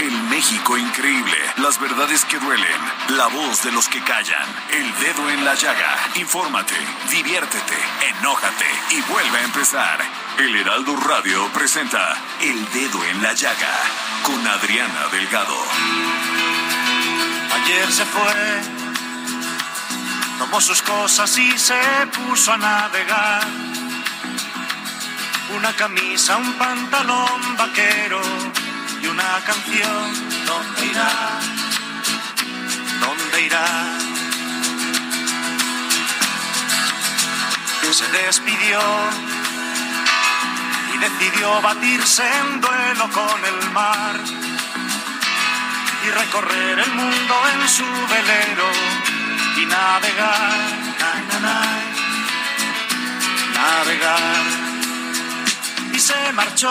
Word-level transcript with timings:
El 0.00 0.22
México 0.30 0.78
increíble. 0.78 1.36
Las 1.56 1.80
verdades 1.80 2.24
que 2.24 2.38
duelen. 2.38 2.80
La 3.08 3.26
voz 3.26 3.64
de 3.64 3.72
los 3.72 3.88
que 3.88 4.00
callan. 4.00 4.46
El 4.70 4.94
dedo 5.00 5.28
en 5.28 5.44
la 5.44 5.54
llaga. 5.56 5.96
Infórmate, 6.14 6.76
diviértete, 7.10 7.76
enójate 8.20 8.66
y 8.90 9.00
vuelve 9.10 9.38
a 9.38 9.44
empezar. 9.44 9.98
El 10.38 10.54
Heraldo 10.54 10.94
Radio 10.94 11.48
presenta 11.52 12.16
El 12.40 12.64
Dedo 12.70 13.04
en 13.06 13.22
la 13.22 13.32
Llaga 13.32 13.74
con 14.22 14.46
Adriana 14.46 15.08
Delgado. 15.10 15.56
Ayer 17.54 17.92
se 17.92 18.04
fue, 18.04 18.60
tomó 20.38 20.60
sus 20.60 20.80
cosas 20.82 21.36
y 21.38 21.58
se 21.58 21.80
puso 22.14 22.52
a 22.52 22.56
navegar. 22.56 23.48
Una 25.56 25.72
camisa, 25.74 26.36
un 26.36 26.52
pantalón 26.52 27.56
vaquero 27.56 28.20
una 29.10 29.40
canción. 29.44 30.46
¿Dónde 30.46 30.86
irá? 30.86 31.10
¿Dónde 33.00 33.42
irá? 33.42 33.98
Se 37.92 38.06
despidió 38.06 38.80
y 40.94 40.98
decidió 40.98 41.60
batirse 41.62 42.22
en 42.22 42.60
duelo 42.60 43.10
con 43.10 43.44
el 43.44 43.70
mar 43.70 44.20
y 46.06 46.10
recorrer 46.10 46.78
el 46.78 46.92
mundo 46.92 47.34
en 47.54 47.68
su 47.68 47.84
velero 47.84 48.70
y 49.56 49.66
navegar, 49.66 50.58
na, 51.00 51.12
na, 51.28 51.38
na, 51.40 51.60
navegar. 53.54 54.44
Y 55.92 55.98
se 55.98 56.32
marchó 56.34 56.70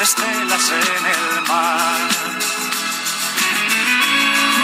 estelas 0.00 0.70
en 0.70 1.06
el 1.06 1.42
mar. 1.48 2.00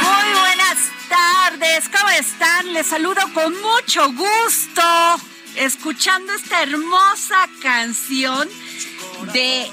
Muy 0.02 0.40
buenas 0.40 0.78
tardes, 1.08 1.88
¿cómo 1.88 2.08
están? 2.10 2.72
Les 2.72 2.86
saludo 2.86 3.22
con 3.32 3.54
mucho 3.60 4.12
gusto, 4.12 4.82
escuchando 5.56 6.32
esta 6.34 6.62
hermosa 6.62 7.48
canción 7.62 8.48
de 9.32 9.70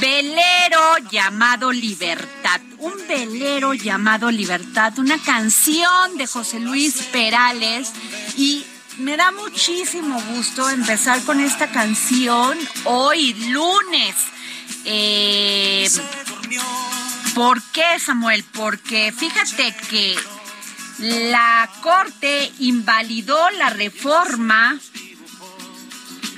velero 0.00 0.98
llamado 1.10 1.70
Libertad. 1.70 2.60
Un 2.78 2.94
velero 3.06 3.74
llamado 3.74 4.30
Libertad, 4.30 4.98
una 4.98 5.18
canción 5.18 6.16
de 6.16 6.26
José 6.26 6.58
Luis 6.58 7.04
Perales 7.12 7.92
y 8.36 8.64
me 8.98 9.16
da 9.16 9.32
muchísimo 9.32 10.20
gusto 10.34 10.68
empezar 10.70 11.22
con 11.24 11.40
esta 11.40 11.70
canción 11.70 12.58
hoy 12.84 13.34
lunes. 13.50 14.14
Eh, 14.84 15.88
¿Por 17.34 17.62
qué, 17.72 17.98
Samuel? 17.98 18.44
Porque 18.52 19.12
fíjate 19.12 19.74
que 19.90 20.16
la 20.98 21.68
Corte 21.82 22.52
invalidó 22.60 23.50
la 23.50 23.70
reforma 23.70 24.78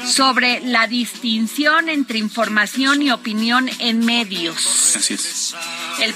sobre 0.06 0.60
la 0.60 0.86
distinción 0.86 1.88
entre 1.88 2.18
información 2.18 3.02
y 3.02 3.10
opinión 3.10 3.68
en 3.78 4.04
medios. 4.04 4.96
Así 4.96 5.14
es. 5.14 5.54
El, 6.00 6.14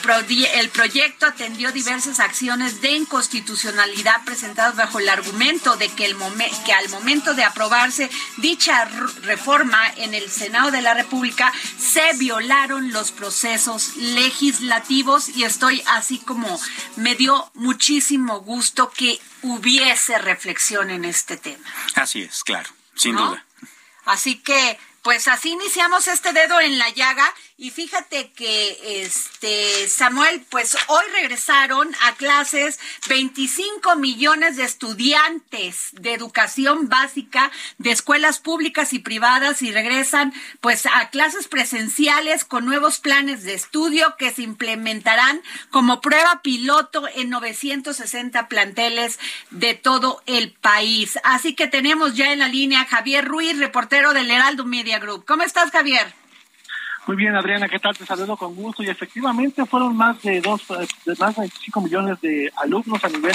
el, 0.55 0.69
proyecto 0.71 1.27
atendió 1.27 1.73
diversas 1.73 2.21
acciones 2.21 2.81
de 2.81 2.93
inconstitucionalidad 2.93 4.25
presentadas 4.25 4.77
bajo 4.77 4.99
el 4.99 5.09
argumento 5.09 5.77
de 5.77 5.89
que, 5.89 6.07
el 6.07 6.17
que 6.65 6.73
al 6.73 6.89
momento 6.91 7.35
de 7.35 7.45
aprobarse 7.45 8.11
dicha 8.37 8.85
reforma 9.23 9.81
en 9.97 10.15
el 10.15 10.31
Senado 10.31 10.71
de 10.71 10.83
la 10.83 10.95
República 10.95 11.53
se 11.79 12.13
violaron 12.19 12.93
los 12.93 13.13
procesos 13.13 13.97
legislativos 13.97 15.29
y 15.31 15.45
estoy 15.45 15.83
así 15.87 16.19
como 16.19 16.61
me 16.97 17.15
dio 17.15 17.51
muchísimo 17.55 18.41
gusto 18.41 18.91
que 18.91 19.21
hubiese 19.43 20.19
reflexión 20.19 20.91
en 20.91 21.05
este 21.05 21.37
tema. 21.37 21.65
Así 21.95 22.23
es, 22.23 22.45
claro, 22.45 22.71
sin 22.95 23.15
¿No? 23.15 23.31
duda. 23.31 23.45
Así 24.05 24.37
que, 24.37 24.79
pues 25.03 25.29
así 25.29 25.51
iniciamos 25.51 26.09
este 26.09 26.33
dedo 26.33 26.61
en 26.61 26.79
la 26.79 26.89
llaga. 26.91 27.33
Y 27.63 27.69
fíjate 27.69 28.33
que, 28.33 29.03
este, 29.03 29.87
Samuel, 29.87 30.47
pues 30.49 30.79
hoy 30.87 31.05
regresaron 31.13 31.95
a 32.07 32.15
clases 32.15 32.81
25 33.07 33.97
millones 33.97 34.57
de 34.57 34.65
estudiantes 34.65 35.91
de 35.93 36.15
educación 36.15 36.89
básica 36.89 37.53
de 37.77 37.91
escuelas 37.91 38.39
públicas 38.39 38.95
y 38.95 38.99
privadas 38.99 39.61
y 39.61 39.73
regresan, 39.73 40.33
pues, 40.63 40.87
a 40.87 41.11
clases 41.11 41.49
presenciales 41.49 42.47
con 42.47 42.65
nuevos 42.65 42.99
planes 42.99 43.43
de 43.43 43.53
estudio 43.53 44.17
que 44.19 44.31
se 44.31 44.41
implementarán 44.41 45.43
como 45.69 46.01
prueba 46.01 46.41
piloto 46.43 47.09
en 47.15 47.29
960 47.29 48.49
planteles 48.49 49.19
de 49.51 49.75
todo 49.75 50.23
el 50.25 50.53
país. 50.53 51.19
Así 51.25 51.55
que 51.55 51.67
tenemos 51.67 52.15
ya 52.15 52.33
en 52.33 52.39
la 52.39 52.49
línea 52.49 52.81
a 52.81 52.87
Javier 52.87 53.27
Ruiz, 53.27 53.59
reportero 53.59 54.15
del 54.15 54.31
Heraldo 54.31 54.65
Media 54.65 54.99
Group. 54.99 55.27
¿Cómo 55.27 55.43
estás, 55.43 55.71
Javier? 55.71 56.20
Muy 57.07 57.17
bien, 57.17 57.35
Adriana, 57.35 57.69
¿qué 57.69 57.79
tal? 57.79 57.97
Te 57.97 58.05
saludo 58.05 58.37
con 58.37 58.55
gusto. 58.55 58.83
Y 58.83 58.89
efectivamente 58.89 59.65
fueron 59.65 59.97
más 59.97 60.21
de 60.23 60.41
dos, 60.41 60.67
de 60.69 61.15
más 61.19 61.35
de 61.35 61.43
25 61.43 61.81
millones 61.81 62.21
de 62.21 62.53
alumnos 62.57 63.03
a 63.05 63.09
nivel 63.09 63.35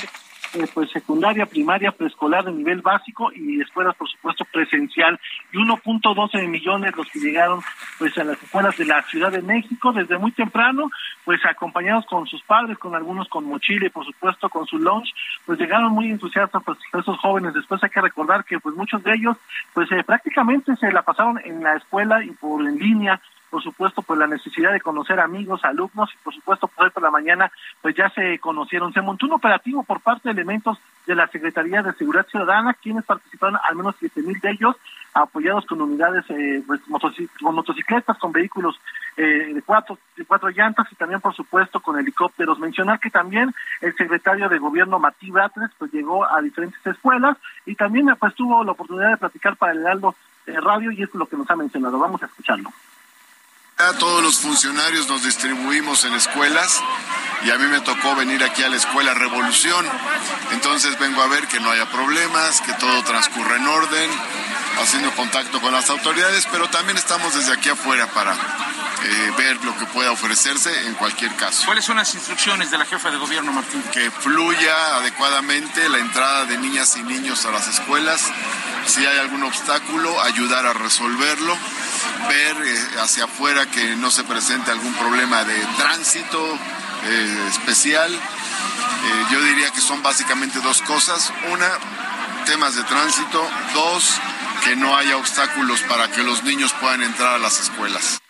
eh, 0.55 0.67
pues 0.73 0.89
secundaria, 0.91 1.45
primaria, 1.45 1.91
preescolar 1.91 2.45
de 2.45 2.51
nivel 2.53 2.81
básico 2.81 3.29
y 3.33 3.59
escuelas, 3.59 3.95
por 3.95 4.09
supuesto, 4.09 4.45
presencial. 4.45 5.19
Y 5.51 5.57
1.12 5.57 6.47
millones 6.47 6.95
los 6.95 7.09
que 7.09 7.19
llegaron 7.19 7.59
pues 7.97 8.17
a 8.17 8.23
las 8.23 8.41
escuelas 8.41 8.77
de 8.77 8.85
la 8.85 9.01
Ciudad 9.03 9.31
de 9.31 9.41
México 9.41 9.91
desde 9.91 10.17
muy 10.17 10.31
temprano, 10.31 10.89
pues 11.25 11.43
acompañados 11.45 12.05
con 12.05 12.25
sus 12.27 12.41
padres, 12.43 12.77
con 12.77 12.95
algunos 12.95 13.27
con 13.27 13.43
mochila 13.45 13.87
y 13.87 13.89
por 13.89 14.05
supuesto 14.05 14.47
con 14.47 14.65
su 14.65 14.77
lunch, 14.77 15.13
pues 15.45 15.59
llegaron 15.59 15.91
muy 15.91 16.09
entusiastas 16.09 16.63
pues 16.63 16.77
esos 16.93 17.17
jóvenes. 17.17 17.53
Después 17.53 17.83
hay 17.83 17.89
que 17.89 18.01
recordar 18.01 18.45
que 18.45 18.59
pues 18.59 18.75
muchos 18.75 19.03
de 19.03 19.13
ellos 19.13 19.35
pues 19.73 19.91
eh, 19.91 20.03
prácticamente 20.05 20.75
se 20.77 20.91
la 20.91 21.01
pasaron 21.01 21.41
en 21.43 21.63
la 21.63 21.75
escuela 21.75 22.23
y 22.23 22.31
por 22.31 22.61
en 22.61 22.77
línea 22.77 23.19
por 23.49 23.61
supuesto, 23.63 24.01
pues 24.01 24.19
la 24.19 24.27
necesidad 24.27 24.73
de 24.73 24.81
conocer 24.81 25.19
amigos, 25.19 25.63
alumnos, 25.63 26.09
y 26.13 26.17
por 26.23 26.33
supuesto, 26.33 26.67
por 26.67 26.91
por 26.91 27.03
la 27.03 27.11
mañana, 27.11 27.51
pues 27.81 27.95
ya 27.95 28.09
se 28.09 28.39
conocieron. 28.39 28.93
Se 28.93 29.01
montó 29.01 29.25
un 29.25 29.33
operativo 29.33 29.83
por 29.83 30.01
parte 30.01 30.29
de 30.29 30.33
elementos 30.33 30.77
de 31.05 31.15
la 31.15 31.27
Secretaría 31.27 31.81
de 31.81 31.93
Seguridad 31.93 32.27
Ciudadana, 32.27 32.73
quienes 32.73 33.05
participaron, 33.05 33.59
al 33.63 33.75
menos 33.75 33.95
siete 33.99 34.21
mil 34.21 34.39
de 34.39 34.51
ellos, 34.51 34.75
apoyados 35.13 35.65
con 35.65 35.81
unidades, 35.81 36.25
eh, 36.29 36.63
pues, 36.65 36.81
motoci 36.87 37.27
con 37.41 37.55
motocicletas, 37.55 38.17
con 38.17 38.31
vehículos 38.31 38.79
eh, 39.17 39.53
de 39.53 39.61
cuatro 39.61 39.97
24 40.17 40.49
llantas 40.49 40.87
y 40.91 40.95
también, 40.95 41.21
por 41.21 41.33
supuesto, 41.33 41.79
con 41.79 41.99
helicópteros. 41.99 42.59
Mencionar 42.59 42.99
que 42.99 43.09
también 43.09 43.53
el 43.81 43.95
secretario 43.95 44.49
de 44.49 44.59
Gobierno, 44.59 44.99
Martí 44.99 45.31
Batres, 45.31 45.69
pues 45.77 45.91
llegó 45.93 46.29
a 46.29 46.41
diferentes 46.41 46.85
escuelas 46.85 47.37
y 47.65 47.75
también 47.75 48.07
pues 48.19 48.33
tuvo 48.35 48.63
la 48.63 48.73
oportunidad 48.73 49.11
de 49.11 49.17
platicar 49.17 49.55
para 49.55 49.71
el 49.71 49.79
Heraldo 49.79 50.15
Radio 50.45 50.91
y 50.91 51.03
es 51.03 51.13
lo 51.15 51.25
que 51.25 51.37
nos 51.37 51.49
ha 51.49 51.55
mencionado. 51.55 51.97
Vamos 51.97 52.21
a 52.21 52.25
escucharlo. 52.25 52.71
Todos 53.77 54.23
los 54.23 54.37
funcionarios 54.37 55.09
nos 55.09 55.23
distribuimos 55.23 56.05
en 56.05 56.13
escuelas 56.13 56.81
y 57.43 57.51
a 57.51 57.57
mí 57.57 57.65
me 57.67 57.81
tocó 57.81 58.15
venir 58.15 58.41
aquí 58.41 58.63
a 58.63 58.69
la 58.69 58.77
escuela 58.77 59.13
Revolución. 59.13 59.85
Entonces 60.51 60.97
vengo 60.97 61.21
a 61.21 61.27
ver 61.27 61.45
que 61.47 61.59
no 61.59 61.69
haya 61.71 61.85
problemas, 61.91 62.61
que 62.61 62.71
todo 62.73 63.03
transcurre 63.03 63.57
en 63.57 63.67
orden, 63.67 64.09
haciendo 64.81 65.11
contacto 65.11 65.59
con 65.59 65.73
las 65.73 65.89
autoridades, 65.89 66.47
pero 66.49 66.69
también 66.69 66.97
estamos 66.97 67.35
desde 67.35 67.51
aquí 67.51 67.67
afuera 67.67 68.07
para 68.07 68.33
eh, 68.33 69.33
ver 69.37 69.63
lo 69.65 69.77
que 69.77 69.85
pueda 69.87 70.11
ofrecerse 70.11 70.87
en 70.87 70.93
cualquier 70.93 71.35
caso. 71.35 71.65
¿Cuáles 71.65 71.83
son 71.83 71.97
las 71.97 72.15
instrucciones 72.15 72.71
de 72.71 72.77
la 72.77 72.85
jefa 72.85 73.11
de 73.11 73.17
gobierno, 73.17 73.51
Martín? 73.51 73.83
Que 73.91 74.09
fluya 74.09 74.95
adecuadamente 74.95 75.89
la 75.89 75.97
entrada 75.97 76.45
de 76.45 76.57
niñas 76.57 76.95
y 76.95 77.03
niños 77.03 77.45
a 77.45 77.51
las 77.51 77.67
escuelas. 77.67 78.23
Si 78.87 79.05
hay 79.05 79.17
algún 79.17 79.43
obstáculo, 79.43 80.21
ayudar 80.21 80.65
a 80.65 80.73
resolverlo. 80.73 81.57
Ver 82.27 82.57
eh, 82.57 82.79
hacia 83.01 83.25
afuera 83.25 83.65
que 83.67 83.95
no 83.95 84.09
se 84.11 84.23
presente 84.23 84.71
algún 84.71 84.93
problema 84.93 85.43
de 85.43 85.59
tránsito 85.77 86.39
eh, 87.05 87.47
especial. 87.49 88.11
yo 89.31 89.41
diría 89.41 89.71
que 89.71 89.81
son 89.81 90.01
básicamente 90.01 90.59
dos 90.61 90.81
cosas. 90.81 91.31
Una, 91.51 91.67
temas 92.45 92.75
de 92.75 92.83
tránsito. 92.83 93.47
Dos, 93.73 94.19
que 94.63 94.75
no 94.75 94.95
haya 94.95 95.17
obstáculos 95.17 95.81
para 95.83 96.07
que 96.09 96.23
los 96.23 96.43
niños 96.43 96.73
puedan 96.73 97.03
entrar 97.03 97.35
a 97.35 97.39
las 97.39 97.59
escuelas. 97.59 98.21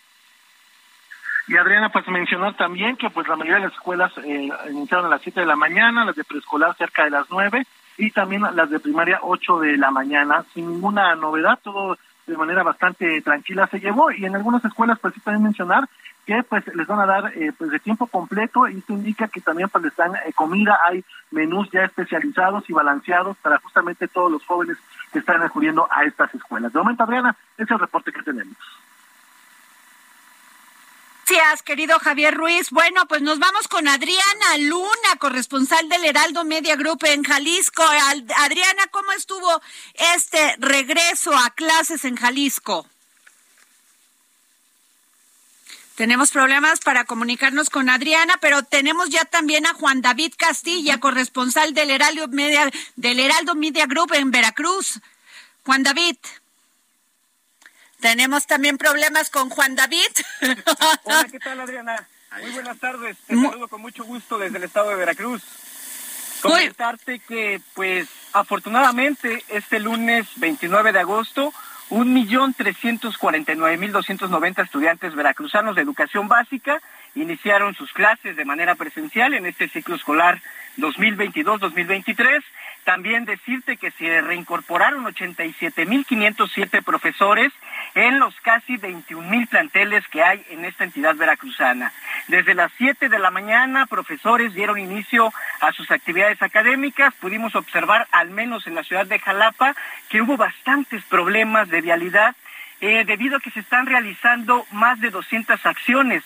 Y 1.48 1.56
Adriana, 1.56 1.90
pues 1.90 2.06
mencionar 2.08 2.56
también 2.56 2.96
que 2.96 3.08
pues 3.08 3.28
la 3.28 3.36
mayoría 3.36 3.60
de 3.60 3.68
las 3.68 3.72
escuelas 3.72 4.12
eh, 4.18 4.48
iniciaron 4.70 5.06
a 5.06 5.10
las 5.10 5.22
7 5.22 5.40
de 5.40 5.46
la 5.46 5.54
mañana, 5.54 6.04
las 6.04 6.16
de 6.16 6.24
preescolar 6.24 6.76
cerca 6.76 7.04
de 7.04 7.10
las 7.10 7.26
9 7.30 7.64
y 7.98 8.10
también 8.10 8.42
las 8.54 8.68
de 8.68 8.80
primaria 8.80 9.20
8 9.22 9.60
de 9.60 9.76
la 9.76 9.90
mañana, 9.90 10.44
sin 10.52 10.68
ninguna 10.68 11.14
novedad, 11.14 11.58
todo 11.62 11.96
de 12.26 12.36
manera 12.36 12.62
bastante 12.62 13.20
tranquila 13.22 13.66
se 13.68 13.80
llevó 13.80 14.10
y 14.10 14.24
en 14.24 14.34
algunas 14.34 14.64
escuelas 14.64 14.98
pues 14.98 15.14
sí 15.14 15.20
pueden 15.20 15.42
mencionar 15.42 15.88
que 16.26 16.42
pues 16.42 16.66
les 16.74 16.86
van 16.86 16.98
a 17.00 17.06
dar 17.06 17.32
eh, 17.36 17.52
pues 17.56 17.70
de 17.70 17.78
tiempo 17.78 18.08
completo 18.08 18.66
y 18.68 18.78
esto 18.78 18.92
indica 18.92 19.28
que 19.28 19.40
también 19.40 19.68
pues 19.68 19.84
les 19.84 19.96
dan 19.96 20.16
eh, 20.16 20.32
comida, 20.34 20.76
hay 20.84 21.04
menús 21.30 21.70
ya 21.70 21.84
especializados 21.84 22.68
y 22.68 22.72
balanceados 22.72 23.36
para 23.38 23.58
justamente 23.58 24.08
todos 24.08 24.32
los 24.32 24.44
jóvenes 24.44 24.76
que 25.12 25.20
están 25.20 25.40
acudiendo 25.42 25.86
a 25.88 26.02
estas 26.04 26.34
escuelas. 26.34 26.72
De 26.72 26.80
momento, 26.80 27.04
Adriana, 27.04 27.36
ese 27.54 27.62
es 27.62 27.70
el 27.70 27.78
reporte 27.78 28.12
que 28.12 28.22
tenemos. 28.22 28.56
Gracias, 31.36 31.62
querido 31.62 31.98
Javier 31.98 32.34
Ruiz. 32.34 32.70
Bueno, 32.70 33.06
pues 33.08 33.20
nos 33.20 33.38
vamos 33.38 33.68
con 33.68 33.86
Adriana 33.88 34.56
Luna, 34.58 35.16
corresponsal 35.18 35.86
del 35.90 36.06
Heraldo 36.06 36.44
Media 36.44 36.76
Group 36.76 37.04
en 37.04 37.24
Jalisco. 37.24 37.82
Adriana, 37.82 38.86
¿cómo 38.90 39.12
estuvo 39.12 39.60
este 40.14 40.56
regreso 40.58 41.36
a 41.36 41.50
clases 41.50 42.06
en 42.06 42.16
Jalisco? 42.16 42.86
Tenemos 45.96 46.30
problemas 46.30 46.80
para 46.80 47.04
comunicarnos 47.04 47.68
con 47.68 47.90
Adriana, 47.90 48.38
pero 48.40 48.62
tenemos 48.62 49.10
ya 49.10 49.26
también 49.26 49.66
a 49.66 49.74
Juan 49.74 50.00
David 50.00 50.32
Castilla, 50.38 51.00
corresponsal 51.00 51.74
del 51.74 51.90
Heraldo 51.90 52.28
Media, 52.28 52.70
del 52.94 53.20
Heraldo 53.20 53.54
Media 53.54 53.84
Group 53.84 54.14
en 54.14 54.30
Veracruz. 54.30 55.00
Juan 55.64 55.82
David. 55.82 56.16
Tenemos 58.00 58.46
también 58.46 58.78
problemas 58.78 59.30
con 59.30 59.48
Juan 59.50 59.74
David. 59.74 60.00
Hola, 61.04 61.26
¿qué 61.30 61.38
tal, 61.38 61.60
Adriana? 61.60 62.06
Muy 62.40 62.50
buenas 62.50 62.78
tardes. 62.78 63.16
Te 63.26 63.34
saludo 63.34 63.68
con 63.68 63.80
mucho 63.80 64.04
gusto 64.04 64.38
desde 64.38 64.58
el 64.58 64.64
estado 64.64 64.90
de 64.90 64.96
Veracruz. 64.96 65.42
Comentarte 66.42 67.18
que, 67.20 67.60
pues, 67.74 68.08
afortunadamente, 68.32 69.42
este 69.48 69.80
lunes 69.80 70.26
29 70.36 70.92
de 70.92 71.00
agosto, 71.00 71.52
un 71.88 72.12
millón 72.12 72.52
trescientos 72.52 73.16
cuarenta 73.16 73.52
y 73.52 73.56
nueve 73.56 73.78
mil 73.78 73.92
doscientos 73.92 74.28
noventa 74.28 74.62
estudiantes 74.62 75.14
veracruzanos 75.14 75.76
de 75.76 75.82
educación 75.82 76.28
básica 76.28 76.82
iniciaron 77.14 77.74
sus 77.74 77.92
clases 77.92 78.36
de 78.36 78.44
manera 78.44 78.74
presencial 78.74 79.32
en 79.34 79.46
este 79.46 79.68
ciclo 79.68 79.94
escolar 79.94 80.42
2022-2023 80.76 82.42
también 82.86 83.24
decirte 83.24 83.76
que 83.76 83.90
se 83.90 84.20
reincorporaron 84.20 85.04
87.507 85.06 86.84
profesores 86.84 87.52
en 87.96 88.20
los 88.20 88.40
casi 88.42 88.78
21.000 88.78 89.48
planteles 89.48 90.06
que 90.06 90.22
hay 90.22 90.46
en 90.50 90.64
esta 90.64 90.84
entidad 90.84 91.16
veracruzana. 91.16 91.92
Desde 92.28 92.54
las 92.54 92.70
7 92.78 93.08
de 93.08 93.18
la 93.18 93.32
mañana, 93.32 93.86
profesores 93.86 94.54
dieron 94.54 94.78
inicio 94.78 95.32
a 95.60 95.72
sus 95.72 95.90
actividades 95.90 96.40
académicas. 96.40 97.12
Pudimos 97.14 97.56
observar, 97.56 98.06
al 98.12 98.30
menos 98.30 98.68
en 98.68 98.76
la 98.76 98.84
ciudad 98.84 99.04
de 99.04 99.18
Jalapa, 99.18 99.74
que 100.08 100.22
hubo 100.22 100.36
bastantes 100.36 101.02
problemas 101.06 101.68
de 101.68 101.80
vialidad 101.80 102.36
eh, 102.80 103.04
debido 103.04 103.38
a 103.38 103.40
que 103.40 103.50
se 103.50 103.60
están 103.60 103.86
realizando 103.86 104.64
más 104.70 105.00
de 105.00 105.10
200 105.10 105.66
acciones 105.66 106.22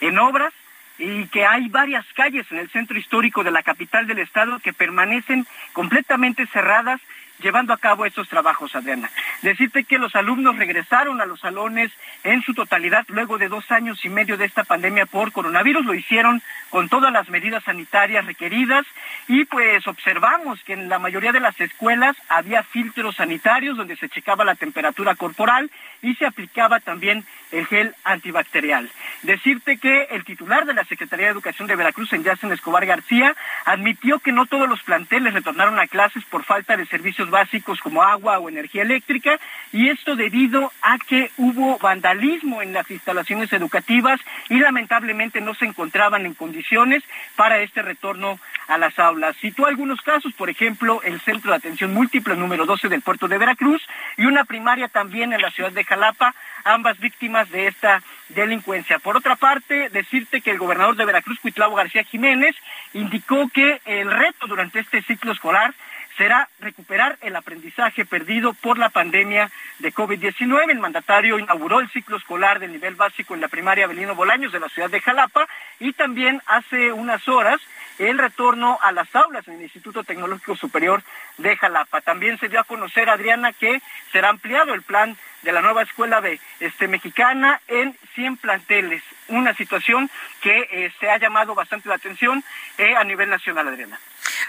en 0.00 0.16
obras 0.20 0.54
y 0.98 1.26
que 1.26 1.44
hay 1.44 1.68
varias 1.68 2.04
calles 2.14 2.46
en 2.50 2.58
el 2.58 2.70
centro 2.70 2.98
histórico 2.98 3.42
de 3.42 3.50
la 3.50 3.62
capital 3.62 4.06
del 4.06 4.20
estado 4.20 4.60
que 4.60 4.72
permanecen 4.72 5.46
completamente 5.72 6.46
cerradas 6.46 7.00
llevando 7.40 7.72
a 7.72 7.78
cabo 7.78 8.06
estos 8.06 8.28
trabajos, 8.28 8.74
Adriana. 8.74 9.10
Decirte 9.42 9.84
que 9.84 9.98
los 9.98 10.14
alumnos 10.14 10.56
regresaron 10.56 11.20
a 11.20 11.26
los 11.26 11.40
salones 11.40 11.92
en 12.22 12.42
su 12.42 12.54
totalidad 12.54 13.04
luego 13.08 13.38
de 13.38 13.48
dos 13.48 13.70
años 13.70 14.04
y 14.04 14.08
medio 14.08 14.36
de 14.36 14.44
esta 14.44 14.64
pandemia 14.64 15.06
por 15.06 15.32
coronavirus. 15.32 15.84
Lo 15.84 15.94
hicieron 15.94 16.42
con 16.70 16.88
todas 16.88 17.12
las 17.12 17.28
medidas 17.28 17.64
sanitarias 17.64 18.24
requeridas 18.26 18.86
y 19.28 19.44
pues 19.44 19.86
observamos 19.86 20.62
que 20.64 20.74
en 20.74 20.88
la 20.88 20.98
mayoría 20.98 21.32
de 21.32 21.40
las 21.40 21.60
escuelas 21.60 22.16
había 22.28 22.62
filtros 22.62 23.16
sanitarios 23.16 23.76
donde 23.76 23.96
se 23.96 24.08
checaba 24.08 24.44
la 24.44 24.54
temperatura 24.54 25.14
corporal 25.14 25.70
y 26.02 26.14
se 26.14 26.26
aplicaba 26.26 26.80
también 26.80 27.24
el 27.54 27.66
gel 27.66 27.94
antibacterial. 28.04 28.90
Decirte 29.22 29.78
que 29.78 30.08
el 30.10 30.24
titular 30.24 30.66
de 30.66 30.74
la 30.74 30.84
Secretaría 30.84 31.26
de 31.26 31.32
Educación 31.32 31.68
de 31.68 31.76
Veracruz, 31.76 32.12
en 32.12 32.24
Yacen 32.24 32.52
Escobar 32.52 32.84
García, 32.84 33.34
admitió 33.64 34.18
que 34.18 34.32
no 34.32 34.46
todos 34.46 34.68
los 34.68 34.82
planteles 34.82 35.34
retornaron 35.34 35.78
a 35.78 35.86
clases 35.86 36.24
por 36.24 36.44
falta 36.44 36.76
de 36.76 36.86
servicios 36.86 37.30
básicos 37.30 37.80
como 37.80 38.02
agua 38.02 38.38
o 38.38 38.48
energía 38.48 38.82
eléctrica 38.82 39.38
y 39.72 39.88
esto 39.88 40.16
debido 40.16 40.72
a 40.82 40.98
que 40.98 41.30
hubo 41.36 41.78
vandalismo 41.78 42.62
en 42.62 42.72
las 42.72 42.90
instalaciones 42.90 43.52
educativas 43.52 44.20
y 44.48 44.58
lamentablemente 44.58 45.40
no 45.40 45.54
se 45.54 45.66
encontraban 45.66 46.26
en 46.26 46.34
condiciones 46.34 47.02
para 47.36 47.60
este 47.60 47.82
retorno 47.82 48.38
a 48.68 48.78
las 48.78 48.98
aulas. 48.98 49.36
Citó 49.36 49.66
algunos 49.66 50.00
casos, 50.00 50.32
por 50.34 50.50
ejemplo, 50.50 51.00
el 51.02 51.20
Centro 51.20 51.50
de 51.50 51.56
Atención 51.56 51.92
Múltiple 51.92 52.36
número 52.36 52.66
12 52.66 52.88
del 52.88 53.02
puerto 53.02 53.28
de 53.28 53.38
Veracruz 53.38 53.82
y 54.16 54.26
una 54.26 54.44
primaria 54.44 54.88
también 54.88 55.32
en 55.32 55.42
la 55.42 55.50
ciudad 55.50 55.72
de 55.72 55.84
Jalapa, 55.84 56.34
ambas 56.64 56.98
víctimas 56.98 57.50
de 57.50 57.66
esta 57.66 58.02
delincuencia. 58.28 58.98
Por 58.98 59.16
otra 59.16 59.36
parte, 59.36 59.88
decirte 59.90 60.40
que 60.40 60.50
el 60.50 60.58
gobernador 60.58 60.96
de 60.96 61.04
Veracruz, 61.04 61.38
Cuitlavo 61.40 61.76
García 61.76 62.04
Jiménez, 62.04 62.54
indicó 62.92 63.48
que 63.48 63.80
el 63.84 64.10
reto 64.10 64.46
durante 64.46 64.80
este 64.80 65.02
ciclo 65.02 65.32
escolar 65.32 65.74
será 66.16 66.48
recuperar 66.60 67.18
el 67.22 67.36
aprendizaje 67.36 68.04
perdido 68.04 68.54
por 68.54 68.78
la 68.78 68.88
pandemia 68.88 69.50
de 69.78 69.92
COVID-19. 69.92 70.70
El 70.70 70.78
mandatario 70.78 71.38
inauguró 71.38 71.80
el 71.80 71.90
ciclo 71.90 72.16
escolar 72.16 72.60
del 72.60 72.72
nivel 72.72 72.94
básico 72.94 73.34
en 73.34 73.40
la 73.40 73.48
primaria 73.48 73.86
Belino 73.86 74.14
Bolaños 74.14 74.52
de 74.52 74.60
la 74.60 74.68
ciudad 74.68 74.90
de 74.90 75.00
Jalapa 75.00 75.48
y 75.80 75.92
también 75.92 76.40
hace 76.46 76.92
unas 76.92 77.26
horas 77.28 77.60
el 77.98 78.18
retorno 78.18 78.78
a 78.82 78.92
las 78.92 79.14
aulas 79.14 79.46
en 79.48 79.54
el 79.54 79.62
Instituto 79.62 80.04
Tecnológico 80.04 80.56
Superior 80.56 81.02
de 81.38 81.56
Jalapa. 81.56 82.00
También 82.00 82.38
se 82.38 82.48
dio 82.48 82.60
a 82.60 82.64
conocer, 82.64 83.08
Adriana, 83.08 83.52
que 83.52 83.80
será 84.12 84.30
ampliado 84.30 84.74
el 84.74 84.82
plan 84.82 85.16
de 85.42 85.52
la 85.52 85.60
nueva 85.60 85.82
escuela 85.82 86.20
de 86.20 86.40
este 86.60 86.88
mexicana 86.88 87.60
en 87.68 87.96
100 88.14 88.38
planteles, 88.38 89.02
una 89.28 89.54
situación 89.54 90.10
que 90.40 90.68
eh, 90.70 90.92
se 90.98 91.10
ha 91.10 91.18
llamado 91.18 91.54
bastante 91.54 91.88
la 91.88 91.96
atención 91.96 92.42
eh, 92.78 92.96
a 92.96 93.04
nivel 93.04 93.28
nacional, 93.28 93.68
Adriana. 93.68 93.98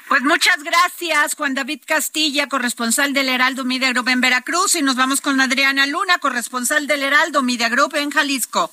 Pues 0.08 0.22
muchas 0.22 0.64
gracias, 0.64 1.36
Juan 1.36 1.54
David 1.54 1.82
Castilla, 1.86 2.48
corresponsal 2.48 3.14
del 3.14 3.30
Heraldo 3.30 3.66
Media 3.66 3.92
Group 3.92 4.10
en 4.10 4.22
Veracruz, 4.22 4.76
y 4.76 4.82
nos 4.82 4.96
vamos 4.96 5.20
con 5.20 5.42
Adriana 5.42 5.86
Luna, 5.88 6.20
corresponsal 6.20 6.88
del 6.88 7.04
Heraldo 7.04 7.42
Media 7.42 7.70
Group 7.70 7.96
en 7.96 8.12
Jalisco. 8.12 8.72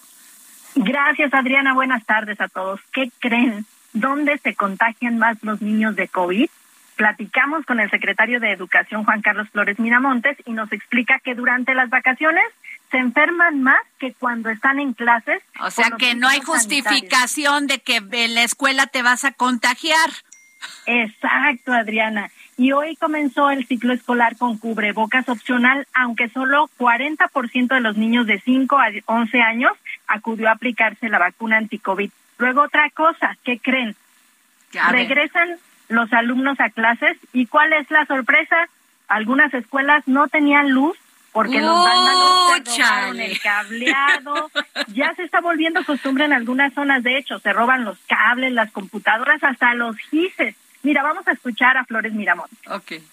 Gracias, 0.75 1.33
Adriana. 1.35 1.75
Buenas 1.75 2.05
tardes 2.05 2.41
a 2.41 2.49
todos. 2.49 2.81
¿Qué 2.93 3.11
creen? 3.19 3.67
¿Dónde 3.92 4.38
se 4.38 4.54
contagian 4.54 5.18
más 5.18 5.37
los 5.42 5.61
niños 5.61 5.96
de 5.96 6.08
COVID? 6.08 6.49
Platicamos 6.96 7.64
con 7.66 7.80
el 7.80 7.90
secretario 7.90 8.40
de 8.40 8.52
Educación, 8.52 9.04
Juan 9.04 9.22
Carlos 9.22 9.49
Flores 9.50 9.78
Miramontes, 9.78 10.37
y 10.44 10.52
nos 10.52 10.72
explica 10.72 11.18
que 11.20 11.34
durante 11.34 11.75
las 11.75 11.90
vacaciones 11.90 12.44
se 12.90 12.99
enferman 12.99 13.62
más 13.62 13.80
que 13.99 14.12
cuando 14.12 14.50
están 14.50 14.78
en 14.78 14.92
clases. 14.92 15.42
O 15.61 15.70
sea 15.70 15.90
que 15.99 16.14
no 16.14 16.28
hay 16.28 16.40
justificación 16.40 17.66
de 17.66 17.78
que 17.80 17.96
en 17.96 18.34
la 18.34 18.44
escuela 18.44 18.87
te 18.87 19.02
vas 19.02 19.25
a 19.25 19.32
contagiar. 19.32 20.11
Exacto, 20.87 21.72
Adriana. 21.72 22.30
y 22.56 22.72
hoy 22.72 22.94
comenzó 22.96 23.50
el 23.50 23.66
ciclo 23.66 23.92
escolar 23.92 24.37
con 24.37 24.58
cubrebocas 24.58 25.28
opcional, 25.28 25.88
aunque 25.94 26.28
solo 26.28 26.68
40% 26.78 27.75
de 27.75 27.80
los 27.80 27.96
niños 27.96 28.26
de 28.26 28.40
5 28.40 28.78
a 28.78 28.90
11 29.06 29.40
años 29.40 29.72
acudió 30.06 30.49
a 30.49 30.52
aplicarse 30.52 31.08
la 31.08 31.18
vacuna 31.18 31.56
anti-COVID. 31.56 32.11
Luego 32.42 32.62
otra 32.62 32.90
cosa, 32.90 33.37
¿qué 33.44 33.61
creen? 33.61 33.94
Regresan 34.90 35.58
los 35.88 36.12
alumnos 36.12 36.58
a 36.58 36.70
clases 36.70 37.16
y 37.32 37.46
¿cuál 37.46 37.72
es 37.72 37.88
la 37.88 38.04
sorpresa? 38.06 38.68
Algunas 39.06 39.54
escuelas 39.54 40.02
no 40.08 40.26
tenían 40.26 40.70
luz 40.70 40.99
porque 41.30 41.61
los 41.61 41.84
vándalos 41.84 42.64
se 42.64 42.82
robaron 42.82 43.20
el 43.20 43.40
cableado. 43.40 44.50
Ya 44.88 45.14
se 45.14 45.22
está 45.22 45.40
volviendo 45.40 45.84
costumbre 45.84 46.25
en 46.25 46.32
algunas 46.32 46.75
zonas, 46.75 47.04
de 47.04 47.16
hecho, 47.16 47.38
se 47.38 47.52
roban 47.52 47.84
los 47.84 47.96
cables, 48.08 48.52
las 48.52 48.72
computadoras, 48.72 49.42
hasta 49.44 49.75
los 49.75 49.96
gises. 49.96 50.56
Mira, 50.82 51.04
vamos 51.04 51.28
a 51.28 51.32
escuchar 51.32 51.76
a 51.76 51.84
Flores 51.84 52.12
Miramón. 52.12 52.49
Okay 52.66 53.04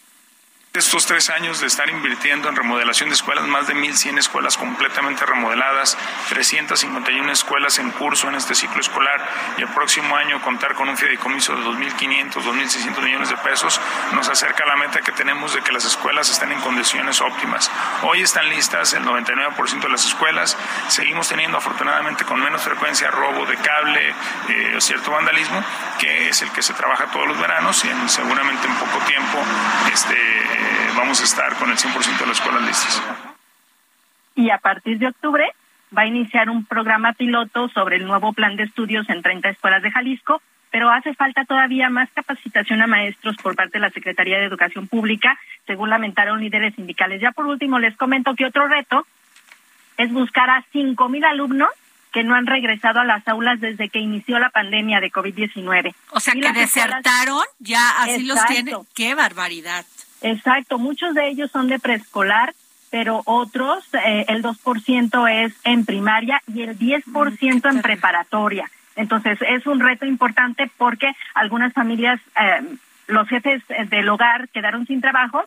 estos 0.73 1.07
tres 1.07 1.31
años 1.31 1.59
de 1.59 1.65
estar 1.65 1.89
invirtiendo 1.89 2.47
en 2.47 2.55
remodelación 2.55 3.09
de 3.09 3.15
escuelas, 3.15 3.47
más 3.47 3.65
de 3.67 3.73
1.100 3.73 4.19
escuelas 4.19 4.55
completamente 4.55 5.25
remodeladas, 5.25 5.97
351 6.29 7.31
escuelas 7.31 7.79
en 7.79 7.89
curso 7.89 8.29
en 8.29 8.35
este 8.35 8.53
ciclo 8.53 8.79
escolar 8.79 9.19
y 9.57 9.63
el 9.63 9.67
próximo 9.69 10.15
año 10.15 10.39
contar 10.43 10.75
con 10.75 10.87
un 10.87 10.95
fideicomiso 10.95 11.55
de 11.55 11.63
2.500, 11.63 12.33
2.600 12.33 13.01
millones 13.01 13.29
de 13.29 13.37
pesos, 13.37 13.81
nos 14.13 14.29
acerca 14.29 14.63
a 14.63 14.67
la 14.67 14.75
meta 14.75 15.01
que 15.01 15.11
tenemos 15.11 15.55
de 15.55 15.61
que 15.61 15.71
las 15.71 15.85
escuelas 15.85 16.29
estén 16.29 16.51
en 16.51 16.61
condiciones 16.61 17.19
óptimas. 17.19 17.71
Hoy 18.03 18.21
están 18.21 18.47
listas 18.47 18.93
el 18.93 19.03
99% 19.03 19.81
de 19.81 19.89
las 19.89 20.05
escuelas, 20.05 20.55
seguimos 20.87 21.29
teniendo 21.29 21.57
afortunadamente 21.57 22.25
con 22.25 22.39
menos 22.39 22.61
frecuencia 22.61 23.09
robo 23.09 23.47
de 23.47 23.57
cable 23.57 24.13
eh, 24.49 24.75
cierto 24.79 25.09
vandalismo, 25.09 25.63
que 25.99 26.29
es 26.29 26.41
el 26.41 26.49
que 26.51 26.61
se 26.61 26.73
trabaja 26.73 27.11
todos 27.11 27.27
los 27.27 27.39
veranos 27.39 27.83
y 27.83 28.09
seguramente 28.09 28.67
en 28.67 28.73
poco 28.75 29.05
tiempo 29.05 29.37
este, 29.91 30.15
vamos 30.95 31.19
a 31.21 31.23
estar 31.23 31.53
con 31.55 31.69
el 31.69 31.77
100% 31.77 32.19
de 32.19 32.25
las 32.25 32.39
escuelas 32.39 32.63
listas. 32.63 33.03
Y 34.35 34.49
a 34.49 34.57
partir 34.57 34.97
de 34.97 35.07
octubre 35.07 35.51
va 35.95 36.03
a 36.03 36.07
iniciar 36.07 36.49
un 36.49 36.65
programa 36.65 37.13
piloto 37.13 37.67
sobre 37.69 37.97
el 37.97 38.07
nuevo 38.07 38.31
plan 38.33 38.55
de 38.55 38.63
estudios 38.63 39.09
en 39.09 39.21
30 39.21 39.49
escuelas 39.49 39.83
de 39.83 39.91
Jalisco, 39.91 40.41
pero 40.71 40.89
hace 40.89 41.13
falta 41.13 41.45
todavía 41.45 41.89
más 41.89 42.09
capacitación 42.13 42.81
a 42.81 42.87
maestros 42.87 43.35
por 43.37 43.55
parte 43.55 43.73
de 43.73 43.79
la 43.79 43.89
Secretaría 43.89 44.39
de 44.39 44.45
Educación 44.45 44.87
Pública, 44.87 45.37
según 45.67 45.89
lamentaron 45.89 46.39
líderes 46.39 46.75
sindicales. 46.75 47.21
Ya 47.21 47.31
por 47.31 47.47
último 47.47 47.79
les 47.79 47.97
comento 47.97 48.35
que 48.35 48.45
otro 48.45 48.67
reto 48.67 49.05
es 49.97 50.11
buscar 50.13 50.49
a 50.49 50.63
5.000 50.73 51.25
alumnos 51.25 51.69
que 52.11 52.23
no 52.23 52.35
han 52.35 52.47
regresado 52.47 52.99
a 52.99 53.05
las 53.05 53.27
aulas 53.27 53.59
desde 53.59 53.89
que 53.89 53.99
inició 53.99 54.39
la 54.39 54.49
pandemia 54.49 54.99
de 54.99 55.11
COVID-19. 55.11 55.93
O 56.11 56.19
sea, 56.19 56.33
que 56.33 56.51
desertaron, 56.51 57.43
ya 57.59 57.89
así 58.01 58.23
los 58.23 58.43
tienen. 58.45 58.75
¡Qué 58.95 59.15
barbaridad! 59.15 59.85
Exacto, 60.21 60.79
muchos 60.79 61.13
de 61.13 61.29
ellos 61.29 61.51
son 61.51 61.67
de 61.67 61.79
preescolar, 61.79 62.53
pero 62.89 63.21
otros, 63.25 63.83
eh, 63.93 64.25
el 64.27 64.43
2% 64.43 65.45
es 65.45 65.53
en 65.63 65.85
primaria 65.85 66.41
y 66.47 66.63
el 66.63 66.77
10% 66.77 67.69
en 67.69 67.81
preparatoria. 67.81 68.69
Entonces, 68.95 69.39
es 69.41 69.65
un 69.65 69.79
reto 69.79 70.05
importante 70.05 70.69
porque 70.77 71.15
algunas 71.33 71.73
familias, 71.73 72.19
eh, 72.39 72.77
los 73.07 73.27
jefes 73.29 73.63
del 73.89 74.09
hogar 74.09 74.49
quedaron 74.49 74.85
sin 74.85 74.99
trabajo 74.99 75.45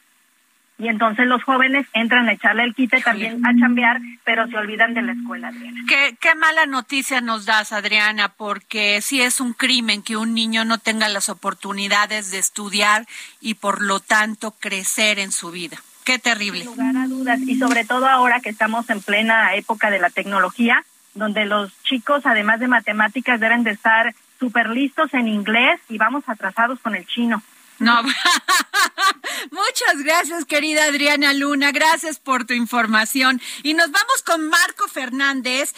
y 0.83 0.89
entonces 0.89 1.29
los 1.29 1.45
jóvenes 1.45 1.87
entran 1.93 2.29
a 2.29 2.33
echarle 2.33 2.65
el 2.65 2.75
quite 2.75 3.01
también 3.01 3.41
a 3.47 3.55
chambear, 3.57 4.01
pero 4.25 4.49
se 4.49 4.57
olvidan 4.57 4.95
de 4.95 5.03
la 5.03 5.13
escuela, 5.13 5.49
Adriana. 5.49 5.81
Qué, 5.87 6.17
qué 6.21 6.35
mala 6.35 6.67
noticia 6.67 7.21
nos 7.21 7.47
das, 7.47 7.71
Adriana, 7.71 8.31
porque 8.31 9.01
sí 9.01 9.23
es 9.23 9.41
un 9.41 9.53
crimen 9.53 10.03
que 10.03 10.17
un 10.17 10.35
niño 10.35 10.65
no 10.65 10.79
tenga 10.79 11.09
las 11.09 11.29
oportunidades 11.29 12.33
de 12.33 12.39
estudiar 12.39 13.07
y 13.41 13.55
por 13.55 13.81
lo 13.81 14.01
tanto 14.01 14.57
crecer 14.59 15.21
en 15.21 15.31
su 15.31 15.53
vida. 15.53 15.79
Qué 16.03 16.19
terrible. 16.19 16.63
Sin 16.65 16.71
lugar 16.71 16.97
a 16.97 17.07
dudas, 17.07 17.39
y 17.43 17.57
sobre 17.61 17.85
todo 17.85 18.09
ahora 18.09 18.41
que 18.41 18.51
estamos 18.51 18.91
en 18.91 19.01
plena 19.01 19.55
época 19.55 19.89
de 19.89 20.01
la 20.01 20.11
tecnología, 20.11 20.83
donde 21.15 21.47
los 21.47 21.71
chicos, 21.85 22.27
además 22.27 22.59
de 22.59 22.67
matemáticas, 22.67 23.39
deben 23.39 23.63
de 23.63 23.71
estar 23.71 24.17
súper 24.41 24.71
listos 24.71 25.15
en 25.15 25.29
inglés 25.29 25.79
y 25.89 25.97
vamos 25.97 26.25
atrasados 26.27 26.81
con 26.81 26.97
el 26.97 27.07
chino. 27.07 27.41
No, 27.83 28.03
muchas 29.51 30.05
gracias, 30.05 30.45
querida 30.45 30.85
Adriana 30.85 31.33
Luna. 31.33 31.73
Gracias 31.73 32.21
por 32.21 32.45
tu 32.45 32.55
información. 32.55 33.41
Y 33.65 33.75
nos 33.75 33.91
vamos 33.91 34.23
con 34.25 34.49
Marco 34.49 34.87
Fernández. 34.87 35.75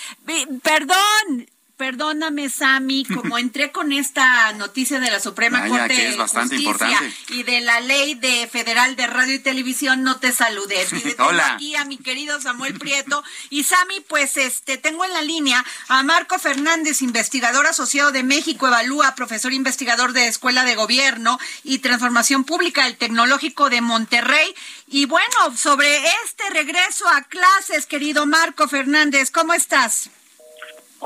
Perdón, 0.63 1.47
Perdóname, 1.77 2.51
Sami, 2.51 3.05
como 3.05 3.37
entré 3.37 3.73
con 3.73 3.93
esta 3.93 4.53
noticia 4.53 5.01
de 5.01 5.11
la 5.11 5.19
Suprema 5.19 5.67
Corte 5.67 5.93
de 5.93 6.17
Justicia 6.17 7.03
y 7.31 7.43
de 7.43 7.61
la 7.63 7.81
Ley 7.81 8.15
de 8.15 8.47
Federal 8.47 8.95
de 8.95 9.09
Radio 9.09 9.35
y 9.35 9.39
Televisión, 9.41 10.05
no 10.05 10.21
te 10.21 10.31
saludé. 10.31 10.87
Hola. 11.19 11.55
aquí 11.55 11.75
a 11.75 11.85
mi 11.85 11.97
querido 11.97 12.41
Samuel 12.41 12.75
Prieto 12.75 13.25
y 13.51 13.65
Sami, 13.65 13.99
pues 14.07 14.37
este 14.37 14.79
tengo 14.79 15.05
en 15.05 15.13
la 15.15 15.23
línea 15.23 15.65
a 15.89 16.05
Marco 16.05 16.39
Fernández, 16.39 17.03
investigador 17.03 17.67
asociado 17.67 18.13
de 18.13 18.23
México 18.23 18.69
Evalúa, 18.69 19.17
profesor 19.17 19.53
investigador 19.53 20.13
de 20.13 20.29
Escuela 20.29 20.65
de 20.65 20.77
Gobierno 20.77 21.41
y 21.65 21.79
Transformación 21.79 22.45
Pública 22.45 22.85
del 22.85 22.97
Tecnológico 22.97 23.69
de 23.69 23.81
Monterrey. 23.81 24.55
Y 24.87 25.07
bueno, 25.07 25.57
sobre 25.57 26.05
este 26.25 26.49
regreso 26.51 27.09
a 27.09 27.23
clases, 27.23 27.87
querido 27.87 28.27
Marco 28.27 28.69
Fernández, 28.69 29.33
¿cómo 29.33 29.55
estás? 29.55 30.11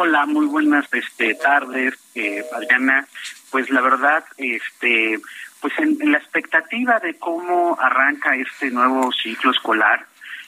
Hola, 0.01 0.27
muy 0.27 0.47
buenas 0.47 0.87
este, 0.93 1.35
tardes, 1.35 1.93
eh, 2.15 2.45
Adriana. 2.55 3.05
Pues 3.51 3.69
la 3.69 3.81
verdad, 3.81 4.25
este, 4.37 5.19
pues 5.61 5.77
en, 5.81 6.13
la 6.13 6.19
expectativa 6.19 7.01
de 7.01 7.19
cómo 7.19 7.77
arranca 7.81 8.37
este 8.37 8.71
nuevo 8.71 9.11
ciclo 9.11 9.51
escolar, 9.51 10.07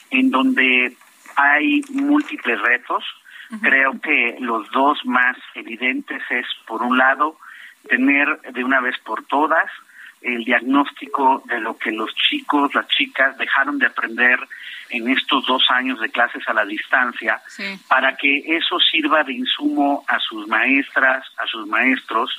en 0.09 0.29
donde 0.31 0.95
hay 1.35 1.81
múltiples 1.89 2.61
retos, 2.61 3.03
creo 3.61 3.99
que 3.99 4.37
los 4.39 4.71
dos 4.71 4.99
más 5.03 5.35
evidentes 5.53 6.23
es, 6.29 6.45
por 6.65 6.81
un 6.81 6.97
lado, 6.97 7.37
tener 7.89 8.39
de 8.53 8.63
una 8.63 8.79
vez 8.79 8.97
por 8.99 9.25
todas 9.25 9.69
el 10.21 10.43
diagnóstico 10.43 11.41
de 11.45 11.59
lo 11.59 11.77
que 11.77 11.91
los 11.91 12.13
chicos, 12.15 12.73
las 12.75 12.87
chicas 12.87 13.37
dejaron 13.37 13.79
de 13.79 13.87
aprender 13.87 14.39
en 14.89 15.09
estos 15.09 15.45
dos 15.45 15.63
años 15.69 15.99
de 15.99 16.09
clases 16.09 16.47
a 16.47 16.53
la 16.53 16.65
distancia, 16.65 17.41
para 17.87 18.15
que 18.15 18.57
eso 18.57 18.79
sirva 18.79 19.23
de 19.23 19.33
insumo 19.33 20.03
a 20.07 20.19
sus 20.19 20.47
maestras, 20.47 21.25
a 21.37 21.47
sus 21.47 21.67
maestros, 21.67 22.29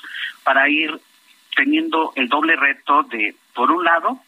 para 0.45 0.69
ir 0.69 0.99
teniendo 1.57 2.13
el 2.15 2.29
doble 2.29 2.57
reto 2.57 3.03
de, 3.05 3.35
por 3.55 3.71
un 3.71 3.85
lado, 3.85 4.21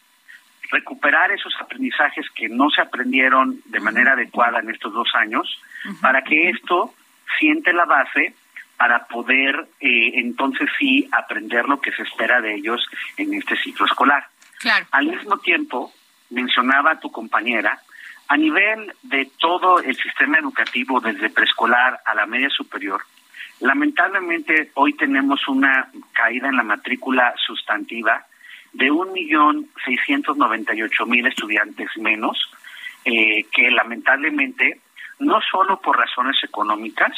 recuperar 0.71 1.31
esos 1.31 1.55
aprendizajes 1.61 2.27
que 2.35 2.49
no 2.49 2.71
se 2.71 2.81
aprendieron 2.81 3.61
de 3.67 3.81
manera 3.81 4.13
adecuada 4.13 4.61
en 4.61 4.71
estos 4.71 4.93
dos 4.93 5.09
años, 5.15 5.61
para 6.01 6.23
que 6.23 6.51
esto 6.51 6.95
siente 7.39 7.73
la 7.73 7.85
base 7.85 8.35
para 8.77 9.07
poder 9.07 9.69
eh, 9.81 10.13
entonces 10.15 10.69
sí 10.79 11.09
aprender 11.13 11.67
lo 11.67 11.81
que 11.81 11.93
se 11.93 12.03
espera 12.03 12.41
de 12.41 12.55
ellos 12.55 12.87
en 13.17 13.35
este 13.35 13.57
ciclo 13.57 13.87
escolar. 13.87 14.27
Al 14.91 15.07
mismo 15.07 15.39
tiempo, 15.39 15.93
mencionaba 16.31 16.99
tu 16.99 17.11
compañera, 17.11 17.79
a 18.29 18.37
nivel 18.37 18.93
de 19.03 19.31
todo 19.39 19.79
el 19.81 19.95
sistema 19.95 20.39
educativo, 20.39 21.01
desde 21.01 21.29
preescolar 21.29 22.01
a 22.07 22.15
la 22.15 22.27
media 22.27 22.49
superior, 22.49 23.03
lamentablemente 23.61 24.71
hoy 24.75 24.95
tenemos 24.95 25.47
una 25.49 25.91
caída 26.13 26.49
en 26.49 26.57
la 26.57 26.63
matrícula 26.63 27.35
sustantiva 27.47 28.25
de 28.73 28.91
un 28.91 29.13
millón 29.13 29.69
seiscientos 29.85 30.37
noventa 30.37 30.75
y 30.75 30.83
ocho 30.83 31.07
mil 31.07 31.27
estudiantes 31.27 31.91
menos, 31.97 32.39
eh, 33.05 33.45
que 33.53 33.71
lamentablemente 33.71 34.81
no 35.19 35.41
solo 35.43 35.81
por 35.81 35.99
razones 35.99 36.37
económicas, 36.43 37.13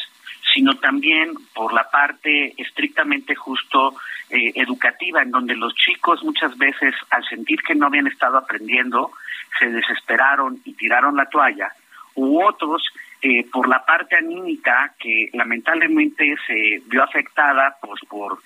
sino 0.53 0.75
también 0.77 1.35
por 1.55 1.73
la 1.73 1.91
parte 1.91 2.55
estrictamente 2.57 3.35
justo 3.35 3.95
eh, 4.31 4.53
educativa, 4.55 5.23
en 5.23 5.31
donde 5.31 5.55
los 5.55 5.75
chicos 5.75 6.23
muchas 6.25 6.57
veces, 6.57 6.95
al 7.11 7.25
sentir 7.25 7.61
que 7.63 7.75
no 7.75 7.87
habían 7.87 8.07
estado 8.07 8.39
aprendiendo, 8.39 9.13
se 9.59 9.71
desesperaron 9.71 10.61
y 10.65 10.75
tiraron 10.75 11.17
la 11.17 11.27
toalla, 11.27 11.73
u 12.15 12.43
otros 12.43 12.83
eh, 13.23 13.45
por 13.51 13.69
la 13.69 13.85
parte 13.85 14.17
anímica 14.17 14.95
que 14.99 15.31
lamentablemente 15.33 16.37
se 16.47 16.83
vio 16.87 17.03
afectada 17.03 17.77
pues 17.81 18.01
por 18.09 18.39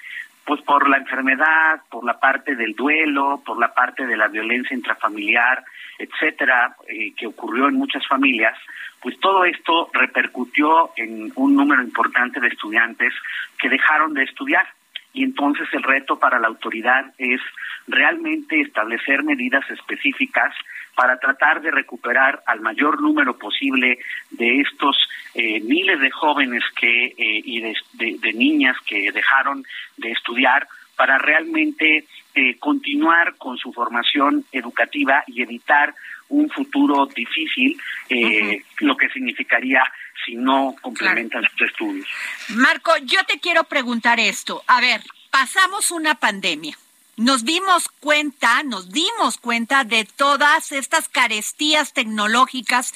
pues 0.45 0.61
por 0.63 0.89
la 0.89 0.99
enfermedad, 0.99 1.83
por 1.91 2.05
la 2.05 2.19
parte 2.19 2.57
del 2.57 2.75
duelo, 2.75 3.43
por 3.45 3.59
la 3.59 3.73
parte 3.73 4.07
de 4.07 4.17
la 4.17 4.29
violencia 4.29 4.77
intrafamiliar, 4.77 5.65
etcétera, 5.99 6.77
eh, 6.89 7.13
que 7.17 7.27
ocurrió 7.27 7.69
en 7.69 7.75
muchas 7.75 8.07
familias, 8.07 8.57
pues 9.01 9.19
todo 9.21 9.45
esto 9.45 9.91
repercutió 9.93 10.91
en 10.97 11.33
un 11.37 11.55
número 11.55 11.83
importante 11.83 12.41
de 12.41 12.49
estudiantes 12.49 13.13
que 13.59 13.69
dejaron 13.69 14.15
de 14.15 14.25
estudiar. 14.25 14.67
Y 15.13 15.25
entonces 15.25 15.69
el 15.73 15.83
reto 15.83 16.19
para 16.19 16.39
la 16.39 16.49
autoridad 16.49 17.13
es 17.19 17.41
realmente 17.89 18.61
establecer 18.61 19.25
medidas 19.25 19.69
específicas 19.71 20.55
para 21.01 21.19
tratar 21.19 21.63
de 21.63 21.71
recuperar 21.71 22.43
al 22.45 22.61
mayor 22.61 23.01
número 23.01 23.39
posible 23.39 24.01
de 24.33 24.61
estos 24.61 24.99
eh, 25.33 25.59
miles 25.61 25.99
de 25.99 26.11
jóvenes 26.11 26.63
que 26.79 27.07
eh, 27.07 27.41
y 27.43 27.63
de, 27.63 28.33
niñas 28.35 28.77
que 28.87 29.11
dejaron 29.11 29.65
de 29.97 30.11
estudiar 30.11 30.69
para 30.97 31.17
realmente 31.17 32.05
eh, 32.35 32.59
continuar 32.59 33.37
con 33.39 33.57
su 33.57 33.73
formación 33.73 34.45
educativa 34.53 35.25
y 35.27 35.41
evitar 35.41 35.95
un 36.29 36.51
futuro 36.51 37.07
difícil, 37.07 37.81
eh, 38.11 38.63
lo 38.81 38.95
que 38.95 39.09
significaría 39.09 39.83
si 40.23 40.35
no 40.35 40.77
complementan 40.83 41.45
sus 41.45 41.63
estudios. 41.63 42.07
Marco, 42.51 42.93
yo 43.05 43.25
te 43.27 43.41
quiero 43.41 43.65
preguntar 43.65 44.21
esto. 44.21 44.63
A 44.67 44.83
ver, 44.83 45.01
pasamos 45.31 45.93
una 45.93 46.17
pandemia. 46.17 46.77
Nos 47.21 47.45
dimos 47.45 47.91
cuenta, 48.01 48.63
nos 48.63 48.93
dimos 48.93 49.37
cuenta 49.37 49.85
de 49.85 50.07
todas 50.07 50.73
estas 50.73 51.07
carestías 51.07 51.93
tecnológicas 51.93 52.95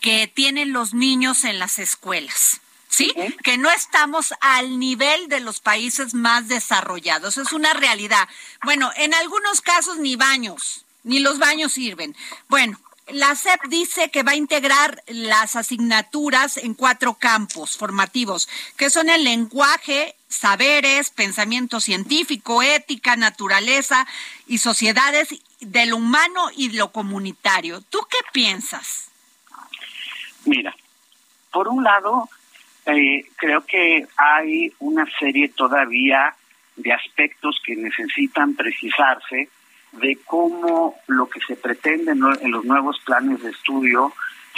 que 0.00 0.28
tienen 0.32 0.72
los 0.72 0.94
niños 0.94 1.42
en 1.42 1.58
las 1.58 1.80
escuelas. 1.80 2.60
¿sí? 2.88 3.12
Que 3.42 3.58
no 3.58 3.68
estamos 3.68 4.34
al 4.40 4.78
nivel 4.78 5.26
de 5.26 5.40
los 5.40 5.58
países 5.58 6.14
más 6.14 6.46
desarrollados. 6.46 7.38
Es 7.38 7.52
una 7.52 7.74
realidad. 7.74 8.28
Bueno, 8.62 8.92
en 8.94 9.12
algunos 9.14 9.60
casos 9.62 9.98
ni 9.98 10.14
baños, 10.14 10.84
ni 11.02 11.18
los 11.18 11.40
baños 11.40 11.72
sirven. 11.72 12.16
Bueno, 12.46 12.78
la 13.08 13.34
SEP 13.34 13.62
dice 13.68 14.10
que 14.10 14.22
va 14.22 14.32
a 14.32 14.36
integrar 14.36 15.02
las 15.06 15.56
asignaturas 15.56 16.56
en 16.56 16.74
cuatro 16.74 17.14
campos 17.14 17.76
formativos, 17.76 18.48
que 18.76 18.90
son 18.90 19.08
el 19.08 19.24
lenguaje, 19.24 20.16
saberes, 20.28 21.10
pensamiento 21.10 21.80
científico, 21.80 22.62
ética, 22.62 23.16
naturaleza 23.16 24.06
y 24.46 24.58
sociedades 24.58 25.28
de 25.60 25.86
lo 25.86 25.96
humano 25.96 26.48
y 26.56 26.76
lo 26.76 26.90
comunitario. 26.90 27.80
¿Tú 27.82 28.00
qué 28.10 28.18
piensas? 28.32 29.10
Mira, 30.44 30.74
por 31.52 31.68
un 31.68 31.84
lado, 31.84 32.28
eh, 32.86 33.24
creo 33.36 33.64
que 33.64 34.06
hay 34.16 34.72
una 34.80 35.06
serie 35.18 35.48
todavía 35.48 36.34
de 36.74 36.92
aspectos 36.92 37.60
que 37.64 37.76
necesitan 37.76 38.54
precisarse 38.54 39.48
de 40.00 40.18
cómo 40.24 40.96
lo 41.06 41.28
que 41.28 41.40
se 41.40 41.56
pretende 41.56 42.12
en 42.12 42.50
los 42.50 42.64
nuevos 42.64 43.00
planes 43.04 43.42
de 43.42 43.50
estudio 43.50 44.12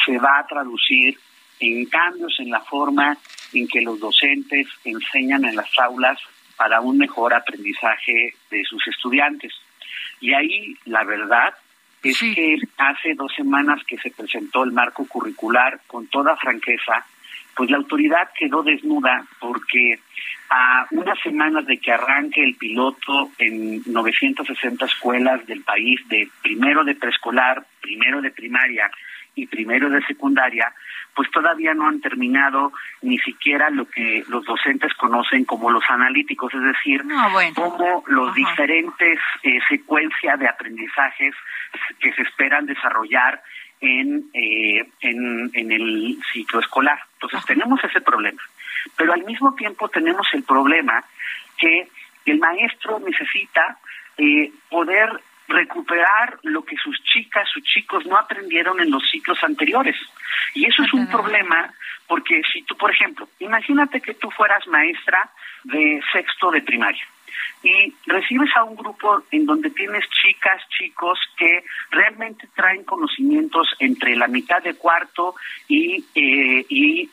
se 0.04 0.18
va 0.18 0.38
a 0.38 0.46
traducir 0.46 1.18
en 1.60 1.86
cambios 1.86 2.36
en 2.38 2.50
la 2.50 2.60
forma 2.60 3.16
en 3.52 3.66
que 3.68 3.80
los 3.80 3.98
docentes 3.98 4.66
enseñan 4.84 5.44
en 5.44 5.56
las 5.56 5.70
aulas 5.78 6.18
para 6.56 6.80
un 6.80 6.98
mejor 6.98 7.34
aprendizaje 7.34 8.34
de 8.50 8.64
sus 8.64 8.86
estudiantes. 8.88 9.52
Y 10.20 10.34
ahí 10.34 10.76
la 10.84 11.04
verdad 11.04 11.54
es 12.02 12.18
que 12.18 12.58
hace 12.76 13.14
dos 13.14 13.32
semanas 13.34 13.82
que 13.86 13.98
se 13.98 14.10
presentó 14.10 14.64
el 14.64 14.72
marco 14.72 15.06
curricular 15.06 15.80
con 15.86 16.06
toda 16.08 16.36
franqueza, 16.36 17.04
pues 17.58 17.70
la 17.70 17.78
autoridad 17.78 18.30
quedó 18.38 18.62
desnuda 18.62 19.24
porque 19.40 19.98
a 20.48 20.86
unas 20.92 21.18
semanas 21.20 21.66
de 21.66 21.78
que 21.78 21.90
arranque 21.90 22.40
el 22.40 22.54
piloto 22.54 23.32
en 23.36 23.82
960 23.84 24.86
escuelas 24.86 25.44
del 25.44 25.62
país 25.62 26.00
de 26.08 26.30
primero 26.40 26.84
de 26.84 26.94
preescolar, 26.94 27.66
primero 27.80 28.22
de 28.22 28.30
primaria 28.30 28.88
y 29.34 29.48
primero 29.48 29.90
de 29.90 30.00
secundaria, 30.06 30.72
pues 31.16 31.28
todavía 31.32 31.74
no 31.74 31.88
han 31.88 32.00
terminado 32.00 32.72
ni 33.02 33.18
siquiera 33.18 33.70
lo 33.70 33.86
que 33.86 34.24
los 34.28 34.44
docentes 34.44 34.94
conocen 34.94 35.44
como 35.44 35.68
los 35.68 35.82
analíticos, 35.88 36.54
es 36.54 36.62
decir, 36.62 37.02
ah, 37.12 37.28
como 37.56 38.04
los 38.06 38.32
diferentes 38.36 39.18
eh, 39.42 39.58
secuencias 39.68 40.38
de 40.38 40.48
aprendizajes 40.48 41.34
que 41.98 42.12
se 42.12 42.22
esperan 42.22 42.66
desarrollar 42.66 43.42
en, 43.80 44.30
eh, 44.32 44.88
en, 45.00 45.50
en 45.52 45.72
el 45.72 46.18
ciclo 46.32 46.60
escolar. 46.60 46.98
Entonces 47.14 47.44
tenemos 47.46 47.82
ese 47.84 48.00
problema. 48.00 48.42
Pero 48.96 49.12
al 49.12 49.24
mismo 49.24 49.54
tiempo 49.54 49.88
tenemos 49.88 50.26
el 50.32 50.42
problema 50.44 51.04
que 51.56 51.88
el 52.24 52.38
maestro 52.38 53.00
necesita 53.00 53.78
eh, 54.16 54.50
poder 54.68 55.20
recuperar 55.48 56.38
lo 56.42 56.62
que 56.62 56.76
sus 56.76 57.02
chicas, 57.04 57.48
sus 57.52 57.62
chicos 57.62 58.04
no 58.06 58.16
aprendieron 58.16 58.80
en 58.80 58.90
los 58.90 59.02
ciclos 59.10 59.42
anteriores. 59.42 59.96
Y 60.54 60.66
eso 60.66 60.82
es 60.82 60.92
un 60.92 61.08
problema 61.08 61.72
porque 62.06 62.42
si 62.52 62.62
tú, 62.62 62.76
por 62.76 62.90
ejemplo, 62.90 63.28
imagínate 63.38 64.00
que 64.00 64.14
tú 64.14 64.30
fueras 64.30 64.66
maestra 64.66 65.30
de 65.64 66.00
sexto 66.12 66.50
de 66.50 66.62
primaria 66.62 67.04
y 67.62 67.94
recibes 68.06 68.50
a 68.56 68.64
un 68.64 68.76
grupo 68.76 69.22
en 69.30 69.46
donde 69.46 69.70
tienes 69.70 70.04
chicas, 70.10 70.62
chicos 70.70 71.18
que 71.36 71.64
realmente 71.90 72.48
traen 72.54 72.84
conocimientos 72.84 73.68
entre 73.78 74.16
la 74.16 74.28
mitad 74.28 74.62
de 74.62 74.74
cuarto 74.74 75.34
y, 75.66 76.04
eh, 76.14 76.66
y 76.68 77.08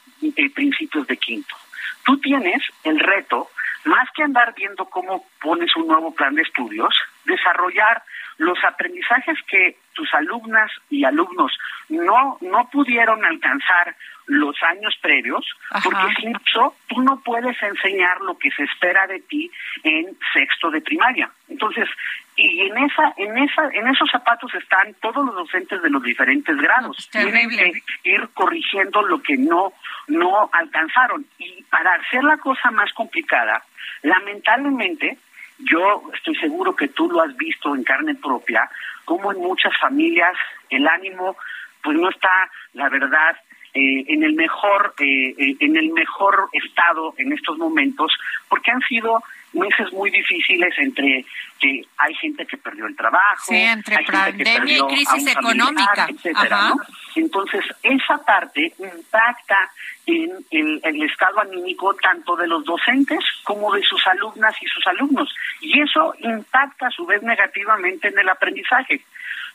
principios 0.53 1.07
de 1.07 1.17
quinto. 1.17 1.55
Tú 2.03 2.19
tienes 2.19 2.61
el 2.83 2.99
reto, 2.99 3.49
más 3.85 4.09
que 4.15 4.23
andar 4.23 4.53
viendo 4.55 4.85
cómo 4.85 5.25
pones 5.41 5.75
un 5.75 5.87
nuevo 5.87 6.13
plan 6.13 6.35
de 6.35 6.43
estudios, 6.43 6.95
desarrollar 7.25 8.03
los 8.37 8.57
aprendizajes 8.63 9.37
que 9.47 9.77
tus 9.93 10.13
alumnas 10.13 10.71
y 10.89 11.05
alumnos 11.05 11.57
no, 11.89 12.37
no 12.41 12.69
pudieron 12.69 13.23
alcanzar 13.23 13.95
los 14.27 14.55
años 14.63 14.95
previos, 15.01 15.45
porque 15.83 16.13
sin 16.19 16.35
eso 16.35 16.75
tú 16.87 17.01
no 17.01 17.19
puedes 17.21 17.61
enseñar 17.61 18.21
lo 18.21 18.37
que 18.37 18.49
se 18.51 18.63
espera 18.63 19.05
de 19.07 19.19
ti 19.19 19.51
en 19.83 20.17
sexto 20.33 20.71
de 20.71 20.81
primaria. 20.81 21.29
Entonces, 21.47 21.87
y 22.35 22.61
en 22.61 22.77
esa, 22.77 23.13
en 23.17 23.37
esa, 23.37 23.69
en 23.71 23.87
esos 23.87 24.09
zapatos 24.11 24.53
están 24.55 24.93
todos 24.95 25.25
los 25.25 25.35
docentes 25.35 25.81
de 25.81 25.89
los 25.89 26.03
diferentes 26.03 26.55
grados. 26.57 27.09
Tienen 27.11 27.49
que 27.49 27.83
ir 28.03 28.27
corrigiendo 28.33 29.01
lo 29.03 29.21
que 29.21 29.37
no, 29.37 29.73
no 30.07 30.49
alcanzaron. 30.51 31.25
Y 31.37 31.63
para 31.63 31.93
hacer 31.93 32.23
la 32.23 32.37
cosa 32.37 32.71
más 32.71 32.91
complicada, 32.93 33.63
lamentablemente, 34.01 35.17
yo 35.59 36.03
estoy 36.13 36.35
seguro 36.35 36.75
que 36.75 36.89
tú 36.89 37.09
lo 37.09 37.21
has 37.21 37.35
visto 37.37 37.73
en 37.73 37.83
carne 37.83 38.15
propia, 38.15 38.69
como 39.05 39.31
en 39.31 39.37
muchas 39.37 39.73
familias 39.79 40.35
el 40.69 40.87
ánimo, 40.87 41.37
pues 41.81 41.97
no 41.97 42.09
está, 42.09 42.49
la 42.73 42.89
verdad, 42.89 43.37
eh, 43.75 44.05
en 44.07 44.23
el 44.23 44.35
mejor, 44.35 44.95
eh, 44.99 45.35
eh, 45.37 45.57
en 45.59 45.75
el 45.75 45.89
mejor 45.91 46.47
estado 46.53 47.13
en 47.17 47.33
estos 47.33 47.57
momentos, 47.57 48.09
porque 48.47 48.71
han 48.71 48.79
sido 48.79 49.21
meses 49.51 49.91
muy 49.91 50.09
difíciles 50.11 50.73
entre 50.77 51.25
que 51.59 51.81
hay 51.97 52.13
gente 52.15 52.45
que 52.45 52.55
perdió 52.55 52.85
el 52.85 52.95
trabajo, 52.95 53.51
entre 53.51 53.97
pandemia 54.05 54.77
y 54.77 54.81
crisis 54.81 55.27
económica, 55.27 56.07
etcétera, 56.07 56.71
Entonces, 57.17 57.65
esa 57.83 58.17
parte 58.23 58.71
impacta 58.79 59.69
en 60.05 60.31
el, 60.51 60.79
el, 60.81 61.03
estado 61.03 61.41
anímico 61.41 61.93
tanto 61.95 62.37
de 62.37 62.47
los 62.47 62.63
docentes 62.63 63.19
como 63.43 63.73
de 63.73 63.81
sus 63.83 64.07
alumnas 64.07 64.55
y 64.61 64.67
sus 64.67 64.87
alumnos. 64.87 65.35
Y 65.59 65.81
eso 65.81 66.15
impacta 66.19 66.87
a 66.87 66.91
su 66.91 67.05
vez 67.05 67.21
negativamente 67.23 68.07
en 68.07 68.19
el 68.19 68.29
aprendizaje. 68.29 69.01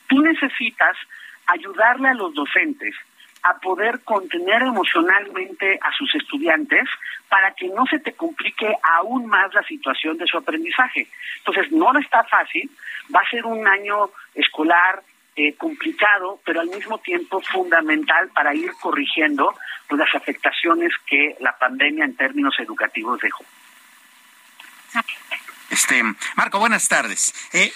Tú 0.09 0.21
necesitas 0.21 0.95
ayudarle 1.47 2.09
a 2.09 2.15
los 2.15 2.35
docentes 2.35 2.95
a 3.43 3.59
poder 3.59 4.01
contener 4.05 4.63
emocionalmente 4.63 5.79
a 5.83 5.93
sus 5.93 6.15
estudiantes 6.15 6.89
para 7.29 7.53
que 7.53 7.69
no 7.69 7.87
se 7.87 7.99
te 7.99 8.13
complique 8.13 8.75
aún 8.83 9.27
más 9.27 9.53
la 9.55 9.63
situación 9.63 10.19
de 10.19 10.27
su 10.27 10.37
aprendizaje. 10.37 11.09
Entonces, 11.39 11.73
no 11.73 11.97
está 11.99 12.25
fácil, 12.25 12.71
va 13.15 13.21
a 13.21 13.31
ser 13.31 13.47
un 13.47 13.67
año 13.67 14.11
escolar 14.35 15.03
eh, 15.37 15.55
complicado, 15.55 16.41
pero 16.45 16.61
al 16.61 16.69
mismo 16.69 16.99
tiempo 16.99 17.41
fundamental 17.41 18.29
para 18.35 18.55
ir 18.55 18.73
corrigiendo 18.81 19.55
pues, 19.89 19.99
las 19.99 20.15
afectaciones 20.15 20.93
que 21.07 21.37
la 21.41 21.57
pandemia 21.57 22.05
en 22.05 22.17
términos 22.17 22.55
educativos 22.59 23.21
dejó. 23.21 23.45
Este, 25.71 26.03
Marco, 26.35 26.59
buenas 26.59 26.89
tardes. 26.89 27.33
Eh, 27.53 27.73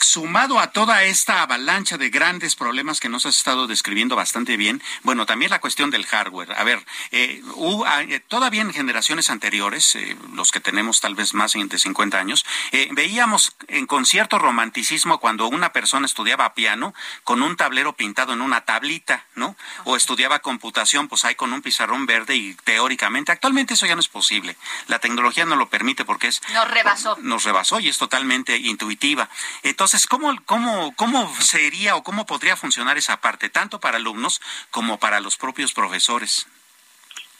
sumado 0.00 0.58
a 0.58 0.68
toda 0.68 1.04
esta 1.04 1.42
avalancha 1.42 1.96
de 1.96 2.10
grandes 2.10 2.56
problemas 2.56 3.00
que 3.00 3.08
nos 3.08 3.26
has 3.26 3.36
estado 3.36 3.66
describiendo 3.66 4.16
bastante 4.16 4.56
bien, 4.56 4.82
bueno, 5.02 5.26
también 5.26 5.50
la 5.50 5.60
cuestión 5.60 5.90
del 5.90 6.06
hardware. 6.06 6.52
A 6.52 6.64
ver, 6.64 6.84
eh, 7.10 7.42
ah, 7.86 8.02
eh, 8.02 8.20
todavía 8.20 8.62
en 8.62 8.72
generaciones 8.72 9.30
anteriores, 9.30 9.94
eh, 9.96 10.16
los 10.34 10.52
que 10.52 10.60
tenemos 10.60 11.00
tal 11.00 11.14
vez 11.14 11.34
más 11.34 11.52
de 11.52 11.78
50 11.78 12.18
años, 12.18 12.44
veíamos 12.92 13.56
en 13.68 13.86
concierto 13.86 14.38
romanticismo 14.38 15.18
cuando 15.18 15.48
una 15.48 15.72
persona 15.72 16.06
estudiaba 16.06 16.54
piano 16.54 16.94
con 17.24 17.42
un 17.42 17.56
tablero 17.56 17.94
pintado 17.94 18.32
en 18.32 18.42
una 18.42 18.62
tablita, 18.62 19.24
¿no? 19.34 19.56
O 19.84 19.96
estudiaba 19.96 20.40
computación, 20.40 21.08
pues 21.08 21.24
ahí 21.24 21.34
con 21.34 21.52
un 21.52 21.62
pizarrón 21.62 22.06
verde 22.06 22.36
y 22.36 22.54
teóricamente. 22.64 23.32
Actualmente 23.32 23.74
eso 23.74 23.86
ya 23.86 23.94
no 23.94 24.00
es 24.00 24.08
posible. 24.08 24.56
La 24.86 24.98
tecnología 24.98 25.44
no 25.44 25.56
lo 25.56 25.68
permite 25.68 26.04
porque 26.04 26.28
es... 26.28 26.42
Nos 26.52 26.68
rebasó. 26.68 26.97
Nos 27.22 27.44
rebasó 27.44 27.80
y 27.80 27.88
es 27.88 27.98
totalmente 27.98 28.56
intuitiva. 28.56 29.28
Entonces, 29.62 30.06
¿cómo, 30.06 30.34
cómo, 30.44 30.94
¿cómo 30.96 31.34
sería 31.40 31.96
o 31.96 32.02
cómo 32.02 32.26
podría 32.26 32.56
funcionar 32.56 32.96
esa 32.98 33.20
parte, 33.20 33.48
tanto 33.48 33.80
para 33.80 33.96
alumnos 33.96 34.40
como 34.70 34.98
para 34.98 35.20
los 35.20 35.36
propios 35.36 35.72
profesores? 35.72 36.46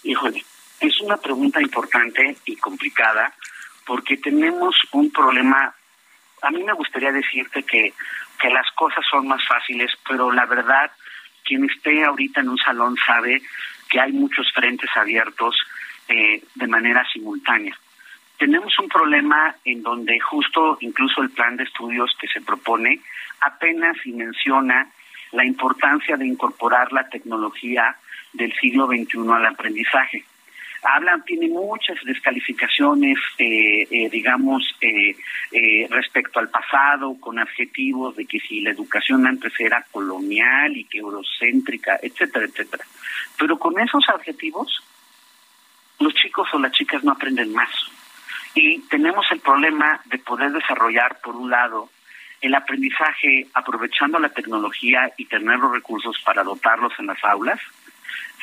Híjole, 0.02 0.44
es 0.80 1.00
una 1.00 1.16
pregunta 1.16 1.60
importante 1.60 2.36
y 2.44 2.56
complicada 2.56 3.34
porque 3.84 4.16
tenemos 4.16 4.76
un 4.92 5.10
problema. 5.10 5.74
A 6.42 6.50
mí 6.50 6.62
me 6.62 6.72
gustaría 6.72 7.10
decirte 7.10 7.62
que, 7.64 7.94
que 8.38 8.50
las 8.50 8.70
cosas 8.74 9.04
son 9.10 9.26
más 9.26 9.44
fáciles, 9.46 9.90
pero 10.08 10.30
la 10.30 10.46
verdad, 10.46 10.90
quien 11.44 11.68
esté 11.68 12.04
ahorita 12.04 12.40
en 12.40 12.50
un 12.50 12.58
salón 12.58 12.96
sabe 13.04 13.42
que 13.88 14.00
hay 14.00 14.12
muchos 14.12 14.52
frentes 14.52 14.90
abiertos 14.94 15.56
eh, 16.08 16.42
de 16.54 16.66
manera 16.66 17.04
simultánea. 17.12 17.76
Tenemos 18.38 18.78
un 18.78 18.88
problema 18.88 19.54
en 19.64 19.82
donde 19.82 20.18
justo 20.20 20.78
incluso 20.80 21.22
el 21.22 21.30
plan 21.30 21.56
de 21.56 21.64
estudios 21.64 22.16
que 22.20 22.28
se 22.28 22.40
propone 22.40 23.00
apenas 23.40 23.96
menciona 24.06 24.88
la 25.32 25.44
importancia 25.44 26.16
de 26.16 26.26
incorporar 26.26 26.92
la 26.92 27.08
tecnología 27.08 27.96
del 28.32 28.52
siglo 28.54 28.86
XXI 28.86 29.18
al 29.32 29.46
aprendizaje. 29.46 30.24
Hablan, 30.82 31.24
tiene 31.24 31.48
muchas 31.48 31.98
descalificaciones, 32.04 33.18
eh, 33.36 33.86
eh, 33.90 34.08
digamos, 34.10 34.62
eh, 34.80 35.16
respecto 35.90 36.38
al 36.38 36.48
pasado, 36.50 37.16
con 37.18 37.40
adjetivos 37.40 38.14
de 38.14 38.26
que 38.26 38.38
si 38.38 38.60
la 38.60 38.70
educación 38.70 39.26
antes 39.26 39.52
era 39.58 39.84
colonial 39.90 40.76
y 40.76 40.84
que 40.84 40.98
eurocéntrica, 40.98 41.98
etcétera, 42.00 42.44
etcétera. 42.44 42.84
Pero 43.36 43.58
con 43.58 43.78
esos 43.80 44.08
adjetivos, 44.08 44.80
los 45.98 46.14
chicos 46.14 46.48
o 46.52 46.58
las 46.60 46.70
chicas 46.70 47.02
no 47.02 47.10
aprenden 47.10 47.52
más. 47.52 47.70
Y 48.60 48.80
tenemos 48.88 49.24
el 49.30 49.38
problema 49.38 50.00
de 50.06 50.18
poder 50.18 50.50
desarrollar, 50.50 51.20
por 51.22 51.36
un 51.36 51.48
lado, 51.48 51.90
el 52.40 52.52
aprendizaje 52.56 53.46
aprovechando 53.54 54.18
la 54.18 54.30
tecnología 54.30 55.12
y 55.16 55.26
tener 55.26 55.60
los 55.60 55.70
recursos 55.70 56.20
para 56.24 56.42
dotarlos 56.42 56.92
en 56.98 57.06
las 57.06 57.22
aulas. 57.22 57.60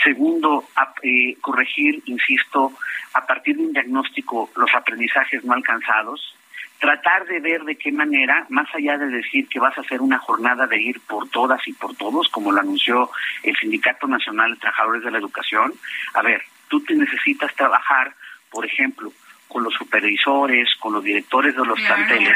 Segundo, 0.02 0.70
eh, 1.04 1.36
corregir, 1.42 2.02
insisto, 2.06 2.72
a 3.14 3.26
partir 3.26 3.58
de 3.58 3.64
un 3.64 3.74
diagnóstico 3.74 4.50
los 4.56 4.74
aprendizajes 4.74 5.44
no 5.44 5.52
alcanzados. 5.52 6.38
Tratar 6.80 7.26
de 7.26 7.42
ver 7.42 7.66
de 7.66 7.76
qué 7.76 7.92
manera, 7.92 8.46
más 8.48 8.74
allá 8.74 8.98
de 8.98 9.08
decir 9.08 9.50
que 9.50 9.60
vas 9.60 9.78
a 9.78 9.82
hacer 9.82 10.00
una 10.00 10.20
jornada 10.20 10.66
de 10.66 10.82
ir 10.82 11.02
por 11.02 11.28
todas 11.28 11.68
y 11.68 11.74
por 11.74 11.94
todos, 11.98 12.30
como 12.30 12.54
lo 12.54 12.62
anunció 12.62 13.10
el 13.44 13.58
Sindicato 13.58 14.08
Nacional 14.08 14.54
de 14.54 14.62
Trabajadores 14.62 15.04
de 15.04 15.12
la 15.12 15.18
Educación, 15.18 15.74
a 16.14 16.22
ver, 16.22 16.42
tú 16.70 16.82
te 16.86 16.96
necesitas 16.96 17.54
trabajar, 17.56 18.14
por 18.50 18.66
ejemplo, 18.66 19.12
con 19.48 19.64
los 19.64 19.74
supervisores, 19.74 20.70
con 20.80 20.94
los 20.94 21.04
directores 21.04 21.56
de 21.56 21.66
los 21.66 21.80
planteles, 21.80 22.34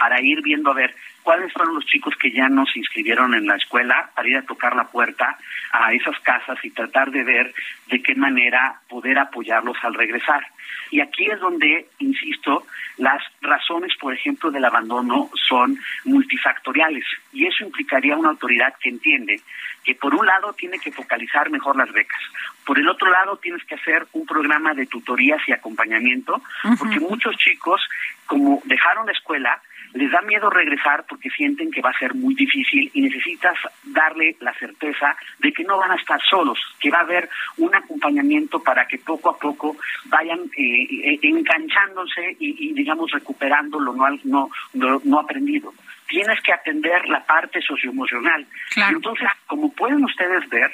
para 0.00 0.18
ir 0.22 0.40
viendo 0.40 0.70
a 0.70 0.74
ver 0.74 0.96
cuáles 1.22 1.52
fueron 1.52 1.74
los 1.74 1.84
chicos 1.84 2.14
que 2.16 2.32
ya 2.32 2.48
no 2.48 2.64
se 2.64 2.78
inscribieron 2.78 3.34
en 3.34 3.46
la 3.46 3.56
escuela, 3.56 4.10
para 4.14 4.26
ir 4.26 4.38
a 4.38 4.46
tocar 4.46 4.74
la 4.74 4.84
puerta 4.84 5.36
a 5.72 5.92
esas 5.92 6.18
casas 6.20 6.58
y 6.64 6.70
tratar 6.70 7.10
de 7.10 7.22
ver 7.22 7.52
de 7.88 8.02
qué 8.02 8.14
manera 8.14 8.80
poder 8.88 9.18
apoyarlos 9.18 9.76
al 9.82 9.92
regresar. 9.92 10.46
Y 10.90 11.00
aquí 11.00 11.26
es 11.30 11.38
donde, 11.38 11.86
insisto, 11.98 12.66
las 12.96 13.22
razones, 13.42 13.92
por 14.00 14.14
ejemplo, 14.14 14.50
del 14.50 14.64
abandono 14.64 15.28
son 15.48 15.78
multifactoriales 16.04 17.04
y 17.34 17.46
eso 17.46 17.62
implicaría 17.64 18.16
una 18.16 18.30
autoridad 18.30 18.74
que 18.80 18.88
entiende 18.88 19.42
que 19.84 19.94
por 19.94 20.14
un 20.14 20.24
lado 20.24 20.54
tiene 20.54 20.78
que 20.78 20.92
focalizar 20.92 21.50
mejor 21.50 21.76
las 21.76 21.92
becas, 21.92 22.20
por 22.64 22.78
el 22.78 22.88
otro 22.88 23.10
lado 23.10 23.36
tienes 23.36 23.64
que 23.64 23.74
hacer 23.74 24.06
un 24.12 24.26
programa 24.26 24.72
de 24.74 24.86
tutorías 24.86 25.40
y 25.46 25.52
acompañamiento, 25.52 26.42
porque 26.78 27.00
muchos 27.00 27.36
chicos, 27.36 27.80
como 28.26 28.62
dejaron 28.64 29.06
la 29.06 29.12
escuela, 29.12 29.60
les 29.94 30.10
da 30.10 30.20
miedo 30.22 30.50
regresar 30.50 31.04
porque 31.08 31.30
sienten 31.30 31.70
que 31.70 31.80
va 31.80 31.90
a 31.90 31.98
ser 31.98 32.14
muy 32.14 32.34
difícil 32.34 32.90
y 32.94 33.02
necesitas 33.02 33.56
darle 33.84 34.36
la 34.40 34.54
certeza 34.54 35.16
de 35.38 35.52
que 35.52 35.64
no 35.64 35.78
van 35.78 35.92
a 35.92 35.96
estar 35.96 36.20
solos, 36.28 36.58
que 36.78 36.90
va 36.90 36.98
a 36.98 37.02
haber 37.02 37.28
un 37.58 37.74
acompañamiento 37.74 38.62
para 38.62 38.86
que 38.86 38.98
poco 38.98 39.30
a 39.30 39.38
poco 39.38 39.76
vayan 40.06 40.40
eh, 40.56 40.86
eh, 40.90 41.18
enganchándose 41.22 42.36
y, 42.38 42.72
digamos 42.72 43.10
recuperando 43.10 43.80
lo 43.80 43.94
no, 44.24 44.50
no, 44.74 45.00
no 45.04 45.20
aprendido 45.20 45.72
tienes 46.10 46.40
que 46.42 46.52
atender 46.52 47.08
la 47.08 47.24
parte 47.24 47.62
socioemocional. 47.62 48.44
Entonces, 48.90 49.28
como 49.46 49.72
pueden 49.72 50.04
ustedes 50.04 50.48
ver, 50.50 50.72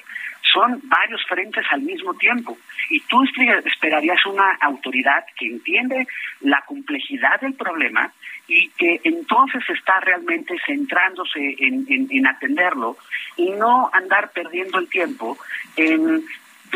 son 0.53 0.81
varios 0.85 1.25
frentes 1.27 1.65
al 1.71 1.83
mismo 1.83 2.15
tiempo. 2.15 2.57
Y 2.91 3.01
tú 3.01 3.23
esperarías 3.65 4.25
una 4.27 4.53
autoridad 4.61 5.25
que 5.39 5.47
entiende 5.47 6.07
la 6.41 6.63
complejidad 6.67 7.41
del 7.41 7.55
problema 7.55 8.13
y 8.49 8.69
que 8.71 9.01
entonces 9.05 9.63
está 9.69 10.01
realmente 10.01 10.55
centrándose 10.65 11.57
en, 11.59 12.27
atenderlo 12.27 12.97
y 13.37 13.51
no 13.51 13.91
andar 13.93 14.31
perdiendo 14.31 14.79
el 14.79 14.89
tiempo 14.89 15.37
en 15.77 16.25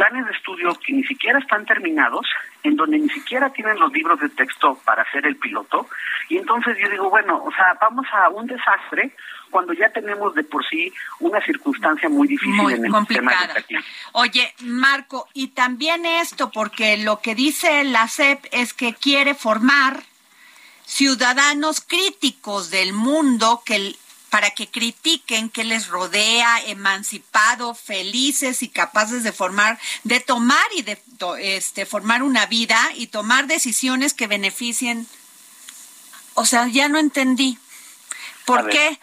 planes 0.01 0.25
de 0.25 0.33
estudio 0.33 0.75
que 0.77 0.95
ni 0.95 1.05
siquiera 1.05 1.39
están 1.39 1.67
terminados, 1.67 2.27
en 2.63 2.75
donde 2.75 2.99
ni 2.99 3.11
siquiera 3.11 3.51
tienen 3.51 3.79
los 3.79 3.93
libros 3.93 4.19
de 4.19 4.31
texto 4.31 4.81
para 4.83 5.03
hacer 5.03 5.27
el 5.27 5.37
piloto. 5.37 5.89
Y 6.31 6.39
entonces 6.39 6.75
yo 6.81 6.89
digo, 6.89 7.11
bueno, 7.11 7.45
o 7.45 7.53
sea, 7.53 7.77
vamos 7.79 8.07
a 8.11 8.31
un 8.31 8.47
desastre 8.47 9.15
cuando 9.51 9.75
ya 9.75 9.91
tenemos 9.91 10.35
de 10.35 10.43
por 10.43 10.67
sí 10.67 10.91
una 11.19 11.45
circunstancia 11.45 12.09
muy 12.09 12.29
difícil 12.29 12.71
en 12.71 12.87
el 12.87 12.95
sistema 12.95 13.33
educativo. 13.45 13.83
Oye, 14.13 14.55
Marco, 14.61 15.29
y 15.35 15.49
también 15.49 16.07
esto, 16.07 16.51
porque 16.51 16.97
lo 16.97 17.21
que 17.21 17.35
dice 17.35 17.85
la 17.85 18.09
SEP 18.09 18.47
es 18.53 18.73
que 18.73 18.95
quiere 18.95 19.35
formar 19.35 20.01
ciudadanos 20.87 21.83
críticos 21.83 22.71
del 22.71 22.95
mundo 22.95 23.63
que 23.67 23.95
para 24.31 24.51
que 24.51 24.69
critiquen 24.69 25.51
qué 25.51 25.65
les 25.65 25.89
rodea, 25.89 26.61
emancipado, 26.67 27.75
felices 27.75 28.63
y 28.63 28.69
capaces 28.69 29.25
de 29.25 29.33
formar, 29.33 29.79
de 30.05 30.21
tomar 30.21 30.65
y 30.77 30.83
de 30.83 31.03
este, 31.41 31.85
formar 31.85 32.23
una 32.23 32.47
vida 32.47 32.79
y 32.95 33.09
tomar 33.09 33.47
decisiones 33.49 34.15
que 34.15 34.29
beneficien. 34.29 35.07
O 36.35 36.47
sea, 36.47 36.69
ya 36.69 36.89
no 36.89 36.99
entendí. 36.99 37.59
¿Por 38.47 38.69
qué? 38.69 38.99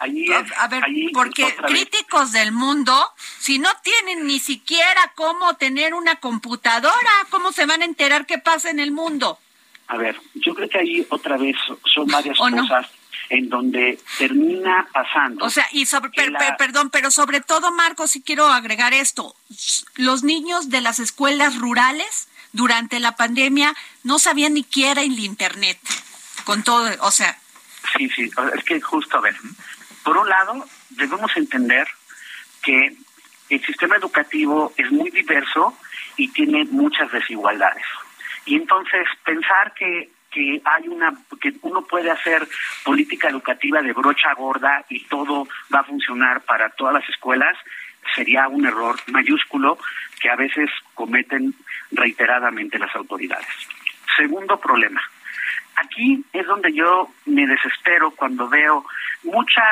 a 0.56 0.68
ver, 0.68 0.84
porque 1.14 1.54
críticos 1.66 2.32
del 2.32 2.52
mundo, 2.52 2.94
si 3.38 3.58
no 3.58 3.70
tienen 3.82 4.26
ni 4.26 4.40
siquiera 4.40 5.12
cómo 5.14 5.54
tener 5.54 5.94
una 5.94 6.16
computadora, 6.16 7.10
¿cómo 7.30 7.52
se 7.52 7.64
van 7.64 7.82
a 7.82 7.86
enterar 7.86 8.26
qué 8.26 8.38
pasa 8.38 8.70
en 8.70 8.78
el 8.78 8.92
mundo? 8.92 9.38
A 9.86 9.96
ver, 9.96 10.20
yo 10.34 10.54
creo 10.54 10.68
que 10.68 10.78
ahí 10.78 11.06
otra 11.08 11.38
vez 11.38 11.56
son 11.94 12.06
varias 12.08 12.36
cosas 12.36 12.88
en 13.30 13.48
donde 13.48 13.98
termina 14.18 14.88
pasando. 14.92 15.44
O 15.44 15.50
sea, 15.50 15.66
y 15.72 15.86
sobre, 15.86 16.10
perdón, 16.58 16.90
pero 16.90 17.10
sobre 17.10 17.40
todo, 17.40 17.72
Marco, 17.72 18.06
si 18.06 18.22
quiero 18.22 18.46
agregar 18.46 18.94
esto, 18.94 19.34
los 19.96 20.22
niños 20.22 20.70
de 20.70 20.80
las 20.80 20.98
escuelas 20.98 21.58
rurales 21.58 22.28
durante 22.52 23.00
la 23.00 23.16
pandemia 23.16 23.74
no 24.04 24.18
sabían 24.18 24.54
ni 24.54 24.64
qué 24.64 24.90
era 24.90 25.02
el 25.02 25.18
Internet, 25.18 25.78
con 26.44 26.62
todo, 26.62 26.90
o 27.00 27.10
sea. 27.10 27.38
Sí, 27.96 28.08
sí, 28.10 28.30
es 28.54 28.64
que 28.64 28.80
justo, 28.80 29.18
a 29.18 29.20
ver, 29.20 29.36
por 30.02 30.16
un 30.16 30.28
lado, 30.28 30.66
debemos 30.90 31.36
entender 31.36 31.86
que 32.62 32.96
el 33.50 33.64
sistema 33.64 33.96
educativo 33.96 34.72
es 34.76 34.90
muy 34.90 35.10
diverso 35.10 35.76
y 36.16 36.28
tiene 36.28 36.64
muchas 36.66 37.10
desigualdades. 37.12 37.84
Y 38.44 38.56
entonces 38.56 39.06
pensar 39.24 39.74
que 39.74 40.10
que 40.30 40.60
hay 40.64 40.88
una 40.88 41.12
que 41.40 41.54
uno 41.62 41.82
puede 41.82 42.10
hacer 42.10 42.46
política 42.84 43.28
educativa 43.28 43.82
de 43.82 43.92
brocha 43.92 44.34
gorda 44.34 44.84
y 44.88 45.04
todo 45.04 45.46
va 45.74 45.80
a 45.80 45.84
funcionar 45.84 46.42
para 46.42 46.70
todas 46.70 46.94
las 46.94 47.08
escuelas 47.08 47.56
sería 48.14 48.48
un 48.48 48.64
error 48.66 48.96
mayúsculo 49.08 49.78
que 50.20 50.30
a 50.30 50.36
veces 50.36 50.70
cometen 50.94 51.54
reiteradamente 51.92 52.78
las 52.78 52.94
autoridades. 52.94 53.46
Segundo 54.16 54.58
problema. 54.58 55.02
Aquí 55.76 56.24
es 56.32 56.46
donde 56.46 56.72
yo 56.72 57.08
me 57.26 57.46
desespero 57.46 58.10
cuando 58.10 58.48
veo 58.48 58.84
mucha 59.22 59.62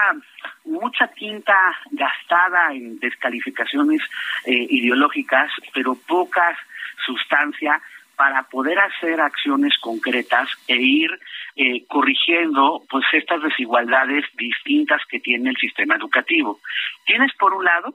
mucha 0.64 1.06
tinta 1.08 1.54
gastada 1.90 2.72
en 2.72 2.98
descalificaciones 2.98 4.02
eh, 4.44 4.66
ideológicas, 4.70 5.50
pero 5.72 5.94
pocas 5.94 6.56
sustancia 7.04 7.80
para 8.16 8.44
poder 8.44 8.78
hacer 8.78 9.20
acciones 9.20 9.74
concretas 9.80 10.48
e 10.66 10.76
ir 10.76 11.10
eh, 11.56 11.84
corrigiendo 11.86 12.82
pues 12.88 13.04
estas 13.12 13.42
desigualdades 13.42 14.24
distintas 14.36 15.02
que 15.08 15.20
tiene 15.20 15.50
el 15.50 15.56
sistema 15.56 15.96
educativo. 15.96 16.60
Tienes 17.04 17.32
por 17.38 17.52
un 17.54 17.64
lado 17.64 17.94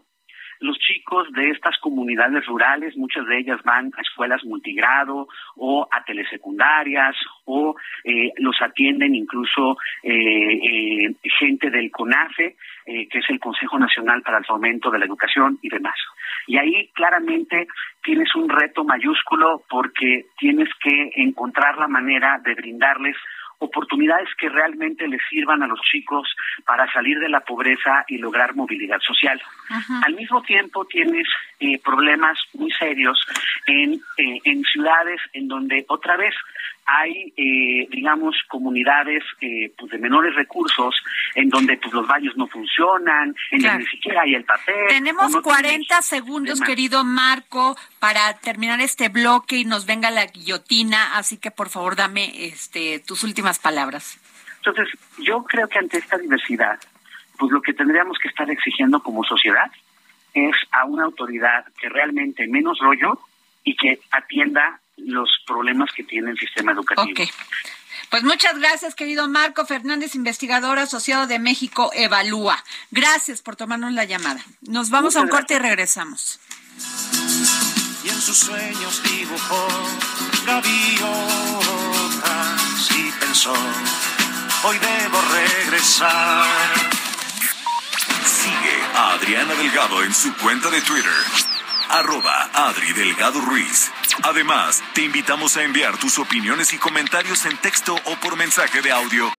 los 0.61 0.77
chicos 0.79 1.31
de 1.33 1.49
estas 1.49 1.77
comunidades 1.79 2.45
rurales, 2.45 2.95
muchas 2.95 3.25
de 3.27 3.39
ellas 3.39 3.59
van 3.63 3.91
a 3.97 4.01
escuelas 4.01 4.43
multigrado 4.45 5.27
o 5.55 5.87
a 5.91 6.03
telesecundarias 6.03 7.15
o 7.45 7.75
eh, 8.03 8.31
los 8.37 8.55
atienden 8.61 9.15
incluso 9.15 9.77
eh, 10.03 11.13
gente 11.39 11.69
del 11.69 11.91
CONAFE, 11.91 12.55
que 12.85 13.19
es 13.19 13.29
el 13.29 13.39
Consejo 13.39 13.77
Nacional 13.77 14.21
para 14.21 14.39
el 14.39 14.45
Fomento 14.45 14.89
de 14.89 14.99
la 14.99 15.05
Educación 15.05 15.59
y 15.61 15.69
demás. 15.69 15.95
Y 16.47 16.57
ahí 16.57 16.89
claramente 16.93 17.67
tienes 18.03 18.33
un 18.35 18.49
reto 18.49 18.83
mayúsculo 18.83 19.63
porque 19.69 20.25
tienes 20.37 20.69
que 20.83 21.11
encontrar 21.15 21.77
la 21.77 21.87
manera 21.87 22.39
de 22.43 22.55
brindarles 22.55 23.15
oportunidades 23.61 24.27
que 24.37 24.49
realmente 24.49 25.07
les 25.07 25.21
sirvan 25.29 25.61
a 25.61 25.67
los 25.67 25.79
chicos 25.81 26.35
para 26.65 26.91
salir 26.91 27.19
de 27.19 27.29
la 27.29 27.41
pobreza 27.41 28.03
y 28.07 28.17
lograr 28.17 28.55
movilidad 28.55 28.99
social. 28.99 29.39
Al 30.03 30.15
mismo 30.15 30.41
tiempo 30.41 30.85
tienes 30.85 31.27
eh, 31.59 31.79
problemas 31.79 32.37
muy 32.53 32.71
serios 32.71 33.19
en, 33.67 33.93
eh, 34.17 34.39
en 34.43 34.63
ciudades 34.63 35.21
en 35.33 35.47
donde 35.47 35.85
otra 35.87 36.17
vez 36.17 36.33
hay, 36.99 37.33
eh, 37.37 37.87
digamos, 37.89 38.35
comunidades 38.47 39.23
eh, 39.39 39.73
pues 39.77 39.91
de 39.91 39.97
menores 39.97 40.35
recursos 40.35 40.95
en 41.35 41.49
donde 41.49 41.77
pues 41.77 41.93
los 41.93 42.05
baños 42.07 42.35
no 42.35 42.47
funcionan, 42.47 43.33
en 43.51 43.61
donde 43.61 43.79
ni 43.79 43.85
siquiera 43.85 44.23
hay 44.23 44.35
el 44.35 44.43
papel. 44.43 44.87
Tenemos 44.89 45.35
40 45.37 46.01
segundos, 46.01 46.59
querido 46.61 47.03
Marco, 47.03 47.77
para 47.99 48.33
terminar 48.39 48.81
este 48.81 49.09
bloque 49.09 49.57
y 49.57 49.65
nos 49.65 49.85
venga 49.85 50.11
la 50.11 50.25
guillotina, 50.25 51.15
así 51.15 51.37
que 51.37 51.51
por 51.51 51.69
favor 51.69 51.95
dame 51.95 52.45
este 52.45 52.99
tus 52.99 53.23
últimas 53.23 53.59
palabras. 53.59 54.19
Entonces, 54.57 54.89
yo 55.17 55.43
creo 55.43 55.67
que 55.67 55.79
ante 55.79 55.97
esta 55.97 56.17
diversidad, 56.17 56.79
pues 57.37 57.51
lo 57.51 57.61
que 57.61 57.73
tendríamos 57.73 58.17
que 58.19 58.27
estar 58.27 58.49
exigiendo 58.49 59.01
como 59.01 59.23
sociedad 59.23 59.71
es 60.33 60.55
a 60.71 60.85
una 60.85 61.05
autoridad 61.05 61.65
que 61.79 61.89
realmente 61.89 62.47
menos 62.47 62.79
rollo 62.79 63.19
y 63.63 63.75
que 63.75 63.99
atienda 64.11 64.80
los 65.05 65.29
problemas 65.45 65.91
que 65.95 66.03
tiene 66.03 66.31
el 66.31 66.37
sistema 66.37 66.71
educativo. 66.71 67.31
Pues 68.09 68.23
muchas 68.23 68.57
gracias, 68.59 68.93
querido 68.93 69.27
Marco 69.29 69.65
Fernández, 69.65 70.15
investigador 70.15 70.79
asociado 70.79 71.27
de 71.27 71.39
México 71.39 71.91
Evalúa. 71.93 72.61
Gracias 72.91 73.41
por 73.41 73.55
tomarnos 73.55 73.93
la 73.93 74.03
llamada. 74.03 74.43
Nos 74.61 74.89
vamos 74.89 75.15
a 75.15 75.21
un 75.21 75.29
corte 75.29 75.53
y 75.53 75.59
regresamos. 75.59 76.39
Y 78.03 78.09
en 78.09 78.21
sus 78.21 78.37
sueños 78.37 79.01
dibujó 79.03 79.67
gaviotas 80.45 81.01
y 82.97 83.11
pensó, 83.19 83.53
hoy 84.63 84.77
debo 84.77 85.21
regresar. 85.31 86.45
Sigue 88.25 88.81
a 88.95 89.13
Adriana 89.13 89.53
Delgado 89.53 90.03
en 90.03 90.13
su 90.13 90.35
cuenta 90.35 90.69
de 90.69 90.81
Twitter 90.81 91.13
arroba 91.91 92.49
Adri 92.53 92.93
Delgado 92.93 93.41
Ruiz. 93.41 93.91
Además, 94.23 94.81
te 94.93 95.03
invitamos 95.03 95.57
a 95.57 95.63
enviar 95.63 95.97
tus 95.97 96.17
opiniones 96.19 96.73
y 96.73 96.77
comentarios 96.77 97.45
en 97.45 97.57
texto 97.57 97.95
o 98.05 98.15
por 98.21 98.35
mensaje 98.37 98.81
de 98.81 98.91
audio. 98.91 99.31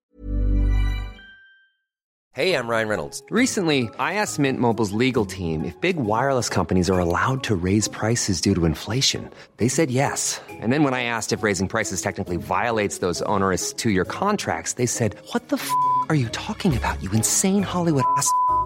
Hey, 2.35 2.55
I'm 2.55 2.67
Ryan 2.67 2.89
Reynolds. 2.89 3.23
Recently, 3.29 3.91
I 3.99 4.15
asked 4.15 4.39
Mint 4.39 4.59
Mobile's 4.59 4.93
legal 4.93 5.27
team 5.27 5.67
if 5.67 5.79
big 5.83 5.99
wireless 5.99 6.49
companies 6.49 6.89
are 6.89 6.99
allowed 6.99 7.43
to 7.43 7.55
raise 7.55 7.89
prices 7.89 8.41
due 8.41 8.55
to 8.55 8.65
inflation. 8.65 9.29
They 9.59 9.69
said 9.69 9.91
yes. 9.91 10.41
And 10.49 10.73
then 10.73 10.83
when 10.83 10.95
I 10.95 11.05
asked 11.05 11.35
if 11.35 11.43
raising 11.43 11.69
prices 11.69 12.01
technically 12.01 12.39
violates 12.39 13.01
those 13.01 13.21
onerous 13.27 13.75
two-year 13.75 14.07
contracts, 14.07 14.77
they 14.77 14.87
said, 14.87 15.15
"What 15.33 15.51
the 15.51 15.57
f*** 15.57 15.71
are 16.09 16.17
you 16.17 16.31
talking 16.31 16.75
about? 16.75 17.03
You 17.03 17.11
insane 17.13 17.63
Hollywood 17.63 18.05
ass." 18.17 18.27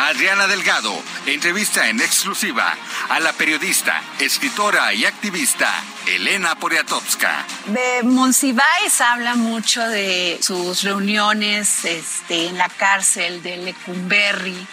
Adriana 0.00 0.46
Delgado 0.46 0.94
entrevista 1.26 1.88
en 1.88 2.00
exclusiva 2.00 2.74
a 3.10 3.20
la 3.20 3.34
periodista, 3.34 4.02
escritora 4.18 4.94
y 4.94 5.04
activista 5.04 5.70
Elena 6.06 6.54
Poriatowska. 6.54 7.44
De 7.66 8.02
Monsiváis 8.02 9.00
habla 9.02 9.34
mucho 9.34 9.86
de 9.86 10.38
sus 10.40 10.82
reuniones 10.84 11.84
este, 11.84 12.46
en 12.46 12.56
la 12.56 12.70
cárcel 12.70 13.42
de 13.42 13.58
Lecumberri, 13.58 14.66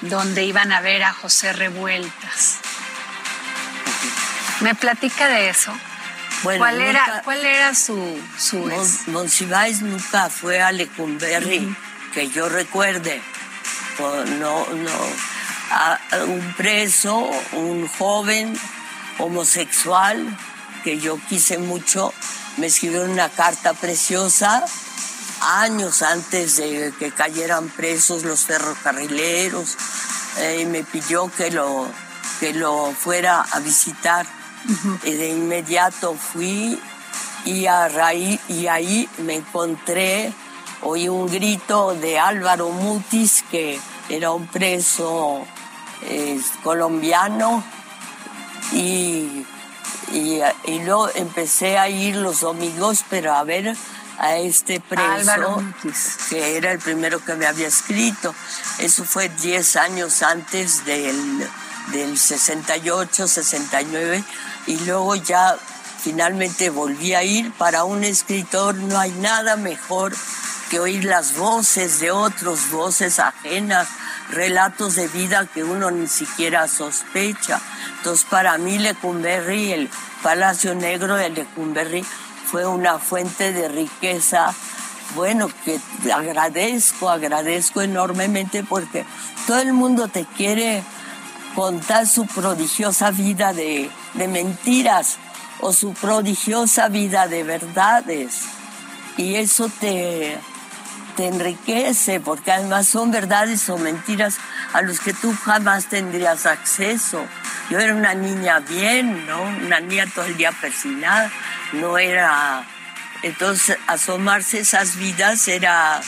donde 0.00 0.44
iban 0.44 0.72
a 0.72 0.80
ver 0.80 1.04
a 1.04 1.12
José 1.12 1.52
Revueltas. 1.52 2.58
¿Me 4.60 4.74
platica 4.74 5.28
de 5.28 5.50
eso? 5.50 5.72
¿Cuál, 6.42 6.80
era, 6.80 7.22
¿Cuál 7.22 7.46
era 7.46 7.74
su...? 7.76 8.20
su 8.36 8.58
Monsiváis 9.06 9.82
nunca 9.82 10.28
fue 10.30 10.60
a 10.60 10.72
Lecumberri, 10.72 11.74
que 12.12 12.28
yo 12.28 12.48
recuerde 12.48 13.22
no, 14.00 14.66
no, 14.66 14.90
a, 15.70 15.98
un 16.26 16.54
preso, 16.56 17.30
un 17.52 17.88
joven 17.88 18.58
homosexual 19.18 20.36
que 20.82 20.98
yo 20.98 21.18
quise 21.28 21.58
mucho, 21.58 22.12
me 22.56 22.66
escribió 22.66 23.04
una 23.04 23.28
carta 23.28 23.74
preciosa 23.74 24.64
años 25.40 26.02
antes 26.02 26.56
de 26.56 26.92
que 26.98 27.10
cayeran 27.12 27.68
presos 27.68 28.24
los 28.24 28.40
ferrocarrileros 28.40 29.76
eh, 30.38 30.60
y 30.62 30.66
me 30.66 30.84
pidió 30.84 31.30
que 31.36 31.50
lo, 31.50 31.86
que 32.40 32.52
lo 32.52 32.92
fuera 32.92 33.42
a 33.42 33.60
visitar. 33.60 34.26
Y 35.02 35.12
de 35.12 35.28
inmediato 35.28 36.14
fui 36.14 36.80
y, 37.44 37.66
a 37.66 37.88
raíz, 37.88 38.40
y 38.48 38.66
ahí 38.66 39.08
me 39.18 39.34
encontré 39.34 40.32
oí 40.84 41.08
un 41.08 41.26
grito 41.26 41.94
de 41.94 42.18
Álvaro 42.18 42.68
Mutis, 42.70 43.44
que 43.50 43.80
era 44.08 44.30
un 44.32 44.46
preso 44.46 45.46
colombiano, 46.62 47.64
y, 48.72 49.44
y, 50.12 50.78
luego 50.84 51.08
empecé 51.14 51.78
a 51.78 51.88
ir 51.88 52.16
los 52.16 52.40
domingos, 52.40 53.04
pero 53.08 53.34
a 53.34 53.44
ver 53.44 53.74
a 54.18 54.36
este 54.36 54.80
preso, 54.80 55.62
que 56.28 56.56
era 56.56 56.72
el 56.72 56.78
primero 56.78 57.24
que 57.24 57.34
me 57.34 57.46
había 57.46 57.68
escrito. 57.68 58.34
Eso 58.78 59.04
fue 59.04 59.28
10 59.28 59.76
años 59.76 60.22
antes 60.22 60.84
del, 60.84 61.48
del 61.92 62.18
68, 62.18 63.26
69, 63.26 64.24
y 64.66 64.76
luego 64.80 65.14
ya 65.16 65.56
finalmente 66.04 66.68
volví 66.68 67.14
a 67.14 67.22
ir. 67.22 67.50
Para 67.52 67.84
un 67.84 68.04
escritor 68.04 68.74
no 68.74 68.98
hay 68.98 69.10
nada 69.12 69.56
mejor 69.56 70.12
que 70.70 70.78
oír 70.78 71.04
las 71.04 71.36
voces 71.36 71.98
de 71.98 72.10
otros, 72.10 72.70
voces 72.70 73.18
ajenas, 73.18 73.88
relatos 74.30 74.96
de 74.96 75.08
vida 75.08 75.46
que 75.46 75.64
uno 75.64 75.90
ni 75.90 76.06
siquiera 76.06 76.68
sospecha. 76.68 77.58
Entonces, 77.96 78.26
para 78.28 78.58
mí, 78.58 78.78
Lecumberri, 78.78 79.72
el 79.72 79.90
Palacio 80.22 80.74
Negro 80.74 81.16
de 81.16 81.30
Lecumberri, 81.30 82.04
fue 82.50 82.66
una 82.66 82.98
fuente 82.98 83.52
de 83.52 83.68
riqueza. 83.68 84.54
Bueno, 85.14 85.48
que 85.64 85.80
agradezco, 86.12 87.08
agradezco 87.08 87.80
enormemente 87.80 88.62
porque 88.62 89.06
todo 89.46 89.58
el 89.58 89.72
mundo 89.72 90.08
te 90.08 90.26
quiere 90.26 90.82
contar 91.54 92.06
su 92.06 92.26
prodigiosa 92.26 93.10
vida 93.10 93.54
de, 93.54 93.90
de 94.14 94.28
mentiras 94.28 95.18
o 95.64 95.72
su 95.72 95.94
prodigiosa 95.94 96.88
vida 96.88 97.26
de 97.26 97.42
verdades. 97.42 98.42
Y 99.16 99.36
eso 99.36 99.70
te, 99.80 100.38
te 101.16 101.26
enriquece, 101.26 102.20
porque 102.20 102.52
además 102.52 102.86
son 102.86 103.10
verdades 103.10 103.66
o 103.70 103.78
mentiras 103.78 104.36
a 104.74 104.82
los 104.82 105.00
que 105.00 105.14
tú 105.14 105.34
jamás 105.42 105.86
tendrías 105.86 106.44
acceso. 106.44 107.26
Yo 107.70 107.78
era 107.78 107.94
una 107.94 108.12
niña 108.12 108.58
bien, 108.60 109.26
¿no? 109.26 109.40
Una 109.40 109.80
niña 109.80 110.06
todo 110.14 110.26
el 110.26 110.36
día 110.36 110.52
persinada, 110.52 111.32
no 111.72 111.96
era... 111.96 112.66
Entonces, 113.22 113.78
asomarse 113.86 114.60
esas 114.60 114.96
vidas 114.96 115.48
era, 115.48 116.02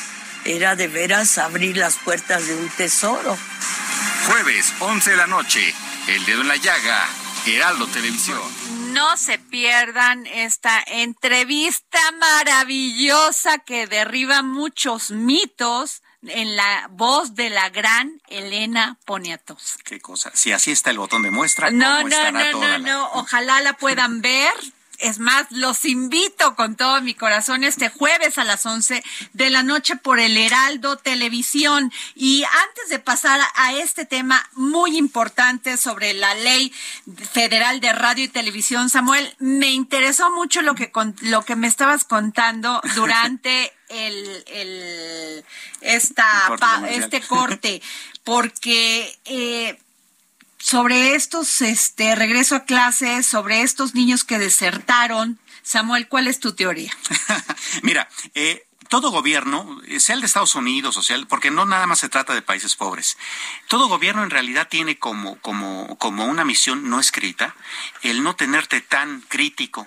era 0.44 0.76
de 0.76 0.86
veras 0.88 1.38
abrir 1.38 1.78
las 1.78 1.96
puertas 1.96 2.46
de 2.46 2.54
un 2.54 2.68
tesoro. 2.68 3.38
Jueves, 4.26 4.74
11 4.80 5.12
de 5.12 5.16
la 5.16 5.26
noche, 5.26 5.74
El 6.08 6.26
Dedo 6.26 6.42
en 6.42 6.48
la 6.48 6.56
Llaga, 6.56 7.06
Heraldo 7.46 7.86
Televisión. 7.86 8.75
No 8.96 9.18
se 9.18 9.38
pierdan 9.38 10.26
esta 10.26 10.82
entrevista 10.86 11.98
maravillosa 12.12 13.58
que 13.58 13.86
derriba 13.86 14.40
muchos 14.40 15.10
mitos 15.10 16.02
en 16.22 16.56
la 16.56 16.88
voz 16.90 17.34
de 17.34 17.50
la 17.50 17.68
gran 17.68 18.22
Elena 18.28 18.98
Poniatowska. 19.04 19.82
Qué 19.84 20.00
cosa. 20.00 20.30
Si 20.34 20.50
así 20.50 20.70
está 20.70 20.90
el 20.90 20.98
botón 20.98 21.20
de 21.22 21.30
muestra, 21.30 21.70
no, 21.70 22.02
no, 22.04 22.32
no, 22.32 22.52
no, 22.52 22.78
no. 22.78 23.10
Ojalá 23.12 23.60
la 23.60 23.74
puedan 23.74 24.22
ver 24.22 24.54
Es 24.98 25.18
más, 25.18 25.46
los 25.50 25.84
invito 25.84 26.54
con 26.56 26.76
todo 26.76 27.00
mi 27.00 27.14
corazón 27.14 27.64
este 27.64 27.88
jueves 27.88 28.38
a 28.38 28.44
las 28.44 28.64
11 28.66 29.02
de 29.32 29.50
la 29.50 29.62
noche 29.62 29.96
por 29.96 30.18
el 30.18 30.36
Heraldo 30.36 30.96
Televisión. 30.96 31.92
Y 32.14 32.44
antes 32.44 32.88
de 32.88 32.98
pasar 32.98 33.40
a 33.54 33.74
este 33.74 34.04
tema 34.04 34.48
muy 34.54 34.96
importante 34.96 35.76
sobre 35.76 36.14
la 36.14 36.34
ley 36.34 36.72
federal 37.32 37.80
de 37.80 37.92
radio 37.92 38.24
y 38.24 38.28
televisión, 38.28 38.90
Samuel, 38.90 39.34
me 39.38 39.70
interesó 39.70 40.30
mucho 40.30 40.62
lo 40.62 40.74
que, 40.74 40.90
lo 41.22 41.42
que 41.42 41.56
me 41.56 41.66
estabas 41.66 42.04
contando 42.04 42.80
durante 42.94 43.72
el, 43.88 44.44
el 44.46 45.44
esta, 45.80 46.50
este 46.88 47.20
corte, 47.20 47.82
porque 48.24 49.18
eh, 49.24 49.78
sobre 50.66 51.14
estos, 51.14 51.62
este, 51.62 52.16
regreso 52.16 52.56
a 52.56 52.64
clases, 52.64 53.24
sobre 53.24 53.62
estos 53.62 53.94
niños 53.94 54.24
que 54.24 54.36
desertaron, 54.36 55.38
Samuel, 55.62 56.08
¿cuál 56.08 56.26
es 56.26 56.40
tu 56.40 56.56
teoría? 56.56 56.90
Mira, 57.82 58.08
eh, 58.34 58.66
todo 58.88 59.12
gobierno, 59.12 59.80
sea 60.00 60.16
el 60.16 60.22
de 60.22 60.26
Estados 60.26 60.56
Unidos 60.56 60.96
o 60.96 61.02
sea, 61.02 61.18
porque 61.28 61.52
no 61.52 61.66
nada 61.66 61.86
más 61.86 62.00
se 62.00 62.08
trata 62.08 62.34
de 62.34 62.42
países 62.42 62.74
pobres, 62.74 63.16
todo 63.68 63.86
gobierno 63.86 64.24
en 64.24 64.30
realidad 64.30 64.66
tiene 64.68 64.98
como, 64.98 65.36
como, 65.40 65.96
como 65.98 66.24
una 66.24 66.44
misión 66.44 66.90
no 66.90 66.98
escrita 66.98 67.54
el 68.02 68.24
no 68.24 68.34
tenerte 68.34 68.80
tan 68.80 69.20
crítico 69.20 69.86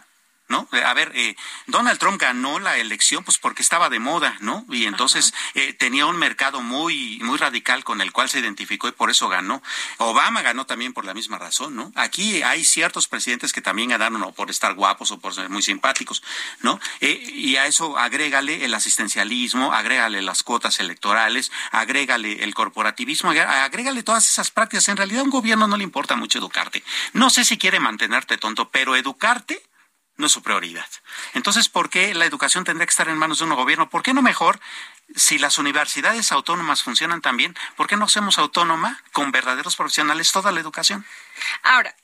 ¿no? 0.49 0.67
Eh, 0.73 0.83
a 0.83 0.93
ver, 0.95 1.11
eh, 1.15 1.35
Donald 1.67 1.99
Trump 1.99 2.19
ganó 2.19 2.59
la 2.59 2.77
elección 2.77 3.23
pues 3.23 3.37
porque 3.37 3.61
estaba 3.61 3.89
de 3.89 3.99
moda, 3.99 4.35
¿no? 4.41 4.65
Y 4.69 4.85
entonces 4.85 5.33
eh, 5.53 5.73
tenía 5.73 6.07
un 6.07 6.17
mercado 6.17 6.61
muy, 6.61 7.19
muy 7.21 7.37
radical 7.37 7.83
con 7.83 8.01
el 8.01 8.11
cual 8.11 8.29
se 8.29 8.39
identificó 8.39 8.87
y 8.87 8.91
por 8.91 9.11
eso 9.11 9.29
ganó. 9.29 9.61
Obama 9.97 10.41
ganó 10.41 10.65
también 10.65 10.91
por 10.91 11.05
la 11.05 11.13
misma 11.13 11.37
razón, 11.37 11.75
¿no? 11.75 11.91
Aquí 11.95 12.41
hay 12.41 12.65
ciertos 12.65 13.07
presidentes 13.07 13.53
que 13.53 13.61
también 13.61 13.89
ganaron 13.89 14.21
o 14.23 14.31
por 14.33 14.49
estar 14.49 14.73
guapos 14.73 15.11
o 15.11 15.19
por 15.19 15.35
ser 15.35 15.49
muy 15.49 15.61
simpáticos, 15.61 16.23
¿no? 16.61 16.79
y 16.99 17.55
a 17.57 17.67
eso 17.67 17.97
agrégale 17.97 18.65
el 18.65 18.73
asistencialismo, 18.73 19.71
agrégale 19.71 20.21
las 20.21 20.41
cuotas 20.41 20.79
electorales, 20.79 21.51
agrégale 21.71 22.43
el 22.43 22.55
corporativismo, 22.55 23.29
agrégale 23.29 24.03
todas 24.03 24.27
esas 24.27 24.49
prácticas. 24.49 24.89
En 24.89 24.97
realidad 24.97 25.21
a 25.21 25.23
un 25.23 25.29
gobierno 25.29 25.67
no 25.67 25.77
le 25.77 25.83
importa 25.83 26.15
mucho 26.15 26.39
educarte. 26.39 26.83
No 27.13 27.29
sé 27.29 27.45
si 27.45 27.57
quiere 27.57 27.79
mantenerte 27.79 28.37
tonto, 28.37 28.69
pero 28.69 28.95
educarte 28.95 29.68
no 30.19 30.27
es 30.27 30.31
su 30.33 30.43
prioridad. 30.43 30.87
Entonces, 31.33 31.69
¿por 31.69 31.89
qué 31.89 32.13
la 32.13 32.25
educación 32.25 32.65
tendría 32.65 32.85
que 32.85 32.91
estar 32.91 33.07
en 33.07 33.17
manos 33.17 33.39
de 33.39 33.45
un 33.45 33.55
gobierno? 33.55 33.89
¿Por 33.89 34.03
qué 34.03 34.13
no 34.13 34.21
mejor, 34.21 34.59
si 35.15 35.39
las 35.39 35.57
universidades 35.57 36.31
autónomas 36.33 36.83
funcionan 36.83 37.21
tan 37.21 37.37
bien, 37.37 37.55
¿por 37.77 37.87
qué 37.87 37.95
no 37.95 38.05
hacemos 38.05 38.37
autónoma 38.37 39.01
con 39.13 39.31
verdaderos 39.31 39.77
profesionales 39.77 40.31
toda 40.33 40.51
la 40.51 40.59
educación? 40.59 41.05
Ahora, 41.63 41.95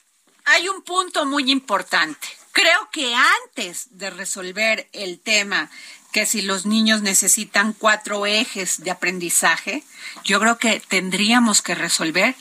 hay 0.45 0.69
un 0.69 0.82
punto 0.82 1.25
muy 1.25 1.51
importante. 1.51 2.28
Creo 2.54 2.89
que 2.89 3.13
antes 3.13 3.97
de 3.97 4.10
resolver 4.10 4.88
el 4.93 5.19
tema 5.19 5.69
que 6.13 6.25
si 6.25 6.41
los 6.41 6.65
niños 6.65 7.01
necesitan 7.01 7.73
cuatro 7.73 8.25
ejes 8.25 8.82
de 8.82 8.91
aprendizaje, 8.91 9.84
yo 10.23 10.39
creo 10.39 10.58
que 10.58 10.80
tendríamos 10.80 11.62
que 11.62 11.75
resolver 11.75 12.36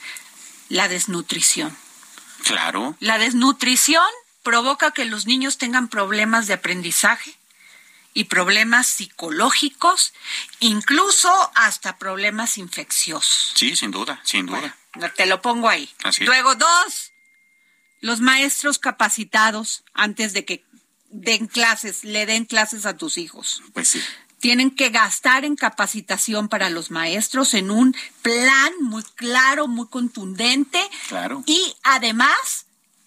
la 0.68 0.86
desnutrición. 0.86 1.76
Claro. 2.44 2.94
La 3.00 3.18
desnutrición 3.18 4.04
provoca 4.44 4.92
que 4.92 5.04
los 5.06 5.26
niños 5.26 5.58
tengan 5.58 5.88
problemas 5.88 6.46
de 6.46 6.54
aprendizaje 6.54 7.34
y 8.12 8.24
problemas 8.24 8.86
psicológicos, 8.86 10.12
incluso 10.60 11.50
hasta 11.56 11.98
problemas 11.98 12.58
infecciosos. 12.58 13.52
Sí, 13.56 13.74
sin 13.74 13.90
duda, 13.90 14.20
sin 14.22 14.46
duda. 14.46 14.76
te 15.16 15.26
lo 15.26 15.42
pongo 15.42 15.68
ahí. 15.68 15.90
Luego, 16.20 16.54
dos, 16.54 17.12
los 18.00 18.20
maestros 18.20 18.78
capacitados 18.78 19.82
antes 19.94 20.32
de 20.32 20.44
que 20.44 20.64
den 21.10 21.48
clases, 21.48 22.04
le 22.04 22.26
den 22.26 22.44
clases 22.44 22.86
a 22.86 22.96
tus 22.96 23.18
hijos. 23.18 23.62
Pues 23.72 23.88
sí. 23.88 24.02
Tienen 24.38 24.70
que 24.70 24.90
gastar 24.90 25.44
en 25.44 25.56
capacitación 25.56 26.48
para 26.48 26.68
los 26.68 26.90
maestros 26.90 27.54
en 27.54 27.70
un 27.70 27.96
plan 28.20 28.72
muy 28.80 29.02
claro, 29.02 29.66
muy 29.66 29.88
contundente. 29.88 30.78
Claro. 31.08 31.42
Y 31.46 31.74
además 31.82 32.63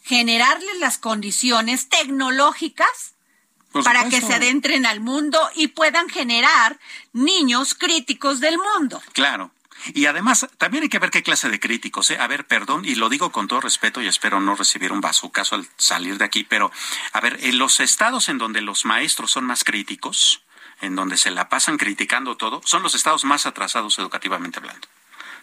generarles 0.08 0.80
las 0.80 0.98
condiciones 0.98 1.90
tecnológicas 1.90 3.16
para 3.84 4.08
que 4.10 4.22
se 4.22 4.34
adentren 4.34 4.86
al 4.86 5.02
mundo 5.02 5.38
y 5.54 5.68
puedan 5.68 6.10
generar 6.10 6.80
niños 7.12 7.76
críticos 7.76 8.40
del 8.40 8.58
mundo. 8.58 9.02
Claro. 9.12 9.52
Y 9.94 10.06
además, 10.06 10.48
también 10.58 10.84
hay 10.84 10.90
que 10.90 11.00
ver 11.00 11.12
qué 11.12 11.22
clase 11.22 11.50
de 11.50 11.60
críticos. 11.60 12.10
¿eh? 12.10 12.18
A 12.20 12.28
ver, 12.28 12.48
perdón, 12.48 12.86
y 12.86 12.96
lo 12.96 13.10
digo 13.10 13.32
con 13.32 13.48
todo 13.48 13.62
respeto 13.62 14.02
y 14.02 14.08
espero 14.08 14.40
no 14.40 14.56
recibir 14.56 14.92
un 14.92 15.02
caso 15.02 15.56
al 15.56 15.68
salir 15.78 16.18
de 16.18 16.26
aquí, 16.26 16.44
pero 16.44 16.72
a 17.12 17.20
ver, 17.20 17.38
en 17.42 17.58
los 17.60 17.80
estados 17.80 18.30
en 18.30 18.38
donde 18.38 18.62
los 18.62 18.86
maestros 18.86 19.32
son 19.32 19.44
más 19.44 19.64
críticos, 19.64 20.42
en 20.82 20.96
donde 20.96 21.18
se 21.18 21.32
la 21.32 21.50
pasan 21.50 21.78
criticando 21.78 22.38
todo, 22.38 22.62
son 22.66 22.82
los 22.82 22.96
estados 22.96 23.24
más 23.26 23.46
atrasados 23.46 24.00
educativamente 24.00 24.60
hablando. 24.60 24.88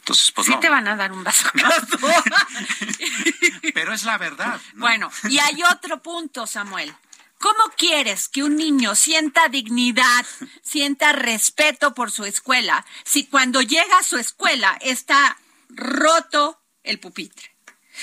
Entonces, 0.05 0.33
pues 0.33 0.49
sí 0.49 0.55
te 0.61 0.69
van 0.69 0.87
a 0.87 0.97
dar 0.97 1.13
un 1.13 1.25
vaso. 1.25 1.49
Pero 3.75 3.95
es 3.95 4.05
la 4.05 4.19
verdad. 4.19 4.61
Bueno, 4.75 5.11
y 5.31 5.39
hay 5.39 5.63
otro 5.63 6.03
punto, 6.03 6.47
Samuel. 6.47 6.95
¿Cómo 7.39 7.73
quieres 7.75 8.29
que 8.29 8.43
un 8.43 8.57
niño 8.57 8.97
sienta 8.97 9.49
dignidad, 9.49 10.27
sienta 10.63 11.13
respeto 11.13 11.95
por 11.95 12.11
su 12.11 12.27
escuela, 12.27 12.85
si 13.05 13.29
cuando 13.29 13.63
llega 13.63 13.99
a 13.99 14.03
su 14.03 14.19
escuela 14.19 14.77
está 14.83 15.39
roto 15.71 16.61
el 16.83 17.01
pupitre? 17.01 17.57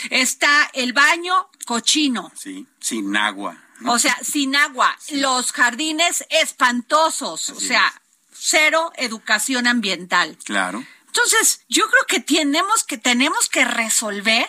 Está 0.10 0.72
el 0.74 0.94
baño 0.94 1.52
cochino. 1.68 2.32
Sí, 2.36 2.66
sin 2.80 3.16
agua. 3.16 3.56
O 3.86 4.00
sea, 4.00 4.18
sin 4.24 4.56
agua. 4.56 4.98
Los 5.12 5.52
jardines 5.52 6.26
espantosos. 6.32 7.52
o 7.52 7.60
sea, 7.60 7.94
cero 8.34 8.92
educación 8.96 9.68
ambiental. 9.68 10.36
Claro. 10.44 10.84
Entonces, 11.12 11.62
yo 11.68 11.90
creo 11.90 12.06
que 12.08 12.20
tenemos 12.22 12.84
que 12.84 12.98
tenemos 12.98 13.50
que 13.50 13.66
resolver 13.66 14.48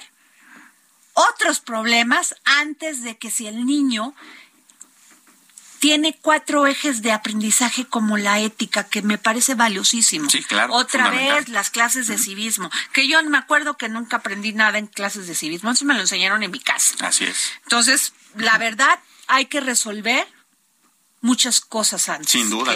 otros 1.14 1.58
problemas 1.58 2.36
antes 2.44 3.02
de 3.02 3.18
que 3.18 3.30
si 3.30 3.48
el 3.48 3.66
niño 3.66 4.14
tiene 5.80 6.16
cuatro 6.22 6.68
ejes 6.68 7.02
de 7.02 7.10
aprendizaje 7.10 7.84
como 7.84 8.16
la 8.16 8.38
ética, 8.38 8.84
que 8.84 9.02
me 9.02 9.18
parece 9.18 9.56
valiosísimo. 9.56 10.30
Sí, 10.30 10.44
claro. 10.44 10.72
Otra 10.74 11.10
vez 11.10 11.48
las 11.48 11.70
clases 11.70 12.06
de 12.06 12.18
civismo, 12.18 12.70
que 12.92 13.08
yo 13.08 13.20
me 13.24 13.36
acuerdo 13.36 13.76
que 13.76 13.88
nunca 13.88 14.18
aprendí 14.18 14.52
nada 14.52 14.78
en 14.78 14.86
clases 14.86 15.26
de 15.26 15.34
civismo, 15.34 15.72
eso 15.72 15.84
me 15.84 15.94
lo 15.94 16.00
enseñaron 16.00 16.44
en 16.44 16.52
mi 16.52 16.60
casa. 16.60 16.94
Así 17.00 17.24
es. 17.24 17.50
Entonces, 17.64 18.12
la 18.36 18.56
verdad, 18.58 19.00
hay 19.26 19.46
que 19.46 19.60
resolver 19.60 20.28
muchas 21.22 21.60
cosas 21.60 22.08
antes. 22.08 22.30
Sin 22.30 22.50
duda 22.50 22.74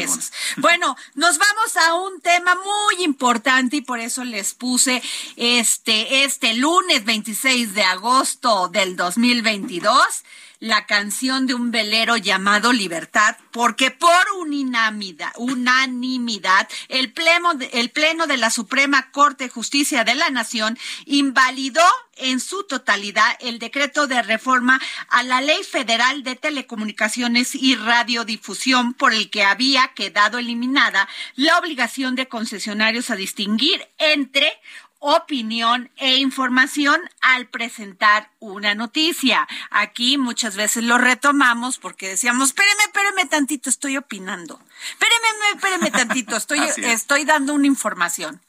Bueno, 0.56 0.96
nos 1.14 1.36
vamos 1.38 1.76
a 1.76 1.94
un 1.94 2.20
tema 2.20 2.54
muy 2.54 3.04
importante 3.04 3.76
y 3.76 3.80
por 3.82 4.00
eso 4.00 4.24
les 4.24 4.54
puse 4.54 5.02
este, 5.36 6.24
este 6.24 6.54
lunes 6.54 7.04
26 7.04 7.74
de 7.74 7.82
agosto 7.82 8.68
del 8.68 8.96
2022 8.96 10.24
la 10.60 10.86
canción 10.86 11.46
de 11.46 11.54
un 11.54 11.70
velero 11.70 12.16
llamado 12.16 12.72
Libertad, 12.72 13.36
porque 13.50 13.90
por 13.90 14.10
unanimidad, 14.38 15.32
unanimidad 15.36 16.68
el, 16.88 17.12
pleno, 17.12 17.52
el 17.72 17.90
Pleno 17.90 18.26
de 18.26 18.36
la 18.36 18.50
Suprema 18.50 19.10
Corte 19.10 19.44
de 19.44 19.50
Justicia 19.50 20.04
de 20.04 20.14
la 20.14 20.30
Nación 20.30 20.78
invalidó 21.04 21.84
en 22.16 22.40
su 22.40 22.64
totalidad 22.64 23.36
el 23.40 23.58
decreto 23.58 24.06
de 24.06 24.22
reforma 24.22 24.80
a 25.08 25.22
la 25.22 25.40
Ley 25.40 25.62
Federal 25.62 26.22
de 26.22 26.36
Telecomunicaciones 26.36 27.54
y 27.54 27.76
Radiodifusión 27.76 28.94
por 28.94 29.12
el 29.12 29.30
que 29.30 29.44
había 29.44 29.88
quedado 29.88 30.38
eliminada 30.38 31.08
la 31.34 31.58
obligación 31.58 32.14
de 32.14 32.28
concesionarios 32.28 33.10
a 33.10 33.16
distinguir 33.16 33.86
entre 33.98 34.52
opinión 34.98 35.90
e 35.96 36.16
información 36.16 37.00
al 37.20 37.48
presentar 37.48 38.30
una 38.38 38.74
noticia. 38.74 39.46
Aquí 39.70 40.18
muchas 40.18 40.56
veces 40.56 40.84
lo 40.84 40.98
retomamos 40.98 41.78
porque 41.78 42.08
decíamos, 42.08 42.48
espéreme, 42.48 42.82
espéreme 42.84 43.26
tantito, 43.26 43.70
estoy 43.70 43.96
opinando. 43.96 44.60
Espéreme, 44.90 45.26
espéreme 45.54 45.90
tantito, 45.90 46.36
estoy, 46.36 46.60
estoy 46.76 47.24
dando 47.24 47.54
una 47.54 47.66
información. 47.66 48.40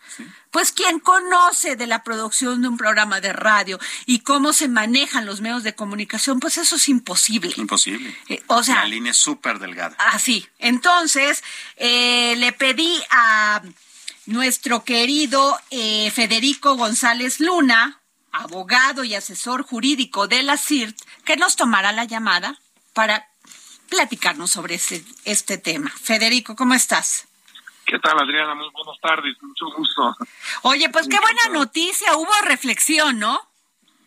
Pues 0.52 0.72
quien 0.72 1.00
conoce 1.00 1.76
de 1.76 1.88
la 1.88 2.04
producción 2.04 2.62
de 2.62 2.70
un 2.70 2.78
programa 2.78 3.20
de 3.22 3.34
radio 3.34 3.80
y 4.06 4.20
cómo 4.20 4.54
se 4.54 4.68
manejan 4.68 5.26
los 5.26 5.42
medios 5.42 5.64
de 5.64 5.76
comunicación, 5.76 6.40
pues 6.40 6.58
eso 6.58 6.78
es 6.78 6.90
imposible. 6.90 7.54
Imposible. 7.58 8.16
Eh, 8.30 8.42
o 8.48 8.64
sea, 8.64 8.76
la 8.76 8.86
línea 8.86 9.12
es 9.12 9.18
súper 9.18 9.60
delgada. 9.60 9.96
Así. 10.00 10.48
Entonces, 10.60 11.44
eh, 11.76 12.36
le 12.38 12.54
pedí 12.54 13.00
a 13.12 13.62
nuestro 14.28 14.84
querido 14.84 15.58
eh, 15.72 16.12
Federico 16.12 16.76
González 16.76 17.40
Luna, 17.40 18.02
abogado 18.32 19.04
y 19.04 19.16
asesor 19.16 19.64
jurídico 19.64 20.28
de 20.28 20.44
la 20.44 20.58
CIRT, 20.58 20.98
que 21.26 21.38
nos 21.38 21.56
tomará 21.56 21.92
la 21.94 22.04
llamada 22.04 22.60
para 22.94 23.26
platicarnos 23.90 24.52
sobre 24.52 24.76
este, 24.76 25.02
este 25.26 25.58
tema. 25.58 25.90
Federico, 25.90 26.56
¿cómo 26.56 26.74
estás? 26.74 27.28
¿Qué 27.86 27.98
tal, 28.00 28.20
Adriana? 28.20 28.54
Muy 28.54 28.70
buenas 28.74 29.00
tardes, 29.02 29.42
mucho 29.42 29.66
gusto. 29.78 30.16
Oye, 30.64 30.90
pues 30.90 31.08
qué 31.08 31.18
buena 31.20 31.58
noticia, 31.58 32.18
hubo 32.18 32.32
reflexión, 32.44 33.18
¿no? 33.18 33.40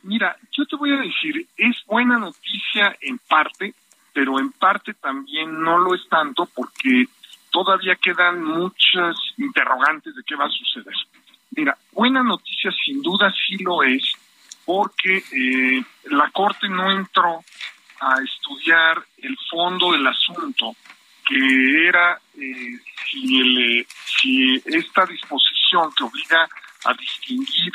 Mira, 0.02 0.36
yo 0.52 0.66
te 0.66 0.76
voy 0.76 0.92
a 0.92 0.96
decir, 0.96 1.46
es 1.56 1.76
buena 1.86 2.18
noticia 2.18 2.94
en 3.00 3.18
parte, 3.18 3.74
pero 4.12 4.38
en 4.38 4.52
parte 4.52 4.92
también 4.92 5.62
no 5.62 5.78
lo 5.78 5.94
es 5.94 6.06
tanto 6.10 6.46
porque 6.54 7.08
todavía 7.50 7.96
quedan 7.96 8.42
muchas 8.42 9.16
interrogantes 9.36 10.14
de 10.14 10.22
qué 10.24 10.34
va 10.36 10.46
a 10.46 10.50
suceder. 10.50 10.94
Mira, 11.50 11.76
buena 11.92 12.22
noticia 12.22 12.70
sin 12.84 13.02
duda 13.02 13.32
sí 13.46 13.56
lo 13.58 13.82
es, 13.82 14.02
porque 14.64 15.16
eh, 15.18 15.84
la 16.04 16.30
Corte 16.30 16.68
no 16.68 16.90
entró 16.90 17.42
a 18.00 18.14
estudiar 18.22 19.04
el 19.18 19.36
fondo 19.50 19.92
del 19.92 20.06
asunto, 20.06 20.74
que 21.26 21.88
era 21.88 22.18
eh, 22.38 22.78
si, 23.10 23.40
el, 23.40 23.86
si 24.04 24.62
esta 24.66 25.04
disposición 25.06 25.92
que 25.96 26.04
obliga 26.04 26.48
a 26.84 26.94
distinguir, 26.94 27.72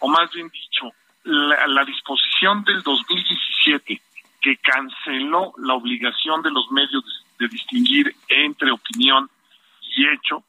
o 0.00 0.08
más 0.08 0.30
bien 0.32 0.48
dicho, 0.48 0.90
la, 1.24 1.66
la 1.66 1.84
disposición 1.84 2.64
del 2.64 2.82
2017 2.82 4.00
que 4.40 4.56
canceló 4.58 5.52
la 5.58 5.74
obligación 5.74 6.42
de 6.42 6.50
los 6.50 6.70
medios 6.70 7.04
de, 7.04 7.27
distinguir 7.46 8.14
entre 8.28 8.72
opinión 8.72 9.30
y 9.80 10.08
hecho, 10.08 10.42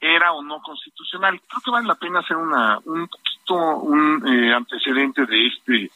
era 0.00 0.32
o 0.32 0.42
no 0.42 0.60
constitucional. 0.60 1.40
Creo 1.46 1.60
que 1.64 1.70
vale 1.70 1.86
la 1.86 1.94
pena 1.94 2.20
hacer 2.20 2.36
una, 2.36 2.78
un 2.84 3.06
poquito 3.06 3.54
un 3.54 4.26
eh, 4.26 4.52
antecedente 4.52 5.26
de 5.26 5.46
este, 5.46 5.90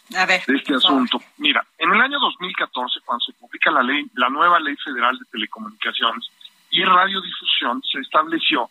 de 0.46 0.56
este 0.56 0.74
asunto. 0.74 1.20
Mira, 1.38 1.66
en 1.78 1.92
el 1.92 2.00
año 2.00 2.18
2014, 2.20 3.00
cuando 3.04 3.24
se 3.24 3.32
publica 3.32 3.70
la 3.70 3.82
ley, 3.82 4.04
la 4.14 4.28
nueva 4.28 4.60
ley 4.60 4.76
federal 4.76 5.18
de 5.18 5.24
telecomunicaciones 5.30 6.30
y 6.70 6.84
radiodifusión, 6.84 7.82
se 7.82 8.00
estableció 8.00 8.70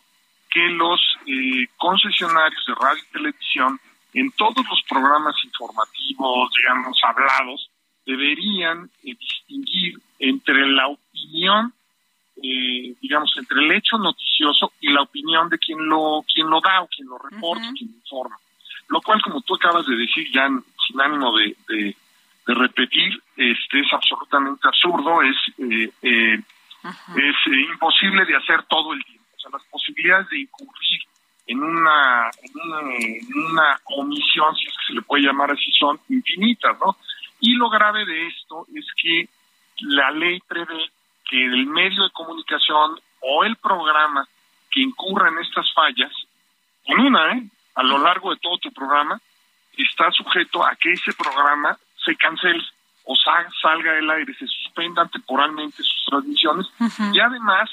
que 0.50 0.68
los 0.70 1.00
eh, 1.26 1.66
concesionarios 1.76 2.64
de 2.66 2.74
radio 2.74 3.02
y 3.02 3.12
televisión 3.12 3.80
en 4.14 4.30
todos 4.32 4.64
los 4.68 4.82
programas 4.88 5.34
informativos, 5.44 6.50
digamos, 6.56 6.98
hablados, 7.02 7.70
deberían 8.06 8.90
eh, 9.04 9.14
distinguir 9.14 10.00
entre 10.18 10.66
la 10.66 10.86
opinión, 10.86 11.05
eh, 12.42 12.94
digamos, 13.00 13.32
entre 13.38 13.64
el 13.64 13.72
hecho 13.72 13.96
noticioso 13.98 14.72
y 14.80 14.92
la 14.92 15.02
opinión 15.02 15.48
de 15.48 15.58
quien 15.58 15.78
lo, 15.86 16.24
quien 16.32 16.48
lo 16.48 16.60
da 16.60 16.82
o 16.82 16.88
quien 16.88 17.08
lo 17.08 17.18
reporta, 17.18 17.72
quien 17.76 17.90
informa. 17.90 18.36
Lo 18.88 19.00
cual, 19.00 19.22
como 19.22 19.40
tú 19.40 19.54
acabas 19.54 19.86
de 19.86 19.96
decir, 19.96 20.30
ya 20.32 20.48
sin 20.86 21.00
ánimo 21.00 21.36
de, 21.36 21.56
de, 21.68 21.96
repetir, 22.46 23.20
este 23.36 23.80
es 23.80 23.92
absolutamente 23.92 24.68
absurdo, 24.68 25.20
es, 25.22 25.36
eh, 25.58 25.90
eh 26.02 26.42
es 27.16 27.68
imposible 27.68 28.24
de 28.24 28.36
hacer 28.36 28.62
todo 28.64 28.92
el 28.92 29.04
tiempo. 29.04 29.24
O 29.36 29.40
sea, 29.40 29.50
las 29.50 29.64
posibilidades 29.64 30.28
de 30.28 30.40
incurrir 30.40 31.00
en 31.46 31.62
una, 31.62 32.30
en 32.42 32.60
una, 32.60 32.94
en 32.94 33.44
una 33.50 33.80
omisión, 33.96 34.54
si 34.54 34.66
es 34.66 34.72
que 34.72 34.86
se 34.86 34.92
le 34.92 35.02
puede 35.02 35.24
llamar 35.24 35.50
así, 35.50 35.72
son 35.72 35.98
infinitas, 36.08 36.76
¿no? 36.78 36.96
Y 37.40 37.54
lo 37.54 37.68
grave 37.68 38.04
de 38.04 38.28
esto 38.28 38.66
es 38.74 38.86
que 39.00 39.28
la 39.80 40.10
ley 40.10 40.40
prevé 40.46 40.90
que 41.28 41.44
el 41.44 41.66
medio 41.66 42.04
de 42.04 42.10
comunicación 42.10 43.00
o 43.20 43.44
el 43.44 43.56
programa 43.56 44.26
que 44.70 44.80
incurra 44.80 45.28
en 45.28 45.38
estas 45.38 45.72
fallas, 45.74 46.12
con 46.86 47.00
una, 47.00 47.32
¿eh? 47.32 47.42
a 47.74 47.82
lo 47.82 47.98
largo 47.98 48.30
de 48.30 48.40
todo 48.40 48.58
tu 48.58 48.72
programa, 48.72 49.20
está 49.76 50.10
sujeto 50.12 50.64
a 50.64 50.74
que 50.76 50.92
ese 50.92 51.12
programa 51.12 51.76
se 52.04 52.16
cancele 52.16 52.62
o 53.04 53.14
salga 53.16 53.92
del 53.92 54.10
aire, 54.10 54.34
se 54.34 54.46
suspendan 54.46 55.08
temporalmente 55.10 55.76
sus 55.76 56.04
transmisiones 56.06 56.66
y 57.12 57.20
además 57.20 57.70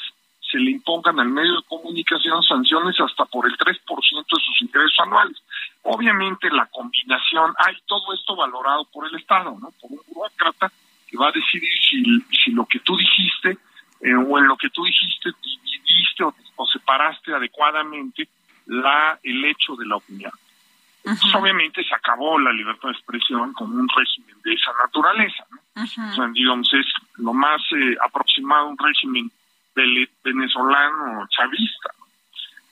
se 0.52 0.60
le 0.60 0.72
impongan 0.72 1.20
al 1.20 1.30
medio 1.30 1.56
de 1.56 1.68
comunicación 1.68 2.44
sanciones 2.44 3.00
hasta 3.00 3.26
por 3.26 3.48
el 3.48 3.58
3% 3.58 3.66
de 3.66 4.24
sus 4.28 4.62
ingresos 4.62 5.00
anuales. 5.00 5.38
Obviamente 5.82 6.50
la 6.52 6.68
combinación, 6.68 7.56
hay 7.58 7.76
todo 7.88 8.14
esto 8.14 8.36
valorado 8.36 8.86
por 8.86 9.08
el 9.08 9.16
Estado, 9.16 9.58
¿no? 9.60 9.72
Por 9.82 9.92
un 9.92 10.02
burócrata 10.08 10.72
que 11.14 11.18
va 11.20 11.28
a 11.28 11.32
decidir 11.32 11.78
si, 11.80 12.04
si 12.44 12.52
lo 12.52 12.66
que 12.66 12.80
tú 12.80 12.98
dijiste 12.98 13.52
eh, 14.02 14.16
o 14.16 14.40
en 14.40 14.48
lo 14.48 14.58
que 14.58 14.70
tú 14.72 14.84
dijiste 14.84 15.30
dividiste 15.44 16.24
o, 16.24 16.66
separaste 16.66 17.36
adecuadamente 17.36 18.28
la 18.66 19.20
el 19.22 19.46
hecho 19.46 19.76
de 19.76 19.86
la 19.86 19.98
opinión. 19.98 20.32
obviamente 21.36 21.84
se 21.84 21.94
acabó 21.94 22.40
la 22.40 22.52
libertad 22.52 22.90
de 22.90 22.96
expresión 22.96 23.54
con 23.54 23.72
un 23.74 23.88
régimen 23.90 24.36
de 24.44 24.54
esa 24.54 24.72
naturaleza, 24.82 25.46
¿no? 25.52 25.84
o 25.84 26.16
sea, 26.16 26.28
digamos, 26.34 26.74
es 26.74 26.88
lo 27.18 27.34
más 27.34 27.62
eh, 27.74 27.96
aproximado 28.04 28.66
a 28.66 28.70
un 28.70 28.78
régimen 28.78 29.30
venezolano 30.24 31.28
chavista. 31.30 31.92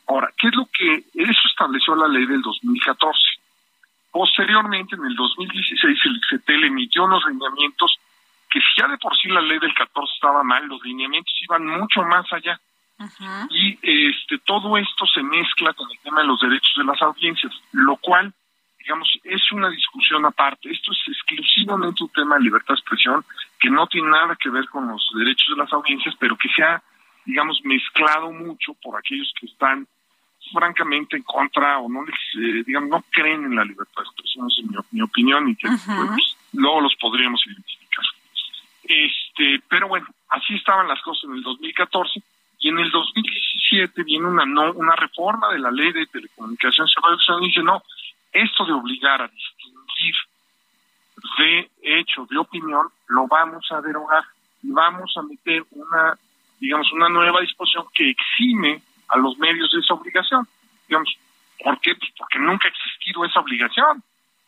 Ahora, 0.08 0.32
¿qué 0.36 0.48
es 0.48 0.56
lo 0.56 0.66
que 0.66 1.04
eso 1.14 1.48
estableció 1.48 1.96
la 1.96 2.08
ley 2.08 2.26
del 2.26 2.42
2014? 2.42 3.20
Posteriormente, 4.12 4.96
en 4.96 5.06
el 5.06 5.16
2016, 5.16 6.00
el 6.06 6.22
CETEL 6.28 6.64
emitió 6.66 7.06
unos 7.06 7.24
lineamientos 7.28 7.98
ya 8.82 8.88
de 8.88 8.98
por 8.98 9.16
sí 9.18 9.28
la 9.30 9.42
ley 9.42 9.60
del 9.60 9.74
14 9.74 10.14
estaba 10.14 10.44
mal, 10.44 10.66
los 10.68 10.82
lineamientos 10.84 11.34
iban 11.42 11.66
mucho 11.66 12.02
más 12.04 12.26
allá. 12.34 12.60
Y 13.50 13.80
este 13.82 14.38
todo 14.40 14.78
esto 14.78 15.06
se 15.08 15.24
mezcla 15.24 15.74
con 15.74 15.90
el 15.92 15.98
tema 16.00 16.22
de 16.22 16.28
los 16.28 16.40
derechos 16.40 16.74
de 16.78 16.84
las 16.84 17.02
audiencias, 17.02 17.52
lo 17.72 17.96
cual, 17.98 18.32
digamos, 18.78 19.10
es 19.24 19.52
una 19.52 19.70
discusión 19.70 20.24
aparte. 20.26 20.70
Esto 20.70 20.92
es 20.92 21.00
exclusivamente 21.08 22.04
un 22.04 22.10
tema 22.10 22.36
de 22.36 22.44
libertad 22.44 22.76
de 22.76 22.80
expresión 22.80 23.26
que 23.60 23.72
no 23.72 23.88
tiene 23.88 24.10
nada 24.10 24.36
que 24.36 24.50
ver 24.50 24.68
con 24.70 24.88
los 24.88 25.10
derechos 25.16 25.48
de 25.50 25.64
las 25.64 25.74
audiencias, 25.74 26.16
pero 26.20 26.38
que 26.38 26.50
se 26.50 26.64
ha 26.64 26.82
digamos, 27.26 27.60
mezclado 27.64 28.32
mucho 28.32 28.74
por 28.82 28.98
aquellos 28.98 29.32
que 29.40 29.46
están 29.46 29.88
francamente 30.54 31.18
en 31.18 31.24
contra 31.24 31.80
o 31.80 31.88
no 31.88 32.04
les, 32.04 32.16
eh, 32.16 32.64
digamos, 32.66 32.90
no 32.90 33.06
creen 33.12 33.46
en 33.46 33.56
la 33.56 33.64
libertad 33.64 34.02
de 34.02 34.10
expresión, 34.10 34.48
es 34.48 34.86
mi, 34.92 35.02
opinión 35.02 35.50
y 35.50 35.56
que 35.56 35.68
pues, 35.68 36.38
luego 36.54 36.82
los 36.82 36.96
podríamos 37.00 37.46
identificar. 37.46 37.81
Este, 38.92 39.62
pero 39.70 39.88
bueno, 39.88 40.06
así 40.30 40.56
estaban 40.56 40.88
las 40.88 41.02
cosas 41.02 41.24
en 41.26 41.36
el 41.36 41.44
2014 41.44 42.22
y 42.60 42.70
en 42.70 42.80
el 42.80 42.92
2017 42.92 44.04
viene 44.04 44.28
una 44.28 44.46
no, 44.46 44.74
una 44.74 44.96
reforma 44.96 45.52
de 45.54 45.60
la 45.60 45.72
ley 45.72 45.92
de 45.94 46.06
telecomunicaciones 46.08 46.94
y 47.42 47.46
dice 47.46 47.64
no, 47.64 47.82
esto 48.32 48.66
de 48.66 48.74
obligar 48.74 49.22
a 49.22 49.28
distinguir 49.28 50.16
de 51.38 51.70
hecho, 51.82 52.26
de 52.30 52.38
opinión, 52.38 52.88
lo 53.08 53.28
vamos 53.28 53.66
a 53.72 53.80
derogar 53.82 54.24
y 54.64 54.72
vamos 54.72 55.14
a 55.16 55.22
meter 55.22 55.64
una 55.72 56.18
digamos, 56.62 56.92
una 56.94 57.10
nueva 57.10 57.42
disposición 57.42 57.88
que 57.94 58.12
exime 58.12 58.82
a 59.10 59.18
los 59.18 59.38
medios 59.40 59.72
de 59.72 59.80
esa 59.80 59.96
obligación. 59.96 60.48
Digamos, 60.88 61.10
¿por 61.62 61.80
qué? 61.82 61.96
Pues 61.96 62.12
porque 62.16 62.38
nunca 62.38 62.68
ha 62.68 62.72
existido 62.72 63.26
esa 63.26 63.40
obligación. 63.40 64.04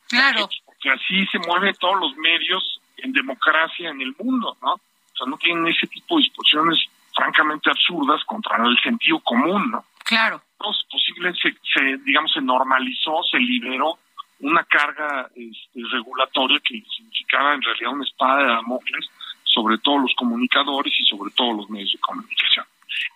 Claro. 0.07 0.47
Porque, 0.65 0.91
así 0.91 1.25
se 1.27 1.39
mueven 1.39 1.73
todos 1.79 1.99
los 1.99 2.15
medios 2.17 2.79
en 2.97 3.11
democracia 3.11 3.89
en 3.89 4.01
el 4.01 4.15
mundo, 4.19 4.57
¿no? 4.61 4.73
O 4.73 5.15
sea, 5.15 5.27
no 5.27 5.37
tienen 5.37 5.67
ese 5.67 5.87
tipo 5.87 6.17
de 6.17 6.23
disposiciones 6.23 6.79
francamente 7.15 7.69
absurdas 7.69 8.23
contra 8.25 8.57
el 8.65 8.77
sentido 8.79 9.19
común, 9.19 9.71
¿no? 9.71 9.85
Claro. 10.03 10.41
Los 10.59 10.85
posibles 10.91 11.37
se, 11.39 11.97
digamos, 11.97 12.31
se 12.33 12.41
normalizó, 12.41 13.21
se 13.29 13.37
liberó 13.37 13.99
una 14.39 14.63
carga 14.63 15.29
este, 15.35 15.81
regulatoria 15.91 16.59
que 16.59 16.83
significaba 16.95 17.53
en 17.53 17.61
realidad 17.61 17.93
una 17.93 18.03
espada 18.03 18.41
de 18.41 18.47
Damocles 18.47 19.09
sobre 19.53 19.77
todo 19.77 19.99
los 19.99 20.13
comunicadores 20.15 20.93
y 20.99 21.05
sobre 21.05 21.31
todo 21.31 21.53
los 21.53 21.69
medios 21.69 21.91
de 21.91 21.99
comunicación. 21.99 22.65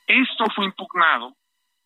Esto 0.06 0.46
fue 0.56 0.66
impugnado 0.66 1.34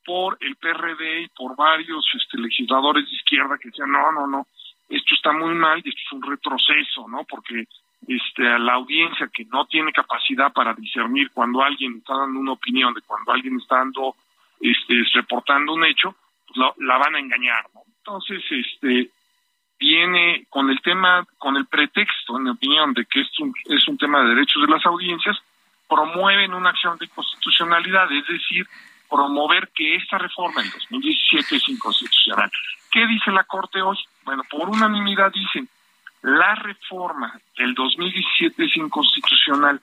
por 0.05 0.37
el 0.41 0.55
PRD 0.57 1.21
y 1.21 1.27
por 1.29 1.55
varios 1.55 2.05
este, 2.15 2.37
legisladores 2.37 3.05
de 3.05 3.15
izquierda 3.15 3.57
que 3.57 3.69
decían, 3.69 3.91
no, 3.91 4.11
no, 4.11 4.27
no, 4.27 4.47
esto 4.91 5.15
está 5.15 5.31
muy 5.31 5.55
mal 5.55 5.81
y 5.83 5.89
esto 5.89 6.01
es 6.05 6.11
un 6.11 6.23
retroceso, 6.23 7.07
¿no? 7.07 7.23
Porque 7.23 7.65
este, 8.07 8.47
a 8.47 8.59
la 8.59 8.73
audiencia 8.73 9.29
que 9.33 9.45
no 9.45 9.65
tiene 9.65 9.91
capacidad 9.91 10.51
para 10.51 10.73
discernir 10.73 11.31
cuando 11.31 11.63
alguien 11.63 11.97
está 11.97 12.15
dando 12.15 12.39
una 12.39 12.53
opinión 12.53 12.93
de 12.93 13.01
cuando 13.01 13.31
alguien 13.31 13.57
está 13.57 13.77
dando, 13.77 14.15
este, 14.59 15.03
reportando 15.13 15.73
un 15.73 15.85
hecho, 15.85 16.15
pues 16.47 16.57
la, 16.57 16.73
la 16.77 16.97
van 16.97 17.15
a 17.15 17.19
engañar, 17.19 17.65
¿no? 17.73 17.81
Entonces, 17.97 18.43
este, 18.49 19.11
viene 19.79 20.45
con 20.49 20.69
el 20.69 20.81
tema, 20.81 21.25
con 21.37 21.55
el 21.55 21.65
pretexto, 21.67 22.37
en 22.37 22.43
mi 22.43 22.49
opinión, 22.49 22.93
de 22.93 23.05
que 23.05 23.21
es 23.21 23.39
un, 23.39 23.53
es 23.65 23.87
un 23.87 23.97
tema 23.97 24.21
de 24.21 24.29
derechos 24.29 24.61
de 24.63 24.71
las 24.71 24.85
audiencias, 24.85 25.37
promueven 25.87 26.53
una 26.53 26.69
acción 26.69 26.97
de 26.97 27.07
constitucionalidad, 27.09 28.11
es 28.11 28.25
decir, 28.27 28.67
promover 29.09 29.69
que 29.75 29.95
esta 29.95 30.17
reforma 30.17 30.61
del 30.61 30.71
2017 30.71 31.55
es 31.55 31.69
inconstitucional. 31.69 32.49
¿Qué 32.91 33.07
dice 33.07 33.31
la 33.31 33.43
Corte 33.43 33.81
hoy? 33.81 33.97
Bueno, 34.23 34.43
por 34.49 34.69
unanimidad 34.69 35.31
dicen, 35.31 35.67
la 36.23 36.55
reforma 36.55 37.39
del 37.57 37.73
2017 37.73 38.65
es 38.65 38.77
inconstitucional, 38.77 39.81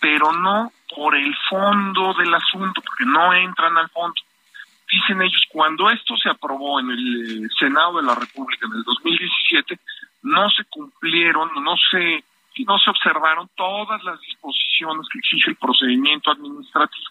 pero 0.00 0.32
no 0.32 0.72
por 0.94 1.16
el 1.16 1.34
fondo 1.48 2.14
del 2.14 2.34
asunto, 2.34 2.82
porque 2.82 3.04
no 3.04 3.32
entran 3.32 3.76
al 3.78 3.88
fondo 3.88 4.14
dicen 4.92 5.22
ellos, 5.22 5.42
cuando 5.48 5.90
esto 5.90 6.16
se 6.16 6.28
aprobó 6.28 6.78
en 6.80 6.90
el 6.90 7.44
eh, 7.44 7.48
Senado 7.58 7.96
de 7.96 8.06
la 8.06 8.14
República 8.14 8.66
en 8.66 8.74
el 8.74 8.82
2017, 8.84 9.78
no 10.22 10.50
se 10.50 10.64
cumplieron, 10.64 11.50
no 11.62 11.74
se, 11.90 12.22
no 12.66 12.78
se 12.78 12.90
observaron 12.90 13.48
todas 13.56 14.02
las 14.04 14.20
disposiciones 14.20 15.06
que 15.10 15.18
exige 15.18 15.50
el 15.50 15.56
procedimiento 15.56 16.30
administrativo. 16.30 17.10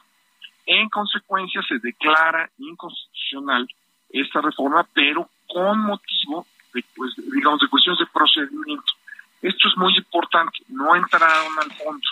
En 0.66 0.89
consecuencia, 0.89 1.62
se 1.64 1.80
declara 1.80 2.50
inconstitucional 2.60 3.68
esta 4.14 4.41
reforma, 4.41 4.86
pero 4.93 5.30
con 5.47 5.80
motivo 5.80 6.45
de, 6.74 6.84
pues, 6.95 7.14
digamos, 7.18 7.59
de 7.59 7.68
cuestiones 7.68 7.99
de 7.99 8.05
procedimiento. 8.07 8.93
Esto 9.41 9.68
es 9.68 9.78
muy 9.78 9.95
importante, 9.97 10.59
no 10.70 10.95
entraron 10.95 11.59
al 11.59 11.72
fondo. 11.74 12.07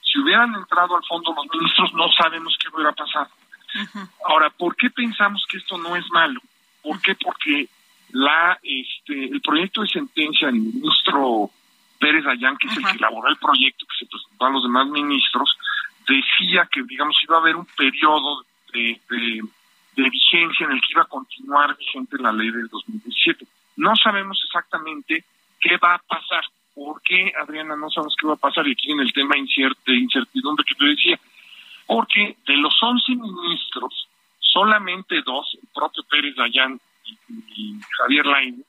Si 0.00 0.18
hubieran 0.18 0.54
entrado 0.54 0.96
al 0.96 1.04
fondo 1.04 1.34
los 1.34 1.46
ministros, 1.52 1.92
no 1.94 2.08
sabemos 2.12 2.56
qué 2.60 2.68
hubiera 2.74 2.92
pasado. 2.92 3.28
Ahora, 4.24 4.48
¿por 4.50 4.74
qué 4.76 4.88
pensamos 4.90 5.44
que 5.48 5.58
esto 5.58 5.76
no 5.76 5.96
es 5.96 6.08
malo? 6.10 6.40
¿Por 6.82 7.00
qué? 7.02 7.14
Porque 7.14 7.68
la 8.10 8.58
este 8.62 9.26
el 9.26 9.40
proyecto 9.42 9.82
de 9.82 9.88
sentencia 9.88 10.46
del 10.46 10.60
ministro 10.60 11.50
Pérez 11.98 12.24
Dayán, 12.24 12.56
que 12.56 12.68
es 12.68 12.76
el 12.76 12.84
que 12.84 12.96
elaboró 12.96 13.28
el 13.28 13.36
proyecto 13.36 13.84
que 13.86 14.04
se 14.04 14.10
presentó 14.10 14.46
a 14.46 14.50
los 14.50 14.62
demás 14.62 14.86
ministros, 14.86 15.56
decía 16.06 16.68
que, 16.70 16.82
digamos, 16.84 17.16
iba 17.22 17.36
a 17.36 17.40
haber 17.40 17.56
un 17.56 17.66
periodo 17.66 18.44
de, 18.72 19.00
de, 19.10 19.42
vigencia 20.04 20.66
en 20.66 20.72
el 20.72 20.80
que 20.80 20.92
iba 20.92 21.02
a 21.02 21.06
continuar 21.06 21.76
vigente 21.76 22.18
la 22.18 22.32
ley 22.32 22.50
del 22.50 22.68
2017. 22.68 23.46
No 23.76 23.94
sabemos 23.96 24.40
exactamente 24.44 25.24
qué 25.60 25.76
va 25.76 25.94
a 25.94 25.98
pasar. 25.98 26.44
¿Por 26.74 27.02
qué, 27.02 27.32
Adriana, 27.40 27.76
no 27.76 27.90
sabemos 27.90 28.14
qué 28.20 28.26
va 28.26 28.34
a 28.34 28.36
pasar? 28.36 28.66
Y 28.66 28.72
aquí 28.72 28.92
en 28.92 29.00
el 29.00 29.12
tema 29.12 29.34
de 29.34 29.96
incertidumbre 29.96 30.64
que 30.64 30.74
tú 30.74 30.84
decía. 30.84 31.18
Porque 31.86 32.36
de 32.46 32.56
los 32.56 32.76
11 32.80 33.16
ministros, 33.16 34.08
solamente 34.38 35.22
dos, 35.22 35.48
el 35.60 35.68
propio 35.74 36.04
Pérez 36.04 36.36
Dayán 36.36 36.80
y, 37.56 37.74
Javier 37.98 38.26
Lain, 38.26 38.64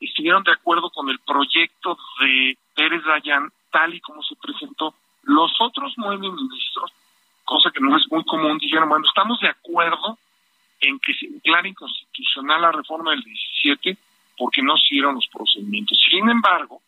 estuvieron 0.00 0.42
de 0.42 0.52
acuerdo 0.52 0.90
con 0.90 1.08
el 1.08 1.18
proyecto 1.20 1.96
de 2.20 2.58
Pérez 2.74 3.02
Dayán 3.04 3.50
tal 3.70 3.94
y 3.94 4.00
como 4.00 4.22
se 4.22 4.36
presentó. 4.36 4.94
Los 5.22 5.52
otros 5.60 5.94
nueve 5.96 6.18
ministros, 6.18 6.92
cosa 7.44 7.70
que 7.70 7.80
no 7.80 7.96
es 7.96 8.04
muy 8.10 8.24
común, 8.24 8.58
dijeron, 8.58 8.88
bueno, 8.88 9.04
estamos 9.06 9.40
de 9.40 9.48
acuerdo 9.48 10.18
en 10.88 10.98
que 11.00 11.14
se 11.14 11.28
declare 11.28 11.68
inconstitucional 11.68 12.62
la 12.62 12.72
reforma 12.72 13.10
del 13.12 13.22
17 13.22 13.96
porque 14.36 14.62
no 14.62 14.76
siguieron 14.76 15.14
los 15.14 15.28
procedimientos. 15.28 15.98
Sin 16.10 16.28
embargo, 16.28 16.80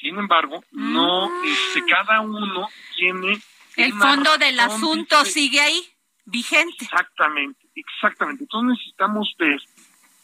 sin 0.00 0.18
embargo, 0.18 0.62
no, 0.72 1.28
mm. 1.28 1.44
este, 1.44 1.84
cada 1.90 2.20
uno 2.20 2.68
tiene... 2.96 3.38
El 3.76 3.92
fondo 3.92 4.36
del 4.38 4.58
asunto 4.58 5.24
sigue 5.24 5.60
ahí, 5.60 5.82
vigente. 6.24 6.84
Exactamente, 6.84 7.66
exactamente. 7.74 8.44
Entonces 8.44 8.78
necesitamos 8.78 9.34
ver 9.38 9.60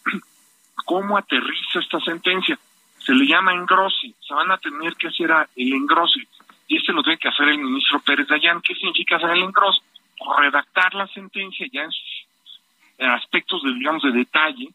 cómo 0.84 1.16
aterriza 1.16 1.80
esta 1.80 2.00
sentencia. 2.00 2.58
Se 2.98 3.12
le 3.12 3.26
llama 3.26 3.54
engrose, 3.54 4.14
se 4.26 4.34
van 4.34 4.50
a 4.50 4.58
tener 4.58 4.94
que 4.96 5.08
hacer 5.08 5.30
el 5.56 5.72
engrose, 5.72 6.26
y 6.66 6.78
este 6.78 6.92
lo 6.92 7.02
tiene 7.02 7.18
que 7.18 7.28
hacer 7.28 7.48
el 7.48 7.58
ministro 7.58 8.00
Pérez 8.00 8.26
Dayán. 8.26 8.62
¿Qué 8.62 8.74
significa 8.74 9.16
hacer 9.16 9.30
el 9.30 9.42
engrose? 9.42 9.80
Redactar 10.38 10.94
la 10.94 11.06
sentencia 11.08 11.66
ya 11.70 11.82
en 11.82 11.92
sus 11.92 12.13
aspectos, 12.98 13.62
de, 13.62 13.74
digamos, 13.74 14.02
de 14.02 14.12
detalle, 14.12 14.68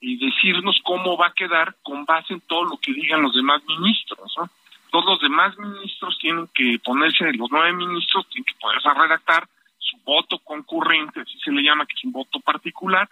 y 0.00 0.16
decirnos 0.18 0.80
cómo 0.82 1.16
va 1.16 1.28
a 1.28 1.32
quedar 1.32 1.76
con 1.82 2.04
base 2.04 2.34
en 2.34 2.40
todo 2.40 2.64
lo 2.64 2.76
que 2.76 2.92
digan 2.92 3.22
los 3.22 3.34
demás 3.34 3.62
ministros. 3.66 4.34
Todos 4.90 5.04
los 5.06 5.20
demás 5.20 5.56
ministros 5.56 6.18
tienen 6.18 6.48
que 6.52 6.78
ponerse, 6.84 7.32
los 7.32 7.48
nueve 7.50 7.72
ministros 7.72 8.28
tienen 8.28 8.44
que 8.44 8.60
poderse 8.60 8.88
redactar 8.92 9.48
su 9.78 9.96
voto 10.04 10.38
concurrente, 10.38 11.20
así 11.20 11.38
se 11.38 11.52
le 11.52 11.62
llama, 11.62 11.86
que 11.86 11.94
es 11.94 12.04
un 12.04 12.12
voto 12.12 12.40
particular, 12.40 13.08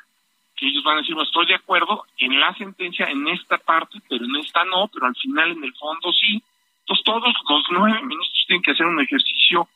que 0.57 0.67
ellos 0.67 0.83
van 0.83 0.99
a 0.99 1.01
decir, 1.01 1.17
estoy 1.23 1.47
de 1.47 1.55
acuerdo 1.55 2.05
en 2.19 2.39
la 2.39 2.53
sentencia, 2.55 3.07
en 3.07 3.27
esta 3.29 3.57
parte, 3.59 3.99
pero 4.09 4.25
en 4.25 4.37
esta 4.37 4.65
no, 4.65 4.89
pero 4.89 5.07
al 5.07 5.17
final 5.17 5.53
en 5.53 5.65
el 5.65 5.75
fondo 5.75 6.13
sí. 6.13 6.43
Entonces 6.81 7.05
todos 7.05 7.35
los 7.49 7.65
nueve 7.71 8.03
ministros 8.03 8.45
tienen 8.47 8.63
que 8.63 8.73
hacer 8.73 8.87
un 8.87 9.01
ejercicio 9.01 9.69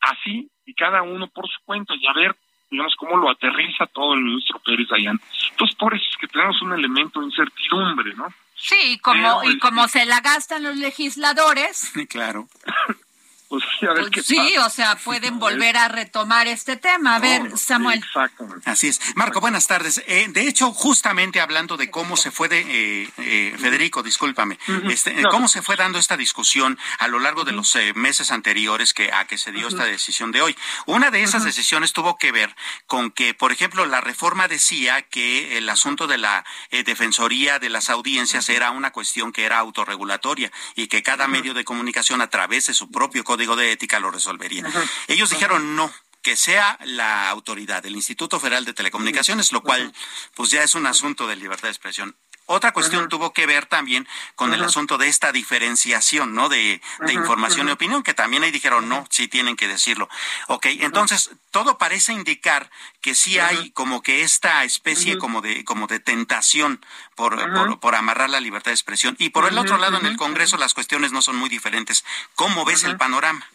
así 0.00 0.48
y 0.66 0.74
cada 0.74 1.02
uno 1.02 1.28
por 1.28 1.48
su 1.48 1.58
cuenta 1.64 1.94
y 1.96 2.06
a 2.06 2.12
ver, 2.12 2.36
digamos, 2.72 2.94
cómo 2.96 3.16
lo 3.18 3.30
aterriza 3.30 3.86
todo 3.86 4.14
el 4.14 4.22
ministro 4.22 4.58
Pérez 4.60 4.88
Dayán. 4.88 5.20
Entonces 5.50 5.76
por 5.76 5.94
eso 5.94 6.04
es 6.10 6.16
que 6.16 6.26
tenemos 6.26 6.60
un 6.62 6.72
elemento 6.72 7.20
de 7.20 7.26
incertidumbre, 7.26 8.14
¿no? 8.14 8.26
Sí, 8.56 8.98
como, 9.00 9.44
y 9.44 9.58
como 9.58 9.86
se 9.88 10.06
la 10.06 10.20
gastan 10.20 10.64
los 10.64 10.76
legisladores. 10.76 11.92
Claro. 12.08 12.48
Pues, 13.52 13.64
pues 14.14 14.24
sí, 14.24 14.56
o 14.56 14.70
sea, 14.70 14.96
pueden 14.96 15.38
volver 15.38 15.76
a 15.76 15.88
retomar 15.88 16.46
este 16.46 16.76
tema. 16.76 17.16
A 17.16 17.18
ver, 17.18 17.58
Samuel. 17.58 17.98
Exactamente. 17.98 18.70
Así 18.70 18.88
es. 18.88 18.98
Marco, 19.14 19.42
buenas 19.42 19.66
tardes. 19.66 20.02
Eh, 20.06 20.28
de 20.30 20.48
hecho, 20.48 20.72
justamente 20.72 21.38
hablando 21.38 21.76
de 21.76 21.90
cómo 21.90 22.16
se 22.16 22.30
fue, 22.30 22.48
de, 22.48 22.60
eh, 22.60 23.10
eh, 23.18 23.54
Federico, 23.58 24.02
discúlpame, 24.02 24.58
este, 24.88 25.22
cómo 25.30 25.48
se 25.48 25.60
fue 25.60 25.76
dando 25.76 25.98
esta 25.98 26.16
discusión 26.16 26.78
a 26.98 27.08
lo 27.08 27.18
largo 27.18 27.44
de 27.44 27.52
los 27.52 27.76
meses 27.94 28.30
anteriores 28.30 28.94
que, 28.94 29.12
a 29.12 29.26
que 29.26 29.36
se 29.36 29.52
dio 29.52 29.68
esta 29.68 29.84
decisión 29.84 30.32
de 30.32 30.40
hoy. 30.40 30.56
Una 30.86 31.10
de 31.10 31.22
esas 31.22 31.44
decisiones 31.44 31.92
tuvo 31.92 32.16
que 32.16 32.32
ver 32.32 32.56
con 32.86 33.10
que, 33.10 33.34
por 33.34 33.52
ejemplo, 33.52 33.84
la 33.84 34.00
reforma 34.00 34.48
decía 34.48 35.02
que 35.02 35.58
el 35.58 35.68
asunto 35.68 36.06
de 36.06 36.16
la 36.16 36.46
defensoría 36.70 37.58
de 37.58 37.68
las 37.68 37.90
audiencias 37.90 38.48
era 38.48 38.70
una 38.70 38.92
cuestión 38.92 39.30
que 39.30 39.44
era 39.44 39.58
autorregulatoria 39.58 40.50
y 40.74 40.86
que 40.86 41.02
cada 41.02 41.28
medio 41.28 41.52
de 41.52 41.64
comunicación 41.64 42.22
a 42.22 42.30
través 42.30 42.68
de 42.68 42.72
su 42.72 42.90
propio 42.90 43.24
código 43.24 43.41
de 43.56 43.72
ética 43.72 44.00
lo 44.00 44.10
resolvería. 44.10 44.64
Ellos 45.08 45.30
dijeron 45.30 45.76
no, 45.76 45.92
que 46.22 46.36
sea 46.36 46.78
la 46.84 47.28
autoridad, 47.28 47.84
el 47.84 47.96
Instituto 47.96 48.38
Federal 48.38 48.64
de 48.64 48.72
Telecomunicaciones, 48.72 49.52
lo 49.52 49.62
cual 49.62 49.92
pues 50.34 50.50
ya 50.50 50.62
es 50.62 50.74
un 50.74 50.86
asunto 50.86 51.26
de 51.26 51.36
libertad 51.36 51.64
de 51.64 51.72
expresión. 51.72 52.16
Otra 52.46 52.72
cuestión 52.72 53.08
tuvo 53.08 53.32
que 53.32 53.46
ver 53.46 53.66
también 53.66 54.06
con 54.34 54.52
el 54.52 54.62
asunto 54.62 54.98
de 54.98 55.08
esta 55.08 55.32
diferenciación, 55.32 56.34
¿no? 56.34 56.48
De, 56.48 56.80
información 57.12 57.68
y 57.68 57.72
opinión, 57.72 58.02
que 58.02 58.14
también 58.14 58.42
ahí 58.42 58.50
dijeron, 58.50 58.88
no, 58.88 59.06
sí 59.10 59.28
tienen 59.28 59.56
que 59.56 59.68
decirlo. 59.68 60.08
Ok, 60.48 60.66
entonces 60.80 61.30
todo 61.50 61.78
parece 61.78 62.12
indicar 62.12 62.70
que 63.00 63.14
sí 63.14 63.38
hay 63.38 63.70
como 63.70 64.02
que 64.02 64.22
esta 64.22 64.64
especie 64.64 65.18
como 65.18 65.40
de, 65.40 65.64
como 65.64 65.86
de 65.86 66.00
tentación 66.00 66.84
por, 67.14 67.38
por, 67.80 67.94
amarrar 67.94 68.28
la 68.28 68.40
libertad 68.40 68.70
de 68.70 68.76
expresión. 68.76 69.16
Y 69.18 69.30
por 69.30 69.48
el 69.48 69.56
otro 69.56 69.78
lado, 69.78 69.98
en 69.98 70.06
el 70.06 70.16
Congreso 70.16 70.56
las 70.56 70.74
cuestiones 70.74 71.12
no 71.12 71.22
son 71.22 71.36
muy 71.36 71.48
diferentes. 71.48 72.04
¿Cómo 72.34 72.64
ves 72.64 72.84
el 72.84 72.96
panorama? 72.96 73.46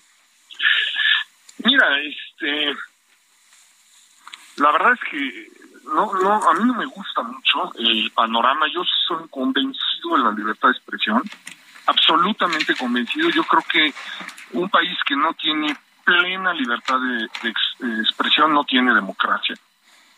Mira, 1.64 1.88
este, 2.02 2.76
la 4.58 4.72
verdad 4.72 4.94
es 4.94 5.10
que 5.10 5.57
no, 5.94 6.14
no, 6.14 6.50
a 6.50 6.54
mí 6.54 6.66
no 6.66 6.74
me 6.74 6.86
gusta 6.86 7.22
mucho 7.24 7.72
el 7.78 8.12
panorama. 8.12 8.68
Yo 8.74 8.82
soy 9.08 9.28
convencido 9.30 10.18
de 10.18 10.24
la 10.24 10.32
libertad 10.32 10.70
de 10.70 10.78
expresión, 10.78 11.24
absolutamente 11.86 12.76
convencido. 12.76 13.30
Yo 13.30 13.44
creo 13.44 13.64
que 13.70 13.94
un 14.54 14.70
país 14.70 14.98
que 15.06 15.16
no 15.16 15.34
tiene 15.34 15.76
plena 16.04 16.54
libertad 16.54 16.98
de, 17.00 17.50
expresión 18.02 18.54
no 18.54 18.64
tiene 18.64 18.94
democracia. 18.94 19.56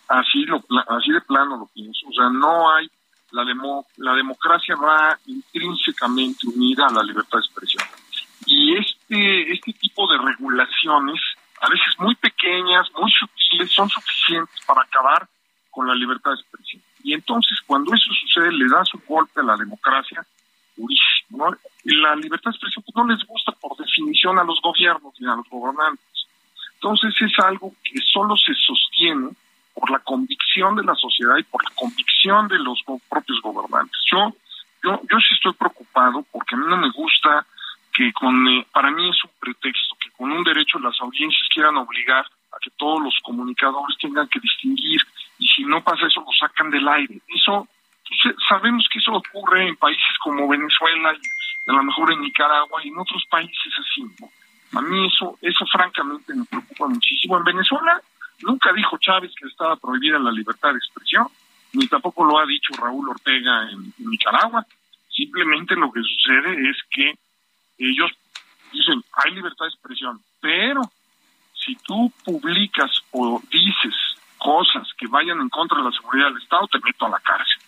Así 0.08 0.46
lo, 0.46 0.64
así 0.88 1.12
de 1.12 1.22
plano 1.22 1.58
lo 1.58 1.66
pienso. 1.68 2.08
O 2.08 2.14
sea, 2.14 2.30
no 2.30 2.72
hay 2.72 2.90
la 3.32 3.44
demo, 3.46 3.86
la 3.98 4.14
democracia 4.14 4.76
va 4.76 5.18
intrínsecamente 5.28 6.48
unida 6.48 6.88
a 6.88 6.94
la 6.94 7.04
libertad 7.04 7.38
de 7.38 7.46
expresión. 7.46 7.84
Y 8.46 8.76
este 8.76 9.54
este 9.54 9.74
tipo 9.74 10.08
de 10.12 10.18
regulaciones, 10.18 11.22
a 11.62 11.70
veces 11.70 11.94
muy 12.00 12.16
pequeñas, 12.16 12.88
muy 13.00 13.12
sutiles, 13.12 13.72
son 13.72 13.90
suficientes 13.90 14.60
para 14.66 14.82
acabar 14.82 15.28
con 15.72 15.88
la 15.88 15.96
libertad 15.96 16.32
de 16.32 16.42
expresión. 16.42 16.82
Y 17.04 17.14
entonces, 17.14 17.60
cuando 17.66 17.94
eso 17.94 18.12
sucede, 18.14 18.52
le 18.52 18.68
da 18.68 18.84
su 18.86 19.00
golpe 19.08 19.40
a 19.40 19.44
la 19.44 19.58
democracia 19.58 20.26
durísimo. 20.76 21.56
Y 21.84 21.96
la 21.96 22.16
libertad 22.16 22.52
de 22.52 22.56
expresión 22.56 22.84
pues, 22.84 22.96
no 22.96 23.14
les 23.14 23.26
gusta 23.26 23.52
por 23.54 23.78
definición 23.78 24.40
a 24.40 24.44
los 24.44 24.62
gobiernos 24.62 25.14
ni 25.20 25.28
a 25.28 25.36
los 25.36 25.48
gobernantes. 25.50 26.28
Entonces, 26.76 27.14
es 27.22 27.40
algo 27.40 27.74
que 27.84 28.00
solo 28.02 28.36
se 28.38 28.54
sostiene 28.54 29.30
por 29.74 29.92
la 29.92 30.00
convicción 30.00 30.76
de 30.76 30.84
la 30.84 30.96
sociedad 30.96 31.38
y 31.38 31.44
por 31.44 31.64
la 31.64 31.72
convicción 31.76 32.48
de 32.48 32.60
los 32.60 32.82
propios 33.10 33.42
gobernantes. 33.42 34.00
Yo, 34.12 34.34
yo, 34.84 35.02
yo 35.10 35.18
sí 35.20 35.36
estoy 35.36 35.54
preocupado 35.54 36.26
porque 36.32 36.56
a 36.56 36.58
mí 36.58 36.66
no 36.68 36.78
me 36.78 36.92
gusta 36.92 37.46
que 37.94 38.12
con, 38.14 38.48
eh, 38.48 38.66
para 38.72 38.92
mí 38.92 39.10
es 39.10 39.24
un 39.24 39.32
pretexto 39.40 39.96
que 40.00 40.12
con 40.12 40.32
un 40.32 40.44
derecho 40.44 40.80
las 40.80 41.00
audiencias 41.02 41.48
quieran 41.54 41.78
obligar 41.78 42.26
a 42.52 42.60
que 42.62 42.72
todos 42.78 43.02
los 43.02 43.18
comunicadores 43.24 43.98
tengan 43.98 44.28
que 44.28 44.40
distinguir 44.40 45.02
si 45.60 45.66
no 45.66 45.84
pasa 45.84 46.08
eso 46.08 46.22
lo 46.22 46.32
sacan 46.32 46.72
del 46.72 46.88
aire. 46.88 47.20
Eso 47.28 47.68
sabemos 48.48 48.88
que 48.92 49.00
eso 49.00 49.12
ocurre 49.12 49.68
en 49.68 49.76
países 49.76 50.18
como 50.24 50.48
Venezuela 50.48 51.14
y 51.14 51.70
a 51.70 51.74
lo 51.74 51.84
mejor 51.84 52.14
en 52.14 52.22
Nicaragua 52.22 52.82
y 52.84 52.88
en 52.88 52.98
otros 52.98 53.24
países 53.30 53.74
así. 53.78 54.06
A 54.72 54.82
mí 54.82 55.06
eso 55.06 55.38
eso 55.42 55.66
francamente 55.66 56.34
me 56.34 56.46
preocupa 56.46 56.88
muchísimo. 56.88 57.38
En 57.38 57.44
Venezuela 57.44 58.02
nunca 58.42 58.72
dijo 58.72 58.98
Chávez 59.00 59.34
que 59.38 59.48
estaba 59.48 59.76
prohibida 59.76 60.18
la 60.18 60.32
libertad 60.32 60.72
de 60.72 60.78
expresión, 60.78 61.28
ni 61.74 61.88
tampoco 61.88 62.24
lo 62.24 62.40
ha 62.40 62.46
dicho 62.46 62.74
Raúl 62.76 63.10
Ortega 63.10 63.70
en 63.70 63.94
Nicaragua. 63.98 64.66
Simplemente 65.10 65.76
lo 65.76 65.92
que 65.92 66.02
sucede 66.02 66.70
es 66.70 66.78
que 66.90 67.14
ellos 67.80 68.12
dicen, 68.72 69.04
hay 69.14 69.32
libertad 69.34 69.66
de 69.66 69.72
expresión, 69.72 70.22
pero 70.40 70.82
si 71.54 71.76
tú 71.76 72.12
publicas 72.24 73.04
o 73.12 73.42
dices 73.52 73.96
cosas 74.40 74.88
que 74.98 75.08
vayan 75.08 75.40
en 75.42 75.50
contra 75.50 75.78
de 75.78 75.84
la 75.84 75.92
seguridad 75.92 76.28
del 76.28 76.42
Estado, 76.42 76.68
te 76.68 76.80
meto 76.80 77.06
a 77.06 77.10
la 77.10 77.20
cárcel. 77.20 77.62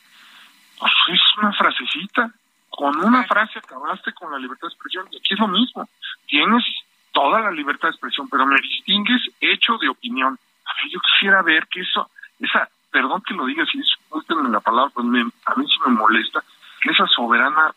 Pues 0.80 0.91
es 1.09 1.22
una 1.38 1.53
frasecita. 1.53 2.32
Con 2.69 2.97
una 3.03 3.26
frase 3.26 3.59
acabaste 3.59 4.13
con 4.13 4.32
la 4.32 4.39
libertad 4.39 4.67
de 4.67 4.74
expresión. 4.74 5.05
Y 5.11 5.17
aquí 5.17 5.34
es 5.34 5.39
lo 5.39 5.47
mismo. 5.47 5.88
Tienes 6.26 6.63
toda 7.11 7.41
la 7.41 7.51
libertad 7.51 7.89
de 7.89 7.91
expresión, 7.91 8.30
pero 8.30 8.45
me 8.45 8.59
distingues 8.61 9.22
hecho 9.41 9.78
de 9.78 9.89
opinión. 9.89 10.39
A 10.65 10.74
ver, 10.82 10.91
yo 10.91 10.99
quisiera 11.01 11.41
ver 11.41 11.67
que 11.67 11.82
eso, 11.82 12.09
esa, 12.39 12.69
perdón 12.89 13.22
que 13.28 13.34
lo 13.34 13.45
diga, 13.45 13.65
si 13.65 13.78
disculpen 13.78 14.51
la 14.51 14.61
palabra, 14.61 14.91
pues 14.93 15.05
a 15.05 15.55
mí 15.55 15.65
sí 15.67 15.80
me 15.86 15.93
molesta, 15.93 16.43
que 16.82 16.91
esa 16.91 17.05
soberana 17.07 17.74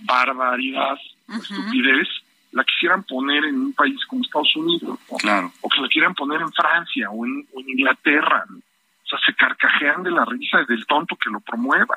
barbaridad, 0.00 0.98
estupidez, 1.28 2.08
la 2.58 2.64
quisieran 2.64 3.04
poner 3.04 3.44
en 3.44 3.54
un 3.54 3.72
país 3.72 4.04
como 4.06 4.22
Estados 4.22 4.54
Unidos, 4.56 4.98
claro. 5.18 5.52
o 5.60 5.68
que 5.68 5.80
la 5.80 5.88
quieran 5.88 6.14
poner 6.14 6.40
en 6.40 6.52
Francia 6.52 7.08
o 7.10 7.24
en, 7.24 7.46
Inglaterra. 7.66 8.44
O 8.48 9.08
sea, 9.08 9.18
se 9.24 9.32
carcajean 9.34 10.02
de 10.02 10.10
la 10.10 10.24
risa 10.24 10.64
del 10.68 10.84
tonto 10.86 11.16
que 11.16 11.30
lo 11.30 11.40
promueva. 11.40 11.96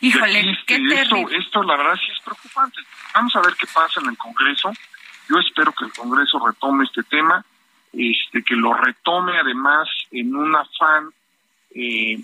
Híjole, 0.00 0.58
qué 0.66 0.76
esto, 0.76 1.16
esto 1.30 1.62
la 1.62 1.76
verdad 1.76 1.94
sí 1.96 2.10
es 2.10 2.20
preocupante. 2.24 2.80
Vamos 3.14 3.36
a 3.36 3.40
ver 3.42 3.54
qué 3.60 3.66
pasa 3.72 4.00
en 4.00 4.08
el 4.08 4.16
Congreso. 4.16 4.72
Yo 5.28 5.38
espero 5.38 5.72
que 5.72 5.84
el 5.84 5.92
Congreso 5.92 6.44
retome 6.44 6.84
este 6.84 7.02
tema, 7.04 7.44
este 7.92 8.42
que 8.42 8.56
lo 8.56 8.72
retome 8.74 9.38
además 9.38 9.88
en 10.10 10.34
un 10.34 10.56
afán 10.56 11.10
eh, 11.74 12.16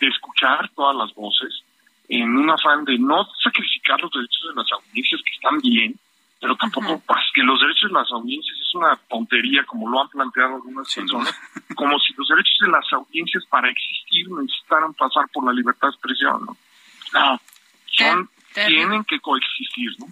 de 0.00 0.06
escuchar 0.06 0.70
todas 0.70 0.96
las 0.96 1.12
voces, 1.14 1.62
en 2.08 2.36
un 2.36 2.48
afán 2.48 2.84
de 2.84 2.96
no 2.96 3.26
sacrificar 3.42 4.00
los 4.00 4.12
derechos 4.12 4.48
de 4.48 4.62
las 4.62 4.72
audiencias 4.72 5.20
que 5.22 5.34
están 5.34 5.58
bien, 5.58 5.98
pero 6.46 6.54
tampoco 6.58 7.02
pues, 7.04 7.18
que 7.34 7.42
los 7.42 7.58
derechos 7.58 7.90
de 7.90 7.98
las 7.98 8.08
audiencias 8.12 8.56
es 8.56 8.74
una 8.76 8.94
tontería 9.08 9.64
como 9.64 9.90
lo 9.90 10.00
han 10.00 10.08
planteado 10.08 10.54
algunas 10.54 10.94
personas, 10.94 11.34
como 11.74 11.98
si 11.98 12.14
los 12.16 12.28
derechos 12.28 12.54
de 12.60 12.68
las 12.68 12.92
audiencias 12.92 13.44
para 13.46 13.68
existir 13.68 14.30
necesitaran 14.30 14.94
pasar 14.94 15.24
por 15.32 15.44
la 15.44 15.52
libertad 15.52 15.88
de 15.88 15.94
expresión, 15.94 16.46
¿no? 16.46 16.56
No, 17.14 17.40
son, 17.86 18.30
tienen 18.54 19.02
que 19.02 19.18
coexistir, 19.18 19.90
¿no? 19.98 20.06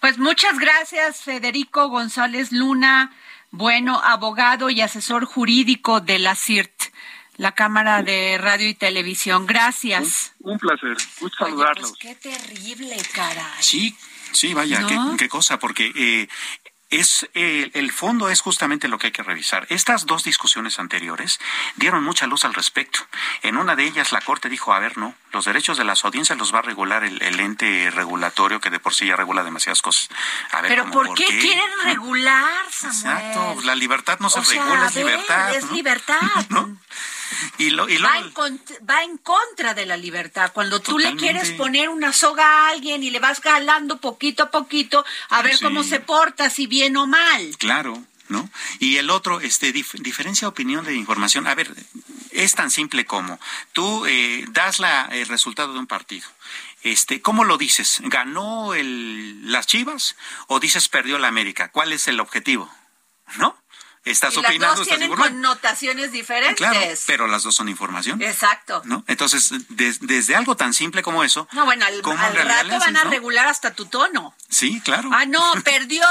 Pues 0.00 0.18
muchas 0.18 0.58
gracias, 0.58 1.22
Federico 1.22 1.86
González 1.86 2.50
Luna, 2.50 3.12
bueno, 3.52 4.00
abogado 4.02 4.70
y 4.70 4.80
asesor 4.80 5.24
jurídico 5.24 6.00
de 6.00 6.18
la 6.18 6.34
CIRT, 6.34 6.82
la 7.36 7.52
Cámara 7.52 8.02
de 8.02 8.38
Radio 8.38 8.68
y 8.68 8.74
Televisión. 8.74 9.46
Gracias. 9.46 10.34
Un, 10.40 10.58
placer, 10.58 10.96
gusto 11.20 11.44
saludarlos. 11.44 11.94
Pues 12.00 12.18
qué 12.20 12.28
terrible, 12.28 12.96
caray. 13.14 13.62
Sí, 13.62 13.96
sí, 14.32 14.54
vaya, 14.54 14.86
qué, 14.86 14.98
qué, 15.18 15.28
cosa, 15.28 15.58
porque 15.58 15.92
eh, 15.94 16.28
es 16.90 17.28
eh, 17.34 17.70
el 17.74 17.92
fondo 17.92 18.28
es 18.28 18.40
justamente 18.40 18.88
lo 18.88 18.98
que 18.98 19.06
hay 19.06 19.12
que 19.12 19.22
revisar. 19.22 19.66
Estas 19.70 20.06
dos 20.06 20.24
discusiones 20.24 20.78
anteriores 20.78 21.38
dieron 21.76 22.02
mucha 22.02 22.26
luz 22.26 22.44
al 22.44 22.52
respecto. 22.52 23.00
En 23.42 23.56
una 23.56 23.76
de 23.76 23.84
ellas 23.84 24.10
la 24.10 24.20
Corte 24.20 24.48
dijo, 24.48 24.72
a 24.72 24.80
ver, 24.80 24.98
no, 24.98 25.14
los 25.32 25.44
derechos 25.44 25.78
de 25.78 25.84
las 25.84 26.04
audiencias 26.04 26.36
los 26.36 26.52
va 26.52 26.58
a 26.58 26.62
regular 26.62 27.04
el, 27.04 27.40
ente 27.40 27.90
regulatorio 27.90 28.60
que 28.60 28.70
de 28.70 28.80
por 28.80 28.92
sí 28.92 29.06
ya 29.06 29.16
regula 29.16 29.44
demasiadas 29.44 29.82
cosas. 29.82 30.08
A 30.50 30.60
ver, 30.60 30.70
Pero 30.70 30.90
¿por, 30.90 31.14
qué, 31.14 31.26
quieren 31.26 31.70
regular, 31.84 32.64
Samuel? 32.70 32.96
Exacto, 32.96 33.56
la 33.62 33.74
libertad 33.76 34.18
no 34.18 34.28
se 34.28 34.40
regula, 34.40 34.86
es 34.86 34.96
libertad. 34.96 35.54
Es 35.54 35.70
libertad. 35.70 36.18
Y 37.58 37.70
lo, 37.70 37.88
y 37.88 37.98
va, 37.98 38.18
en 39.02 39.18
contra, 39.18 39.74
de 39.74 39.86
la 39.86 39.96
libertad. 39.96 40.52
Cuando 40.52 40.80
tú 40.80 40.98
le 40.98 41.16
quieres 41.16 41.52
poner 41.52 41.88
una 41.88 42.12
soga 42.12 42.44
a 42.44 42.68
alguien 42.70 43.02
y 43.02 43.10
le 43.10 43.18
vas 43.18 43.40
galando 43.40 43.98
poquito 43.98 44.44
a 44.44 44.50
poquito 44.50 45.04
a 45.28 45.42
ver 45.42 45.58
cómo 45.60 45.84
se 45.84 46.00
porta, 46.00 46.50
si 46.50 46.66
bien 46.66 46.96
o 46.96 47.06
mal. 47.06 47.56
Claro. 47.58 48.02
¿No? 48.28 48.48
Y 48.78 48.98
el 48.98 49.10
otro, 49.10 49.40
este, 49.40 49.72
diferencia 49.72 50.46
opinión 50.46 50.84
de 50.84 50.94
información. 50.94 51.48
A 51.48 51.54
ver, 51.56 51.74
es 52.30 52.54
tan 52.54 52.70
simple 52.70 53.04
como 53.04 53.40
tú 53.72 54.06
eh, 54.06 54.44
das 54.50 54.78
la, 54.78 55.08
el 55.10 55.26
resultado 55.26 55.72
de 55.72 55.80
un 55.80 55.88
partido. 55.88 56.28
Este, 56.82 57.20
¿cómo 57.20 57.44
lo 57.44 57.58
dices? 57.58 58.00
¿Ganó 58.04 58.74
el, 58.74 59.50
las 59.50 59.66
Chivas 59.66 60.16
o 60.46 60.60
dices 60.60 60.88
perdió 60.88 61.18
la 61.18 61.28
América? 61.28 61.70
¿Cuál 61.70 61.92
es 61.92 62.08
el 62.08 62.20
objetivo? 62.20 62.72
¿No? 63.36 63.56
Estás 64.10 64.34
y 64.34 64.38
opinando. 64.38 64.66
Las 64.66 64.76
dos 64.76 64.88
tienen 64.88 65.14
connotaciones 65.14 66.12
diferentes. 66.12 66.56
Claro, 66.56 66.80
pero 67.06 67.26
las 67.26 67.42
dos 67.42 67.54
son 67.54 67.68
información. 67.68 68.20
Exacto. 68.22 68.82
¿no? 68.84 69.04
Entonces, 69.06 69.52
desde 69.68 70.36
algo 70.36 70.56
tan 70.56 70.74
simple 70.74 71.02
como 71.02 71.24
eso. 71.24 71.48
No, 71.52 71.64
bueno, 71.64 71.86
al, 71.86 72.02
rato 72.02 72.78
van 72.78 72.96
a 72.96 73.04
regular 73.04 73.48
hasta 73.48 73.74
tu 73.74 73.86
tono. 73.86 74.34
Sí, 74.48 74.80
claro. 74.80 75.10
Ah, 75.12 75.26
no, 75.26 75.42
perdió. 75.64 76.04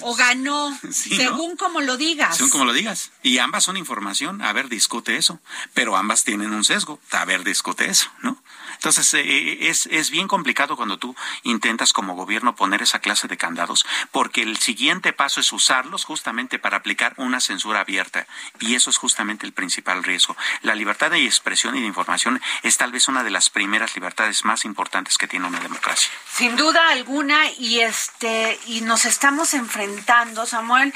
o 0.00 0.14
ganó, 0.14 0.78
según 0.92 1.56
como 1.56 1.80
lo 1.80 1.96
digas. 1.96 2.36
Según 2.36 2.50
como 2.50 2.64
lo 2.64 2.72
digas. 2.72 3.10
Y 3.22 3.38
ambas 3.38 3.64
son 3.64 3.76
información. 3.76 4.42
A 4.42 4.52
ver, 4.52 4.68
discute 4.68 5.16
eso. 5.16 5.40
Pero 5.74 5.96
ambas 5.96 6.24
tienen 6.24 6.52
un 6.52 6.64
sesgo. 6.64 7.00
A 7.10 7.24
ver, 7.24 7.42
discute 7.42 7.86
eso, 7.90 8.10
¿no? 8.22 8.42
Entonces, 8.80 9.12
eh, 9.12 9.20
eh, 9.20 9.68
es, 9.68 9.84
es 9.90 10.08
bien 10.08 10.26
complicado 10.26 10.74
cuando 10.74 10.96
tú 10.96 11.14
intentas 11.42 11.92
como 11.92 12.14
gobierno 12.14 12.56
poner 12.56 12.80
esa 12.80 13.00
clase 13.00 13.28
de 13.28 13.36
candados, 13.36 13.84
porque 14.10 14.40
el 14.40 14.56
siguiente 14.56 15.12
paso 15.12 15.38
es 15.40 15.52
usarlos 15.52 16.06
justamente 16.06 16.58
para 16.58 16.78
aplicar 16.78 17.12
una 17.18 17.40
censura 17.40 17.80
abierta. 17.80 18.26
Y 18.58 18.76
eso 18.76 18.88
es 18.88 18.96
justamente 18.96 19.44
el 19.44 19.52
principal 19.52 20.02
riesgo. 20.02 20.34
La 20.62 20.74
libertad 20.74 21.10
de 21.10 21.26
expresión 21.26 21.76
y 21.76 21.82
de 21.82 21.86
información 21.86 22.40
es 22.62 22.78
tal 22.78 22.90
vez 22.90 23.06
una 23.06 23.22
de 23.22 23.30
las 23.30 23.50
primeras 23.50 23.94
libertades 23.94 24.46
más 24.46 24.64
importantes 24.64 25.18
que 25.18 25.28
tiene 25.28 25.46
una 25.46 25.60
democracia. 25.60 26.10
Sin 26.32 26.56
duda 26.56 26.88
alguna, 26.88 27.50
y 27.50 27.80
este, 27.80 28.58
y 28.64 28.80
nos 28.80 29.04
estamos 29.04 29.52
enfrentando, 29.52 30.46
Samuel. 30.46 30.94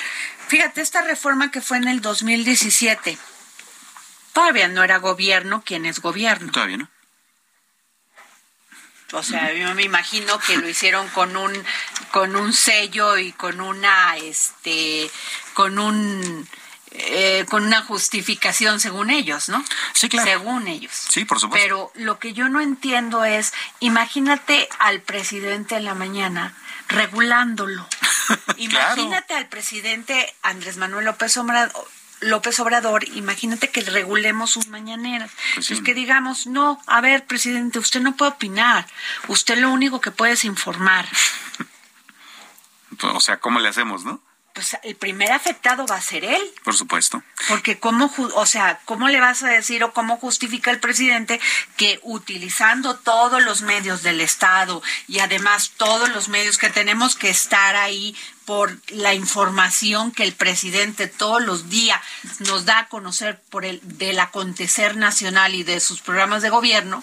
Fíjate, 0.48 0.80
esta 0.80 1.02
reforma 1.02 1.50
que 1.50 1.60
fue 1.60 1.76
en 1.76 1.88
el 1.88 2.00
2017. 2.00 3.18
Todavía 4.32 4.68
no 4.68 4.82
era 4.82 4.96
gobierno 5.00 5.62
quien 5.62 5.84
es 5.84 6.00
gobierno. 6.00 6.50
Todavía 6.50 6.78
no. 6.78 6.93
O 9.14 9.22
sea, 9.22 9.52
yo 9.52 9.74
me 9.74 9.84
imagino 9.84 10.38
que 10.40 10.56
lo 10.56 10.68
hicieron 10.68 11.08
con 11.08 11.36
un 11.36 11.52
con 12.10 12.36
un 12.36 12.52
sello 12.52 13.16
y 13.16 13.32
con 13.32 13.60
una 13.60 14.16
este 14.16 15.10
con 15.54 15.78
un 15.78 16.48
eh, 16.90 17.44
con 17.48 17.64
una 17.64 17.82
justificación 17.82 18.80
según 18.80 19.10
ellos, 19.10 19.48
¿no? 19.48 19.64
Sí, 19.92 20.08
claro. 20.08 20.30
Según 20.30 20.68
ellos. 20.68 20.92
Sí, 20.92 21.24
por 21.24 21.40
supuesto. 21.40 21.64
Pero 21.64 21.92
lo 21.94 22.18
que 22.18 22.32
yo 22.32 22.48
no 22.48 22.60
entiendo 22.60 23.24
es, 23.24 23.52
imagínate 23.80 24.68
al 24.78 25.00
presidente 25.00 25.76
en 25.76 25.84
la 25.84 25.94
mañana 25.94 26.54
regulándolo. 26.88 27.88
Imagínate 28.56 29.34
al 29.34 29.48
presidente 29.48 30.34
Andrés 30.42 30.76
Manuel 30.76 31.04
López 31.06 31.36
Obrador 31.36 31.88
López 32.20 32.58
Obrador, 32.60 33.04
imagínate 33.08 33.70
que 33.70 33.82
regulemos 33.82 34.50
sus 34.50 34.68
mañaneras. 34.68 35.30
Pues 35.54 35.70
es 35.70 35.80
que 35.80 35.94
digamos, 35.94 36.46
no, 36.46 36.80
a 36.86 37.00
ver, 37.00 37.26
presidente, 37.26 37.78
usted 37.78 38.00
no 38.00 38.16
puede 38.16 38.32
opinar. 38.32 38.86
Usted 39.28 39.58
lo 39.58 39.70
único 39.70 40.00
que 40.00 40.10
puede 40.10 40.32
es 40.32 40.44
informar. 40.44 41.06
o 43.02 43.20
sea, 43.20 43.38
¿cómo 43.40 43.60
le 43.60 43.68
hacemos, 43.68 44.04
no? 44.04 44.20
Pues 44.54 44.76
el 44.84 44.94
primer 44.94 45.32
afectado 45.32 45.84
va 45.84 45.96
a 45.96 46.00
ser 46.00 46.24
él. 46.24 46.40
Por 46.62 46.76
supuesto. 46.76 47.22
Porque 47.48 47.80
cómo, 47.80 48.10
o 48.34 48.46
sea, 48.46 48.80
¿cómo 48.84 49.08
le 49.08 49.20
vas 49.20 49.42
a 49.42 49.48
decir 49.48 49.82
o 49.82 49.92
cómo 49.92 50.16
justifica 50.16 50.70
el 50.70 50.78
presidente 50.78 51.40
que 51.76 51.98
utilizando 52.04 52.94
todos 52.96 53.42
los 53.42 53.62
medios 53.62 54.04
del 54.04 54.20
Estado 54.20 54.80
y 55.08 55.18
además 55.18 55.72
todos 55.76 56.08
los 56.10 56.28
medios 56.28 56.56
que 56.56 56.70
tenemos 56.70 57.16
que 57.16 57.30
estar 57.30 57.74
ahí 57.74 58.16
por 58.44 58.78
la 58.90 59.12
información 59.12 60.12
que 60.12 60.22
el 60.22 60.34
presidente 60.34 61.08
todos 61.08 61.42
los 61.42 61.68
días 61.68 62.00
nos 62.38 62.64
da 62.64 62.78
a 62.78 62.88
conocer 62.88 63.40
por 63.50 63.64
el 63.64 63.80
del 63.82 64.20
acontecer 64.20 64.96
nacional 64.96 65.56
y 65.56 65.64
de 65.64 65.80
sus 65.80 66.00
programas 66.00 66.42
de 66.42 66.50
gobierno, 66.50 67.02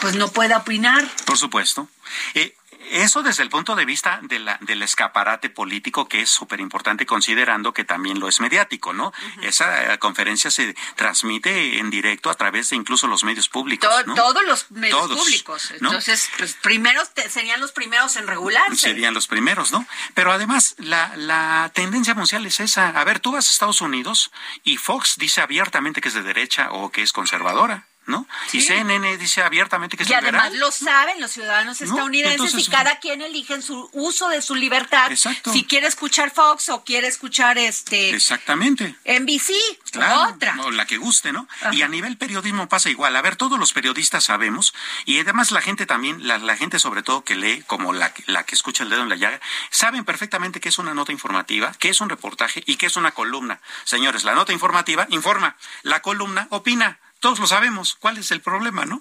pues 0.00 0.16
no 0.16 0.32
pueda 0.32 0.58
opinar. 0.58 1.08
Por 1.26 1.38
supuesto. 1.38 1.88
Eh, 2.34 2.56
eso 2.92 3.22
desde 3.22 3.42
el 3.42 3.48
punto 3.48 3.74
de 3.74 3.84
vista 3.84 4.20
de 4.22 4.38
la, 4.38 4.58
del 4.60 4.82
escaparate 4.82 5.50
político, 5.50 6.08
que 6.08 6.20
es 6.20 6.30
súper 6.30 6.60
importante, 6.60 7.06
considerando 7.06 7.72
que 7.72 7.84
también 7.84 8.20
lo 8.20 8.28
es 8.28 8.40
mediático, 8.40 8.92
¿no? 8.92 9.12
Esa 9.42 9.94
eh, 9.94 9.98
conferencia 9.98 10.50
se 10.50 10.74
transmite 10.96 11.78
en 11.78 11.90
directo 11.90 12.30
a 12.30 12.34
través 12.34 12.70
de 12.70 12.76
incluso 12.76 13.06
los 13.06 13.24
medios 13.24 13.48
públicos. 13.48 13.90
Todos 14.14 14.44
los 14.44 14.70
medios 14.70 15.08
públicos. 15.08 15.70
Entonces, 15.72 16.30
pues 16.36 16.54
primeros 16.54 17.10
serían 17.28 17.60
los 17.60 17.72
primeros 17.72 18.16
en 18.16 18.26
regularse. 18.26 18.76
Serían 18.76 19.14
los 19.14 19.26
primeros, 19.26 19.72
¿no? 19.72 19.86
Pero 20.14 20.32
además, 20.32 20.74
la, 20.78 21.12
la 21.16 21.70
tendencia 21.74 22.14
mundial 22.14 22.44
es 22.46 22.60
esa. 22.60 22.88
A 22.88 23.04
ver, 23.04 23.20
tú 23.20 23.32
vas 23.32 23.48
a 23.48 23.50
Estados 23.50 23.80
Unidos 23.80 24.30
y 24.64 24.76
Fox 24.76 25.16
dice 25.16 25.40
abiertamente 25.40 26.00
que 26.00 26.08
es 26.08 26.14
de 26.14 26.22
derecha 26.22 26.70
o 26.72 26.90
que 26.90 27.02
es 27.02 27.12
conservadora. 27.12 27.86
¿No? 28.06 28.26
Y 28.52 28.60
CNN 28.60 29.16
dice 29.16 29.42
abiertamente 29.42 29.96
que 29.96 30.02
es 30.02 30.10
Y 30.10 30.14
además 30.14 30.52
lo 30.54 30.70
saben 30.72 31.20
los 31.20 31.30
ciudadanos 31.30 31.80
estadounidenses 31.80 32.54
y 32.58 32.70
cada 32.70 32.98
quien 32.98 33.22
elige 33.22 33.54
en 33.54 33.62
su 33.62 33.88
uso 33.92 34.28
de 34.28 34.42
su 34.42 34.54
libertad 34.54 35.10
si 35.14 35.64
quiere 35.64 35.86
escuchar 35.86 36.30
Fox 36.30 36.68
o 36.68 36.84
quiere 36.84 37.06
escuchar 37.06 37.58
este 37.58 38.10
Exactamente. 38.10 38.96
NBC 39.04 39.52
o 39.96 40.28
otra. 40.28 40.56
O 40.62 40.70
la 40.70 40.86
que 40.86 40.96
guste, 40.96 41.32
¿no? 41.32 41.46
Y 41.72 41.82
a 41.82 41.88
nivel 41.88 42.16
periodismo 42.16 42.68
pasa 42.68 42.90
igual. 42.90 43.14
A 43.16 43.22
ver, 43.22 43.36
todos 43.36 43.58
los 43.58 43.72
periodistas 43.72 44.24
sabemos 44.24 44.74
y 45.04 45.20
además 45.20 45.50
la 45.52 45.60
gente 45.60 45.86
también, 45.86 46.26
la, 46.26 46.38
la 46.38 46.56
gente 46.56 46.78
sobre 46.78 47.02
todo 47.02 47.24
que 47.24 47.36
lee 47.36 47.62
como 47.66 47.92
la, 47.92 48.12
la 48.26 48.44
que 48.44 48.54
escucha 48.54 48.84
el 48.84 48.90
dedo 48.90 49.02
en 49.02 49.08
la 49.08 49.16
llaga, 49.16 49.40
saben 49.70 50.04
perfectamente 50.04 50.60
que 50.60 50.68
es 50.68 50.78
una 50.78 50.94
nota 50.94 51.12
informativa, 51.12 51.72
que 51.78 51.88
es 51.88 52.00
un 52.00 52.08
reportaje 52.08 52.62
y 52.66 52.76
que 52.76 52.86
es 52.86 52.96
una 52.96 53.12
columna. 53.12 53.60
Señores, 53.84 54.24
la 54.24 54.34
nota 54.34 54.52
informativa 54.52 55.06
informa, 55.10 55.56
la 55.82 56.00
columna 56.02 56.46
opina. 56.50 56.98
Todos 57.22 57.38
lo 57.38 57.46
sabemos. 57.46 57.94
¿Cuál 57.94 58.18
es 58.18 58.32
el 58.32 58.40
problema, 58.40 58.84
no? 58.84 59.00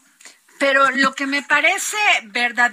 Pero 0.60 0.92
lo 0.92 1.16
que 1.16 1.26
me 1.26 1.42
parece 1.42 1.98
verdad 2.26 2.72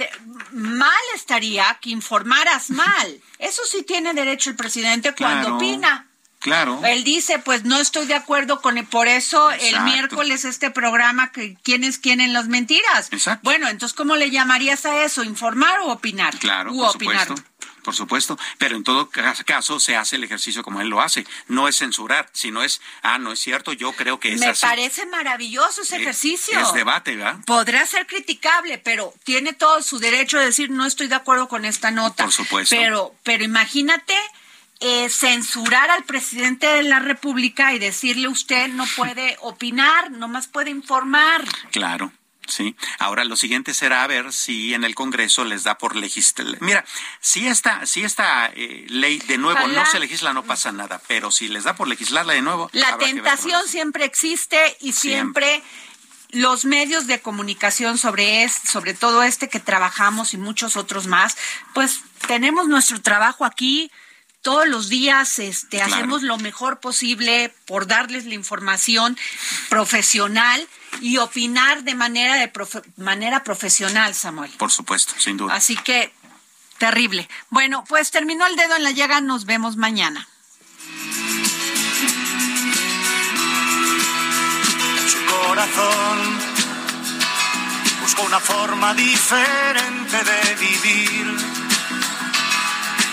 mal 0.53 0.91
estaría 1.15 1.79
que 1.81 1.89
informaras 1.89 2.69
mal. 2.69 3.23
Eso 3.39 3.63
sí 3.65 3.83
tiene 3.83 4.13
derecho 4.13 4.51
el 4.51 4.57
presidente 4.57 5.15
cuando 5.15 5.57
opina. 5.57 6.07
Claro. 6.39 6.83
Él 6.85 7.03
dice, 7.03 7.39
pues 7.39 7.65
no 7.65 7.79
estoy 7.79 8.05
de 8.05 8.15
acuerdo 8.15 8.61
con 8.61 8.77
por 8.85 9.09
eso 9.09 9.51
el 9.51 9.81
miércoles 9.81 10.45
este 10.45 10.71
programa 10.71 11.33
que 11.33 11.57
quién 11.63 11.83
es 11.83 11.99
quién 11.99 12.21
en 12.21 12.35
las 12.35 12.49
mentiras. 12.49 13.09
Exacto. 13.11 13.41
Bueno, 13.43 13.69
entonces 13.69 13.97
¿cómo 13.97 14.17
le 14.17 14.31
llamarías 14.31 14.85
a 14.85 15.03
eso? 15.03 15.25
¿Informar 15.25 15.81
o 15.81 15.93
opinar? 15.93 16.37
Claro, 16.37 16.73
u 16.73 16.81
por 16.81 16.97
opinar. 16.97 17.27
Supuesto. 17.27 17.51
Por 17.83 17.95
supuesto, 17.95 18.39
pero 18.59 18.77
en 18.77 18.85
todo 18.85 19.11
caso 19.11 19.81
se 19.81 19.97
hace 19.97 20.17
el 20.17 20.25
ejercicio 20.25 20.63
como 20.63 20.81
él 20.81 20.89
lo 20.89 21.01
hace. 21.01 21.27
No 21.47 21.69
es 21.69 21.79
censurar, 21.79 22.29
sino 22.33 22.63
es, 22.63 22.81
ah, 23.03 23.19
no 23.19 23.33
es 23.33 23.41
cierto, 23.41 23.73
yo 23.73 23.93
creo 23.93 24.21
que 24.21 24.33
es 24.33 24.41
Me 24.41 24.55
parece 24.55 25.07
maravilloso 25.07 25.83
ese 25.83 25.97
ejercicio. 25.97 26.59
Es 26.59 26.73
debate, 26.73 27.17
¿verdad? 27.17 27.39
Podrá 27.47 27.87
ser 27.87 28.07
criticable, 28.07 28.79
pero 28.79 29.15
tiene 29.25 29.53
todo 29.53 29.83
su 29.83 29.99
derecho 29.99 30.39
de 30.39 30.47
decir, 30.47 30.71
no 30.71 30.87
estoy 30.87 31.09
de 31.09 31.15
acuerdo 31.15 31.49
con 31.49 31.65
esta 31.65 31.91
nota. 31.91 32.25
Por 32.25 32.33
supuesto. 32.33 32.77
Pero, 32.77 33.15
pero 33.23 33.45
imagínate 33.45 34.15
eh, 34.81 35.09
censurar 35.11 35.91
al 35.91 36.05
presidente 36.05 36.67
de 36.67 36.85
la 36.85 37.01
República 37.01 37.75
y 37.75 37.79
decirle 37.79 38.29
usted 38.29 38.69
no 38.69 38.85
puede 38.97 39.37
opinar, 39.41 40.13
nomás 40.13 40.47
puede 40.47 40.71
informar. 40.71 41.45
Claro. 41.73 42.13
Sí. 42.49 42.75
Ahora 42.99 43.25
lo 43.25 43.37
siguiente 43.37 43.75
será 43.75 44.07
ver 44.07 44.33
si 44.33 44.75
en 44.75 44.85
el 44.85 44.95
Congreso 44.95 45.45
les 45.45 45.65
da 45.65 45.79
por 45.79 45.95
legislar. 45.95 46.57
Mira, 46.61 46.85
si 47.21 47.47
esta, 47.47 47.87
si 47.87 48.03
esta 48.03 48.47
eh, 48.55 48.87
ley 48.89 49.19
de 49.19 49.39
nuevo 49.39 49.67
no 49.69 49.87
se 49.87 50.01
legisla, 50.01 50.33
no 50.33 50.45
pasa 50.45 50.73
nada. 50.73 51.01
Pero 51.07 51.31
si 51.31 51.49
les 51.49 51.65
da 51.65 51.77
por 51.77 51.89
legislarla 51.89 52.33
de 52.33 52.43
nuevo. 52.43 52.71
La 52.73 52.99
tentación 52.99 53.69
siempre 53.69 54.05
existe 54.05 54.77
y 54.81 54.93
siempre, 54.93 55.63
los 56.31 56.65
medios 56.65 57.07
de 57.07 57.21
comunicación 57.21 57.99
sobre 57.99 58.45
es, 58.45 58.53
sobre 58.53 58.95
todo 58.95 59.23
este 59.23 59.49
que 59.49 59.61
trabajamos 59.61 60.35
y 60.35 60.39
muchos 60.39 60.77
otros 60.77 61.07
más, 61.07 61.37
pues 61.75 62.01
tenemos 62.27 62.69
nuestro 62.69 63.01
trabajo 63.01 63.45
aquí 63.45 63.91
todos 64.43 64.69
los 64.69 64.89
días 64.89 65.39
este, 65.39 65.83
hacemos 65.83 66.23
lo 66.23 66.39
mejor 66.39 66.81
posible 66.81 67.53
por 67.67 67.87
darles 67.87 68.25
la 68.25 68.35
información 68.35 69.19
profesional 69.69 70.67
y 71.01 71.19
opinar 71.19 71.85
de 71.85 71.95
manera, 71.95 72.35
de 72.37 72.51
manera 72.97 73.45
profesional, 73.45 74.15
Samuel. 74.15 74.51
Por 74.59 74.71
supuesto, 74.71 75.15
sin 75.19 75.37
duda. 75.37 75.55
Así 75.55 75.77
que, 75.77 76.13
terrible. 76.79 77.29
Bueno, 77.51 77.85
pues 77.89 78.11
terminó 78.11 78.47
el 78.47 78.57
dedo 78.57 78.77
en 78.77 78.83
la 78.83 78.91
llaga, 78.91 79.21
nos 79.21 79.45
vemos 79.45 79.77
mañana. 79.77 80.29
su 85.09 85.25
corazón 85.25 86.39
buscó 88.03 88.23
una 88.23 88.41
forma 88.41 88.95
diferente 88.95 90.17
de 90.25 90.55
vivir 90.57 91.59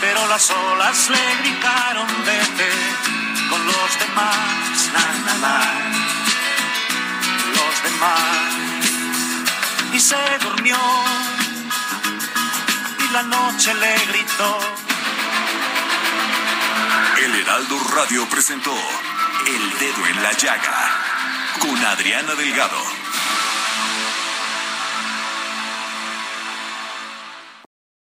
pero 0.06 0.28
las 0.28 0.50
olas 0.52 1.10
le 1.10 1.36
gritaron 1.42 2.08
vete 2.26 2.70
con 3.50 3.66
los 3.66 4.00
demás, 4.00 4.92
na, 4.94 5.06
na, 5.26 5.34
na, 5.44 6.25
los 7.56 7.84
demás. 7.84 8.86
Y 9.94 10.00
se 10.00 10.18
durmió 10.42 10.78
y 13.00 13.14
la 13.14 13.24
noche 13.24 13.74
le 13.74 13.96
gritó. 14.12 14.60
El 17.24 17.36
Heraldo 17.36 17.80
Radio 17.96 18.28
presentó 18.30 18.76
El 19.48 19.80
Dedo 19.80 20.08
en 20.08 20.24
la 20.24 20.32
Llaga 20.34 21.06
con 21.60 21.86
Adriana 21.86 22.36
Delgado. 22.36 23.05